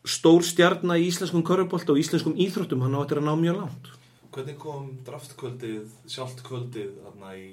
stór 0.03 0.43
stjarnar 0.43 0.99
í 0.99 1.07
íslenskum 1.07 1.43
körubólt 1.47 1.89
og 1.91 1.99
íslenskum 1.99 2.35
íþróttum, 2.35 2.83
hann 2.83 2.97
áttir 2.99 3.21
að 3.21 3.27
ná 3.29 3.35
mjög 3.39 3.59
langt. 3.61 3.91
Hvernig 4.33 4.57
kom 4.59 4.89
draftkvöldið, 5.05 5.85
sjálft 6.09 6.41
kvöldið 6.43 6.95
þarna 7.03 7.35
í 7.37 7.47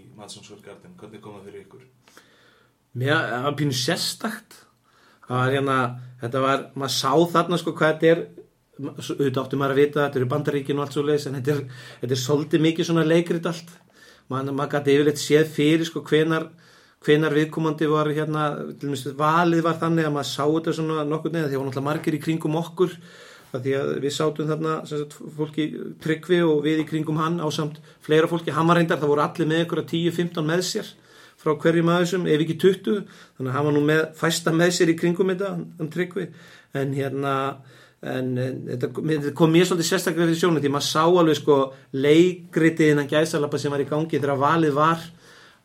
Garden, 0.64 0.96
hvernig 0.98 1.20
kom 1.20 1.36
það 1.36 1.50
fyrir 1.50 1.64
ykkur? 1.66 1.84
Mér, 2.96 3.18
það 3.30 3.44
var 3.46 3.56
pínu 3.60 3.76
sérstakt. 3.76 4.56
Það 5.26 5.36
var 5.36 5.54
hérna, 5.54 5.76
þetta 6.22 6.40
var, 6.42 6.64
maður 6.74 6.94
sá 6.96 7.12
þarna 7.34 7.58
sko 7.60 7.74
hvað 7.76 7.92
þetta 7.92 8.10
er, 8.10 8.22
auðvitað 8.80 9.42
áttu 9.44 9.60
maður 9.60 9.74
að 9.76 9.82
vita, 9.82 10.06
þetta 10.06 10.20
eru 10.20 10.30
bandaríkinu 10.32 10.80
og 10.80 10.86
allt 10.86 10.96
svo 10.96 11.04
leiðis, 11.04 11.26
en 11.28 11.36
þetta 11.38 11.52
er, 11.54 11.60
þetta 12.00 12.16
er 12.16 12.22
svolítið 12.24 12.64
mikið 12.64 12.88
svona 12.88 13.06
leikrit 13.06 13.46
allt. 13.50 13.70
Man, 14.32 14.50
maður 14.56 14.72
gæti 14.78 14.96
yfirleitt 14.96 15.20
séð 15.20 15.52
fyrir 15.54 15.86
sko 15.86 16.02
hvenar 16.06 16.48
hvenar 17.06 17.34
viðkomandi 17.36 17.88
var 17.88 18.10
hérna, 18.12 18.44
valið 19.16 19.64
var 19.64 19.80
þannig 19.80 20.08
að 20.08 20.14
maður 20.16 20.30
sá 20.30 20.44
þetta 20.44 20.76
svona 20.76 21.04
nokkur 21.08 21.32
neða 21.32 21.48
því 21.48 21.48
að 21.48 21.54
það 21.54 21.60
var 21.60 21.68
náttúrulega 21.70 21.88
margir 21.88 22.16
í 22.16 22.22
kringum 22.26 22.58
okkur 22.60 22.96
því 23.50 23.72
að 23.74 23.92
við 24.04 24.14
sátum 24.14 24.50
þarna 24.50 24.74
sagt, 24.86 25.16
fólki 25.36 25.66
tryggvi 26.04 26.42
og 26.46 26.60
við 26.66 26.84
í 26.84 26.88
kringum 26.90 27.18
hann 27.18 27.40
á 27.42 27.48
samt 27.50 27.80
fleira 28.04 28.28
fólki, 28.30 28.52
hann 28.54 28.68
var 28.68 28.78
reyndar 28.78 29.00
það 29.00 29.14
voru 29.14 29.24
allir 29.24 29.48
með 29.50 29.64
ykkur 29.64 29.82
að 29.82 29.94
10-15 29.94 30.46
með 30.46 30.62
sér 30.68 30.92
frá 31.40 31.54
hverjum 31.56 31.88
aðeins, 31.88 32.14
ef 32.28 32.44
ekki 32.44 32.56
20 32.60 33.00
þannig 33.08 33.50
að 33.50 33.56
hann 33.56 33.66
var 33.66 33.74
nú 33.74 33.82
með 33.88 34.02
fæsta 34.20 34.52
með 34.54 34.74
sér 34.76 34.92
í 34.92 34.96
kringum 35.00 35.32
þetta, 35.32 35.54
hann 35.80 35.92
tryggvi. 35.94 36.26
En 36.76 36.92
hérna 36.94 37.34
en, 38.00 38.28
en 38.36 38.60
þetta, 38.68 38.90
kom 39.36 39.52
mér 39.52 39.66
svolítið 39.68 39.88
sérstaklega 39.88 40.28
fyrir 40.28 40.40
sjónu 40.42 40.62
því 40.62 40.72
maður 40.74 40.88
sá 40.88 41.02
alveg 41.04 41.40
sko 41.40 41.56
leikritið 41.96 42.94
innan 42.94 43.08
gæsalappa 43.10 43.60
sem 43.60 43.72
var 43.72 43.82
í 43.82 43.88
gangi 43.88 44.20
þegar 44.20 44.40
valið 44.40 44.76
var 44.76 45.08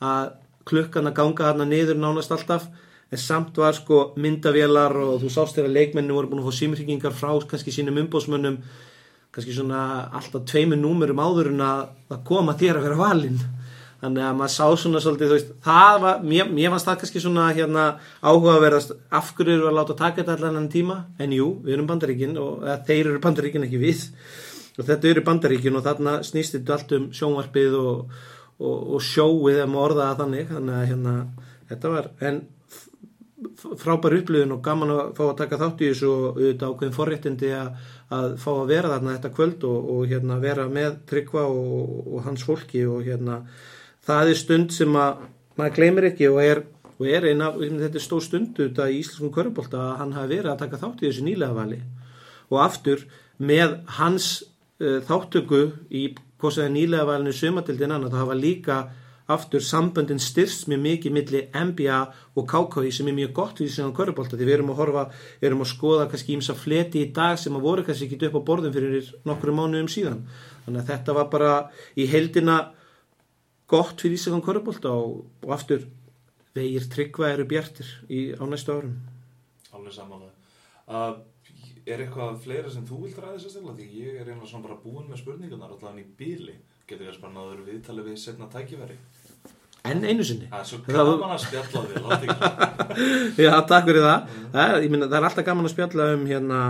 að 0.06 0.34
klukkan 0.66 1.10
að 1.10 1.18
ganga 1.20 1.50
þarna 1.50 1.70
niður 1.70 2.00
nánast 2.02 2.34
alltaf 2.34 2.68
en 3.12 3.22
samt 3.22 3.58
var 3.62 3.76
sko 3.78 4.00
myndavélar 4.18 4.96
og 4.98 5.22
þú 5.22 5.32
sást 5.32 5.60
þegar 5.60 5.76
leikmennu 5.76 6.16
voru 6.16 6.32
búin 6.32 6.42
að 6.42 6.50
fá 6.50 6.60
símryggingar 6.60 7.14
frá 7.16 7.32
kannski 7.50 7.74
sínum 7.74 8.00
umbósmönnum 8.02 8.58
kannski 9.36 9.54
svona 9.54 10.10
alltaf 10.16 10.46
tveimu 10.50 10.78
númurum 10.80 11.20
áður 11.20 11.52
en 11.52 11.62
að 11.66 12.20
koma 12.28 12.56
þér 12.58 12.80
að 12.80 12.88
vera 12.88 13.00
valinn. 13.00 13.42
Þannig 14.00 14.24
að 14.28 14.36
maður 14.38 14.54
sá 14.54 14.66
svona 14.80 15.02
svolítið 15.02 15.30
þú 15.30 15.36
veist, 15.38 15.52
það 15.66 15.96
var, 16.04 16.24
mér, 16.32 16.50
mér 16.52 16.74
fannst 16.74 16.88
það 16.90 16.98
kannski 17.02 17.22
svona 17.24 17.46
hérna 17.56 17.86
áhuga 18.22 18.56
að 18.56 18.66
verðast 18.66 18.94
af 19.20 19.32
hverju 19.38 19.56
eru 19.56 19.70
að 19.70 19.78
láta 19.80 19.96
taka 19.98 20.22
þetta 20.22 20.36
allan 20.36 20.60
enn 20.60 20.70
tíma? 20.72 20.98
En 21.20 21.34
jú, 21.34 21.48
við 21.66 21.78
erum 21.78 21.90
bandaríkin 21.90 22.36
og 22.40 22.66
þeir 22.88 23.02
eru 23.10 23.22
bandaríkin 23.24 23.66
ekki 23.66 23.82
við. 23.82 24.04
Og 24.76 24.88
þetta 24.90 25.12
eru 25.12 25.24
bandaríkin 25.26 25.80
og 25.80 25.86
þarna 25.88 26.16
snýst 26.28 26.58
þetta 26.58 26.76
allt 26.76 26.96
um 26.98 27.10
sjónvarpið 27.16 27.78
og 27.80 28.20
og, 28.60 28.76
og 28.96 29.04
sjóið 29.04 29.62
ef 29.64 29.72
maður 29.72 29.86
orðaða 29.90 30.20
þannig 30.24 30.52
þannig 30.52 30.76
að 30.80 30.90
hérna, 30.92 31.16
þetta 31.72 31.94
var 31.96 32.12
en 32.30 32.42
frábær 33.82 34.16
upplifun 34.18 34.56
og 34.56 34.62
gaman 34.64 34.94
að 34.94 35.02
fá 35.18 35.24
að 35.28 35.38
taka 35.42 35.60
þátt 35.62 35.82
í 35.84 35.90
þessu 35.92 36.10
og 36.12 36.26
auðvitað 36.40 36.72
ákveðin 36.72 36.96
forréttindi 36.96 37.52
að, 37.56 37.72
að 38.16 38.28
fá 38.42 38.52
að 38.54 38.70
vera 38.72 38.92
þarna 38.94 39.16
þetta 39.18 39.34
kvöld 39.36 39.66
og, 39.70 39.90
og 39.96 40.06
hérna 40.12 40.38
vera 40.42 40.68
með 40.72 41.00
Tryggva 41.10 41.44
og, 41.52 41.98
og 42.16 42.24
hans 42.26 42.46
fólki 42.48 42.86
og 42.90 43.04
hérna 43.06 43.42
það 44.06 44.32
er 44.32 44.40
stund 44.40 44.74
sem 44.76 44.98
að 45.00 45.26
maður 45.60 45.78
gleymir 45.78 46.10
ekki 46.12 46.30
og 46.32 46.42
er, 46.44 46.64
er 47.06 47.30
eina, 47.30 47.52
þetta 47.60 48.00
er 48.00 48.06
stór 48.06 48.24
stund 48.24 48.60
auðvitað 48.60 48.94
í 48.94 49.00
Íslandskum 49.02 49.34
Körubólta 49.36 49.82
að 49.84 49.96
hann 50.02 50.18
hafi 50.18 50.34
verið 50.36 50.52
að 50.54 50.62
taka 50.64 50.82
þátt 50.82 51.04
í 51.04 51.08
þessu 51.10 51.26
nýlega 51.28 51.56
vali. 51.56 51.80
Og 52.52 52.62
aftur 52.62 53.06
með 53.38 53.80
hans 53.98 54.30
uh, 54.80 55.00
þáttöku 55.08 55.64
í 55.90 56.08
hvort 56.46 56.60
það 56.60 56.68
er 56.70 56.76
nýlega 56.76 57.10
valinu 57.10 57.34
sumatildin 57.34 57.96
annar 57.96 58.14
þá 58.14 58.22
hafa 58.22 58.38
líka 58.38 58.78
aftur 59.36 59.64
samböndin 59.66 60.22
styrst 60.22 60.68
mjög 60.70 60.82
mikið 60.84 61.14
millir 61.16 61.46
NBA 61.58 61.98
og 62.38 62.46
KKI 62.52 62.92
sem 62.94 63.08
er 63.10 63.18
mjög 63.18 63.32
gott 63.40 63.62
við 63.62 63.72
síðan 63.74 63.96
körubólta 63.98 64.38
því 64.38 64.46
við 64.46 64.58
erum 64.60 64.70
að 64.76 64.82
horfa, 64.84 65.06
erum 65.42 65.64
að 65.66 65.72
skoða 65.72 66.06
kannski 66.12 66.36
ímsa 66.36 66.54
fleti 66.58 67.02
í 67.02 67.10
dag 67.16 67.40
sem 67.42 67.58
að 67.58 67.66
voru 67.66 67.86
kannski 67.88 68.06
ekki 68.06 68.30
upp 68.30 68.38
á 68.38 68.48
borðum 68.52 68.76
fyrir 68.76 69.10
nokkru 69.26 69.56
mánuðum 69.58 69.90
síðan. 69.90 70.22
Þannig 70.68 70.84
að 70.84 70.92
þetta 70.92 71.18
var 71.18 71.30
bara 71.34 71.54
í 71.98 72.06
heldina 72.12 72.60
gott 73.66 73.98
fyrir 73.98 74.20
ísækan 74.20 74.46
körubólta 74.46 74.94
og, 74.94 75.26
og 75.42 75.58
aftur 75.58 75.88
vegir 76.56 76.86
tryggva 76.94 77.34
eru 77.34 77.50
bjartir 77.50 77.90
í, 78.06 78.30
á 78.38 78.44
næstu 78.46 78.78
árum. 78.78 78.94
Alveg 79.74 79.98
samanlega 79.98 80.36
uh, 80.86 81.18
er 81.86 82.02
eitthvað 82.02 82.40
fleira 82.42 82.72
sem 82.74 82.86
þú 82.88 83.04
vilt 83.04 83.20
ræða 83.22 83.42
sérstaklega? 83.44 83.76
Því 83.78 84.02
ég 84.02 84.18
er 84.18 84.30
einhverja 84.32 84.50
svona 84.50 84.66
bara 84.66 84.80
búin 84.82 85.06
með 85.10 85.22
spurningarnar 85.22 85.76
allavega 85.76 86.02
í 86.02 86.16
bíli 86.18 86.56
getur 86.90 87.06
ég 87.06 87.14
að 87.14 87.20
spanna 87.20 87.42
að 87.42 87.46
það 87.46 87.56
eru 87.56 87.68
viðtalið 87.70 88.10
við 88.10 88.20
setna 88.22 88.50
tækifæri. 88.54 88.98
Enn 89.86 90.02
einu 90.02 90.26
sinni? 90.26 90.48
Það 90.50 90.62
er 90.64 90.70
svo 90.70 90.80
gaman 90.88 91.34
að 91.36 91.42
spjalla 91.44 91.82
við 91.86 92.06
láti 92.06 92.30
ekki 92.32 93.46
já, 93.46 93.52
takk 93.70 93.90
fyrir 93.90 94.06
það. 94.06 94.30
Mm. 94.32 94.48
það, 94.56 94.76
er, 94.78 94.88
myna, 94.96 95.10
það 95.12 95.18
er 95.20 95.28
alltaf 95.30 95.48
gaman 95.50 95.70
að 95.70 95.74
spjalla 95.76 96.08
um 96.16 96.24
hérna, 96.30 96.62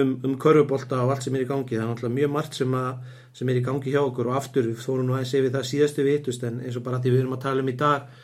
um, 0.00 0.10
um 0.28 0.34
körfubólta 0.44 0.98
og 1.04 1.14
allt 1.14 1.24
sem 1.24 1.38
er 1.38 1.46
í 1.46 1.48
gangi. 1.48 1.78
Það 1.78 1.84
er 1.84 1.88
náttúrulega 1.92 2.18
mjög 2.18 2.34
margt 2.34 2.58
sem, 2.60 2.76
að, 2.76 3.22
sem 3.38 3.52
er 3.52 3.60
í 3.60 3.64
gangi 3.68 3.94
hjá 3.94 4.02
okkur 4.02 4.28
og 4.28 4.36
aftur 4.36 4.68
við 4.68 4.84
fórum 4.84 5.08
nú 5.08 5.16
aðeins 5.16 5.32
yfir 5.38 5.54
það 5.56 5.70
síðastu 5.70 6.04
vitust 6.08 6.44
en 6.48 6.60
eins 6.60 6.76
og 6.76 6.84
bara 6.84 7.00
því 7.00 7.14
við 7.14 7.24
erum 7.24 7.38
að 7.38 7.46
tala 7.46 7.64
um 7.64 7.72
í 7.72 7.78
dag 7.80 8.20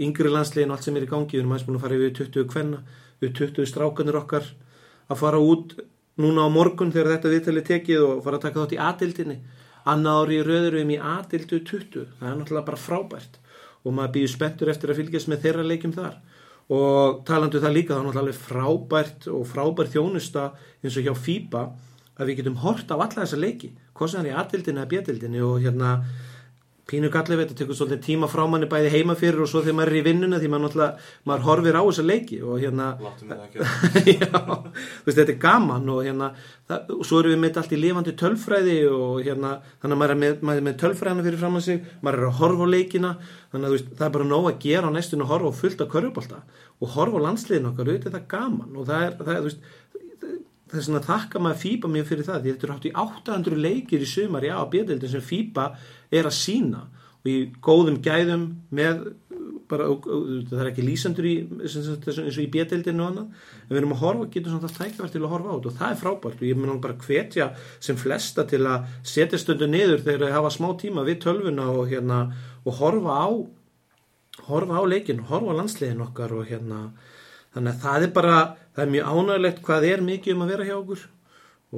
yngri 0.00 0.32
landslegin 0.32 0.72
og 0.72 0.78
allt 0.78 0.88
sem 0.88 0.96
er 0.96 1.04
í 1.04 1.10
gangi 1.10 1.36
við 1.36 1.42
erum 1.42 1.52
aðeins 1.52 1.68
búin 1.68 1.76
að 1.76 1.84
fara 1.84 1.98
yfir 1.98 2.14
20 2.22 2.48
kvenna 2.48 2.80
við 3.20 3.34
20 3.42 3.68
strákanir 3.68 4.16
okkar 4.16 4.48
að 5.08 5.20
fara 5.22 5.40
út 5.40 5.76
núna 6.18 6.44
á 6.44 6.48
morgun 6.50 6.92
þegar 6.92 7.16
þetta 7.16 7.32
viðtali 7.32 7.64
tekið 7.66 8.04
og 8.04 8.22
fara 8.24 8.38
að 8.38 8.44
taka 8.46 8.64
þátt 8.64 8.76
í 8.76 8.82
aðildinni 8.88 9.38
annað 9.88 10.22
ári 10.22 10.38
í 10.38 10.46
röðurum 10.46 10.90
í 10.92 10.98
aðildu 10.98 11.60
20 11.64 12.08
það 12.18 12.30
er 12.30 12.38
náttúrulega 12.38 12.66
bara 12.66 12.80
frábært. 12.82 13.38
Og 13.86 13.94
maður 13.94 14.14
býður 14.16 14.32
spenntur 14.34 14.72
eftir 14.72 14.92
að 14.92 15.00
fylgjast 15.00 15.30
með 15.30 15.44
þeirra 15.44 15.66
leikum 15.66 15.94
þar. 15.94 16.16
Og 16.74 17.20
talandu 17.28 17.60
það 17.62 17.76
líka 17.76 17.94
þá 17.94 18.00
er 18.00 18.08
náttúrulega 18.08 18.42
frábært 18.42 19.28
og 19.32 19.44
frábært 19.48 19.94
þjónusta 19.94 20.48
eins 20.82 20.98
og 20.98 21.06
hjá 21.06 21.14
FIBA 21.16 21.62
að 22.18 22.30
við 22.30 22.40
getum 22.40 22.58
hort 22.64 22.90
á 22.90 22.96
alla 22.98 23.22
þessa 23.22 23.38
leiki. 23.38 23.70
Hvað 23.96 24.12
sem 24.12 24.24
er 24.24 24.32
í 24.32 24.36
aðildinni 24.42 24.82
eða 24.82 24.92
bjöldinni 24.92 25.44
og 25.46 25.62
hérna 25.62 25.92
pínu 26.88 27.10
gallið 27.12 27.42
veit 27.42 27.50
að 27.52 27.58
tekur 27.60 27.76
svolítið 27.76 28.00
tíma 28.06 28.28
frá 28.32 28.44
manni 28.48 28.68
bæði 28.70 28.92
heima 28.94 29.16
fyrir 29.18 29.42
og 29.44 29.48
svo 29.50 29.60
þegar 29.60 29.76
maður 29.76 29.90
er 29.92 29.98
í 29.98 30.04
vinnuna 30.06 30.38
því 30.40 30.48
maður 30.52 30.62
náttúrulega, 30.64 31.08
maður 31.28 31.44
horfir 31.44 31.76
á 31.76 31.82
þessa 31.84 32.04
leiki 32.08 32.38
og 32.40 32.62
hérna 32.62 32.86
já, 34.08 34.30
veist, 35.04 35.18
þetta 35.18 35.34
er 35.34 35.40
gaman 35.42 35.90
og 35.92 36.00
hérna 36.06 36.30
það, 36.70 36.94
og 36.96 37.02
svo 37.04 37.20
erum 37.20 37.34
við 37.34 37.42
með 37.42 37.60
allt 37.60 37.74
í 37.76 37.80
lifandi 37.82 38.14
tölfræði 38.22 38.78
og 38.88 39.20
hérna 39.26 39.52
þannig 39.82 39.98
að 39.98 40.00
maður 40.02 40.14
er 40.14 40.22
með, 40.22 40.40
maður 40.40 40.62
er 40.62 40.66
með 40.70 40.78
tölfræðina 40.84 41.26
fyrir 41.28 41.42
fram 41.42 41.60
að 41.60 41.66
sig 41.68 41.90
maður 42.00 42.22
er 42.22 42.30
að 42.30 42.40
horfa 42.40 42.64
á 42.64 42.74
leikina 42.74 43.12
þannig 43.52 43.68
að 43.68 43.76
veist, 43.76 43.92
það 43.98 44.06
er 44.08 44.14
bara 44.16 44.30
nóg 44.32 44.48
að 44.48 44.62
gera 44.64 44.88
á 44.88 44.96
næstun 44.96 45.26
og 45.26 45.32
horfa 45.34 45.52
á 45.52 45.60
fullt 45.60 45.84
af 45.84 45.92
körjubólta 45.92 46.40
og 46.78 46.94
horfa 46.94 47.20
á 47.20 47.26
landsliðin 47.26 47.68
okkar, 47.72 47.92
þetta 47.98 48.20
er 48.22 48.26
gaman 48.30 48.76
og 48.78 48.88
það 48.88 49.04
er, 49.04 49.16
það 49.18 49.34
er 49.34 49.40
þú 49.42 49.50
veist 49.50 49.76
svona 50.74 51.00
að 51.02 51.08
þakka 51.08 51.42
maður 51.44 51.62
FIBA 51.64 51.92
mér 51.92 52.08
fyrir 52.08 52.28
það 52.28 52.42
því 52.42 52.52
þetta 52.54 52.66
eru 52.66 52.76
hátt 52.76 52.88
í 52.88 52.94
800 53.04 53.62
leikir 53.64 54.04
í 54.04 54.08
sumar 54.08 54.46
já, 54.46 54.56
bjöldin 54.72 55.12
sem 55.14 55.24
FIBA 55.24 55.70
er 56.10 56.28
að 56.28 56.38
sína 56.38 56.84
og 57.18 57.30
í 57.32 57.38
góðum 57.64 57.98
gæðum 58.04 58.44
með 58.74 59.08
bara, 59.68 59.88
það 60.48 60.62
er 60.62 60.70
ekki 60.70 60.84
lýsandur 60.84 61.28
í 61.28 61.34
eins 61.60 61.76
og 62.32 62.40
í 62.42 62.48
bjöldinu 62.52 63.04
og 63.04 63.10
annað 63.10 63.26
en 63.26 63.72
við 63.72 63.80
erum 63.80 63.94
að 63.96 64.02
horfa, 64.02 64.28
getum 64.32 64.54
svona 64.54 64.68
það 64.68 64.78
tækverð 64.78 65.14
til 65.14 65.22
að 65.22 65.32
horfa 65.34 65.54
át 65.56 65.68
og 65.68 65.76
það 65.78 65.92
er 65.92 66.00
frábært. 66.02 66.40
Og 66.40 66.48
ég 66.48 66.58
mun 66.58 66.80
bara 66.84 66.96
hvetja 67.04 67.48
sem 67.84 67.98
flesta 68.00 68.46
til 68.48 68.62
að 68.68 68.88
setja 69.06 69.40
stundu 69.40 69.68
niður 69.68 70.04
þegar 70.06 70.26
það 70.26 70.36
hafa 70.38 70.54
smá 70.56 70.68
tíma 70.80 71.04
við 71.08 71.20
tölvuna 71.26 71.68
og, 71.74 71.84
hérna, 71.92 72.22
og 72.64 72.80
horfa 72.80 73.20
á 73.20 73.28
horfa 74.48 74.80
á 74.80 74.82
leikin, 74.88 75.24
horfa 75.28 75.52
á 75.52 75.58
landsliðin 75.60 76.04
okkar 76.06 76.34
og 76.38 76.48
hérna. 76.48 76.88
Þannig 77.54 77.74
að 77.74 77.84
það 77.84 78.06
er 78.06 78.14
bara, 78.16 78.38
það 78.78 78.84
er 78.84 78.90
mjög 78.94 79.08
ánægilegt 79.10 79.62
hvað 79.66 79.86
er 79.88 80.02
mikið 80.06 80.36
um 80.36 80.42
að 80.44 80.52
vera 80.52 80.66
hjá 80.68 80.74
okkur 80.78 81.00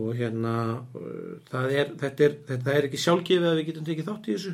og 0.01 0.11
hérna 0.14 0.55
er, 1.51 1.94
þetta 1.98 2.26
er, 2.26 2.34
þetta 2.46 2.74
er 2.74 2.86
ekki 2.86 3.01
sjálfgefið 3.01 3.48
að 3.48 3.57
við 3.59 3.68
getum 3.70 3.86
tekið 3.88 4.11
þátt 4.11 4.28
í 4.28 4.34
þessu. 4.36 4.53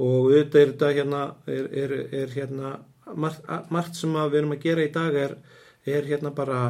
Og 0.00 0.16
auðvitað 0.30 0.60
er 0.62 0.72
þetta 0.72 0.90
hérna 0.96 1.20
er, 1.52 1.94
er, 2.22 2.32
hérna 2.34 2.72
margt, 3.12 3.46
margt 3.70 4.00
sem 4.00 4.16
við 4.16 4.40
erum 4.40 4.56
að 4.56 4.64
gera 4.64 4.86
í 4.86 4.90
dag 4.96 5.20
er, 5.20 5.36
hérna 5.84 6.34
bara 6.34 6.64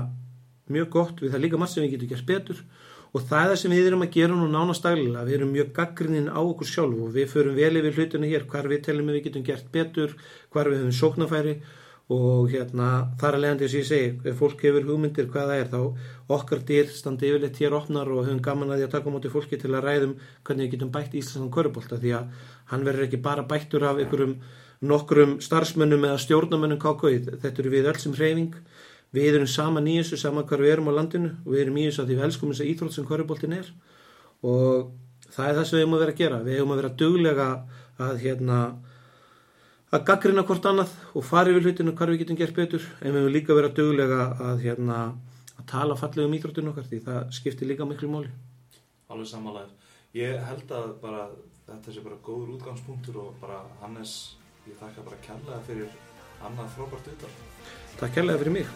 mjög 0.70 0.93
gott. 0.93 1.22
Við 1.22 1.32
það 1.32 1.45
líka 1.47 1.62
margt 1.62 1.76
sem 1.76 1.86
við 1.86 1.95
getum 1.95 2.12
gert 2.12 2.28
betur. 2.28 2.62
Og 3.11 3.24
það 3.26 3.41
er 3.41 3.51
það 3.55 3.61
sem 3.62 3.74
við 3.78 3.88
erum 3.88 4.05
að 4.05 4.14
gera 4.18 4.36
nú 4.36 4.51
nánast 4.51 4.84
daglega. 4.84 5.24
Við 5.26 5.38
erum 5.38 5.55
mjög 5.55 5.72
gaggrinnin 5.78 6.28
á 6.30 6.41
okkur 6.43 6.68
sjálf 6.68 7.01
og 7.07 7.14
við 7.16 7.32
förum 7.32 7.57
vel 7.57 7.72
yfir 7.80 7.97
hlutinu 7.97 8.28
hér 8.30 8.45
hvar 8.51 8.68
við 8.70 8.84
telum 8.86 9.09
við 9.11 9.24
getum 9.30 9.47
gert 9.47 9.72
betur 9.72 10.12
hvar 10.53 10.68
við 10.68 10.84
höfum 10.84 10.99
sóknafæri 11.01 11.57
og 11.57 11.80
hérna 12.51 12.87
þar 13.21 13.37
að 13.37 13.45
leiðandi 13.45 13.67
að 13.69 13.75
ég 13.79 13.87
segi 13.87 14.31
ef 14.31 14.41
fólk 14.41 14.65
hefur 14.67 14.89
hugmyndir 14.89 15.29
hvað 15.31 15.53
það 15.53 15.61
er 15.61 15.69
þá 15.71 16.33
okkar 16.37 16.65
dýr 16.67 16.89
standi 16.91 17.29
yfirleitt 17.31 17.61
hér 17.63 17.77
opnar 17.79 18.11
og 18.11 18.25
höfum 18.27 18.41
gaman 18.43 18.73
að 18.73 18.81
því 18.81 18.89
að 18.89 18.97
taka 18.97 19.13
mútið 19.15 19.37
fólki 19.37 19.61
til 19.61 19.71
að 19.71 19.87
ræðum 19.87 20.17
hvernig 20.43 20.67
við 20.67 20.75
getum 20.75 20.91
bætt 20.97 21.15
Íslandsson 21.21 21.53
körubólta 21.55 22.01
því 22.03 22.17
að 22.19 22.49
hann 22.73 22.89
verður 22.89 23.07
ekki 23.07 23.23
bara 23.23 23.47
bættur 23.47 23.87
af 23.87 24.03
einhverjum 24.03 24.35
nokkrum 24.81 25.37
starfsmönnum 25.45 26.07
eða 26.09 26.21
stjórnamönnum 26.25 26.81
KK 26.81 27.11
þetta 27.43 27.63
eru 27.63 27.73
við 27.73 27.91
öll 27.91 28.01
sem 28.01 28.15
hreyfing. 28.17 28.55
Við 29.13 29.35
erum 29.35 29.49
saman 29.51 29.89
í 29.91 29.99
þessu, 29.99 30.17
saman 30.21 30.47
hvar 30.47 30.63
við 30.63 30.77
erum 30.77 30.89
á 30.89 30.97
landinu. 30.97 31.33
Og 31.45 31.55
við 31.55 31.65
erum 31.65 31.81
í 31.81 31.87
þessu 31.89 32.05
að 32.05 32.11
því 32.11 32.17
við 32.17 32.27
elskum 32.29 32.53
þess 32.53 32.65
að 32.65 32.71
íþrótt 32.71 32.97
sem 32.97 33.09
körubóltin 33.09 33.57
er. 33.59 33.73
Og 34.47 34.93
það 35.35 35.49
er 35.49 35.59
það 35.59 35.67
sem 35.67 35.77
við 35.77 35.85
hefum 35.85 35.97
að 35.97 36.05
vera 36.05 36.15
að 36.15 36.23
gera. 36.23 36.39
Við 36.47 36.59
hefum 36.59 36.73
að 36.73 36.81
vera 36.81 36.93
duglega 37.03 37.49
að 38.01 38.23
hérna 38.25 38.61
að 39.91 40.05
gaggrina 40.07 40.45
hvort 40.47 40.68
annað 40.70 40.93
og 41.18 41.26
fara 41.26 41.51
yfir 41.51 41.66
hlutinu 41.66 41.95
hvar 41.99 42.12
við 42.12 42.22
getum 42.22 42.38
gert 42.38 42.55
betur 42.55 42.84
en 43.01 43.11
við 43.11 43.20
hefum 43.20 43.34
líka 43.34 43.57
verið 43.59 43.70
að 43.70 43.78
duglega 43.80 44.20
að, 44.51 44.62
hérna, 44.66 44.99
að 45.57 45.66
tala 45.72 45.99
fallega 45.99 46.28
um 46.28 46.36
íþróttinu 46.38 46.70
okkar 46.70 46.86
því 46.91 47.01
það 47.09 47.34
skiptir 47.41 47.70
líka 47.70 47.88
miklu 47.88 48.11
móli 48.12 48.30
Alveg 49.11 49.26
samanlega. 49.26 49.88
Ég 50.14 50.36
held 50.47 50.70
að 50.74 50.93
bara 51.03 51.24
þetta 51.66 51.95
sé 51.95 52.05
bara 52.05 52.20
góður 52.22 52.55
útgangspunktur 52.57 53.18
og 53.24 53.34
bara 53.43 53.59
Hannes, 53.82 54.14
ég 54.68 54.78
þakka 54.78 55.07
bara 55.09 55.18
kærlega 55.26 55.59
fyrir 55.66 55.99
annað 56.47 56.72
frábært 56.76 57.11
utan. 57.16 57.36
Takk 57.99 58.18
kærlega 58.20 58.45
fyrir 58.45 58.59
mig. 58.61 58.74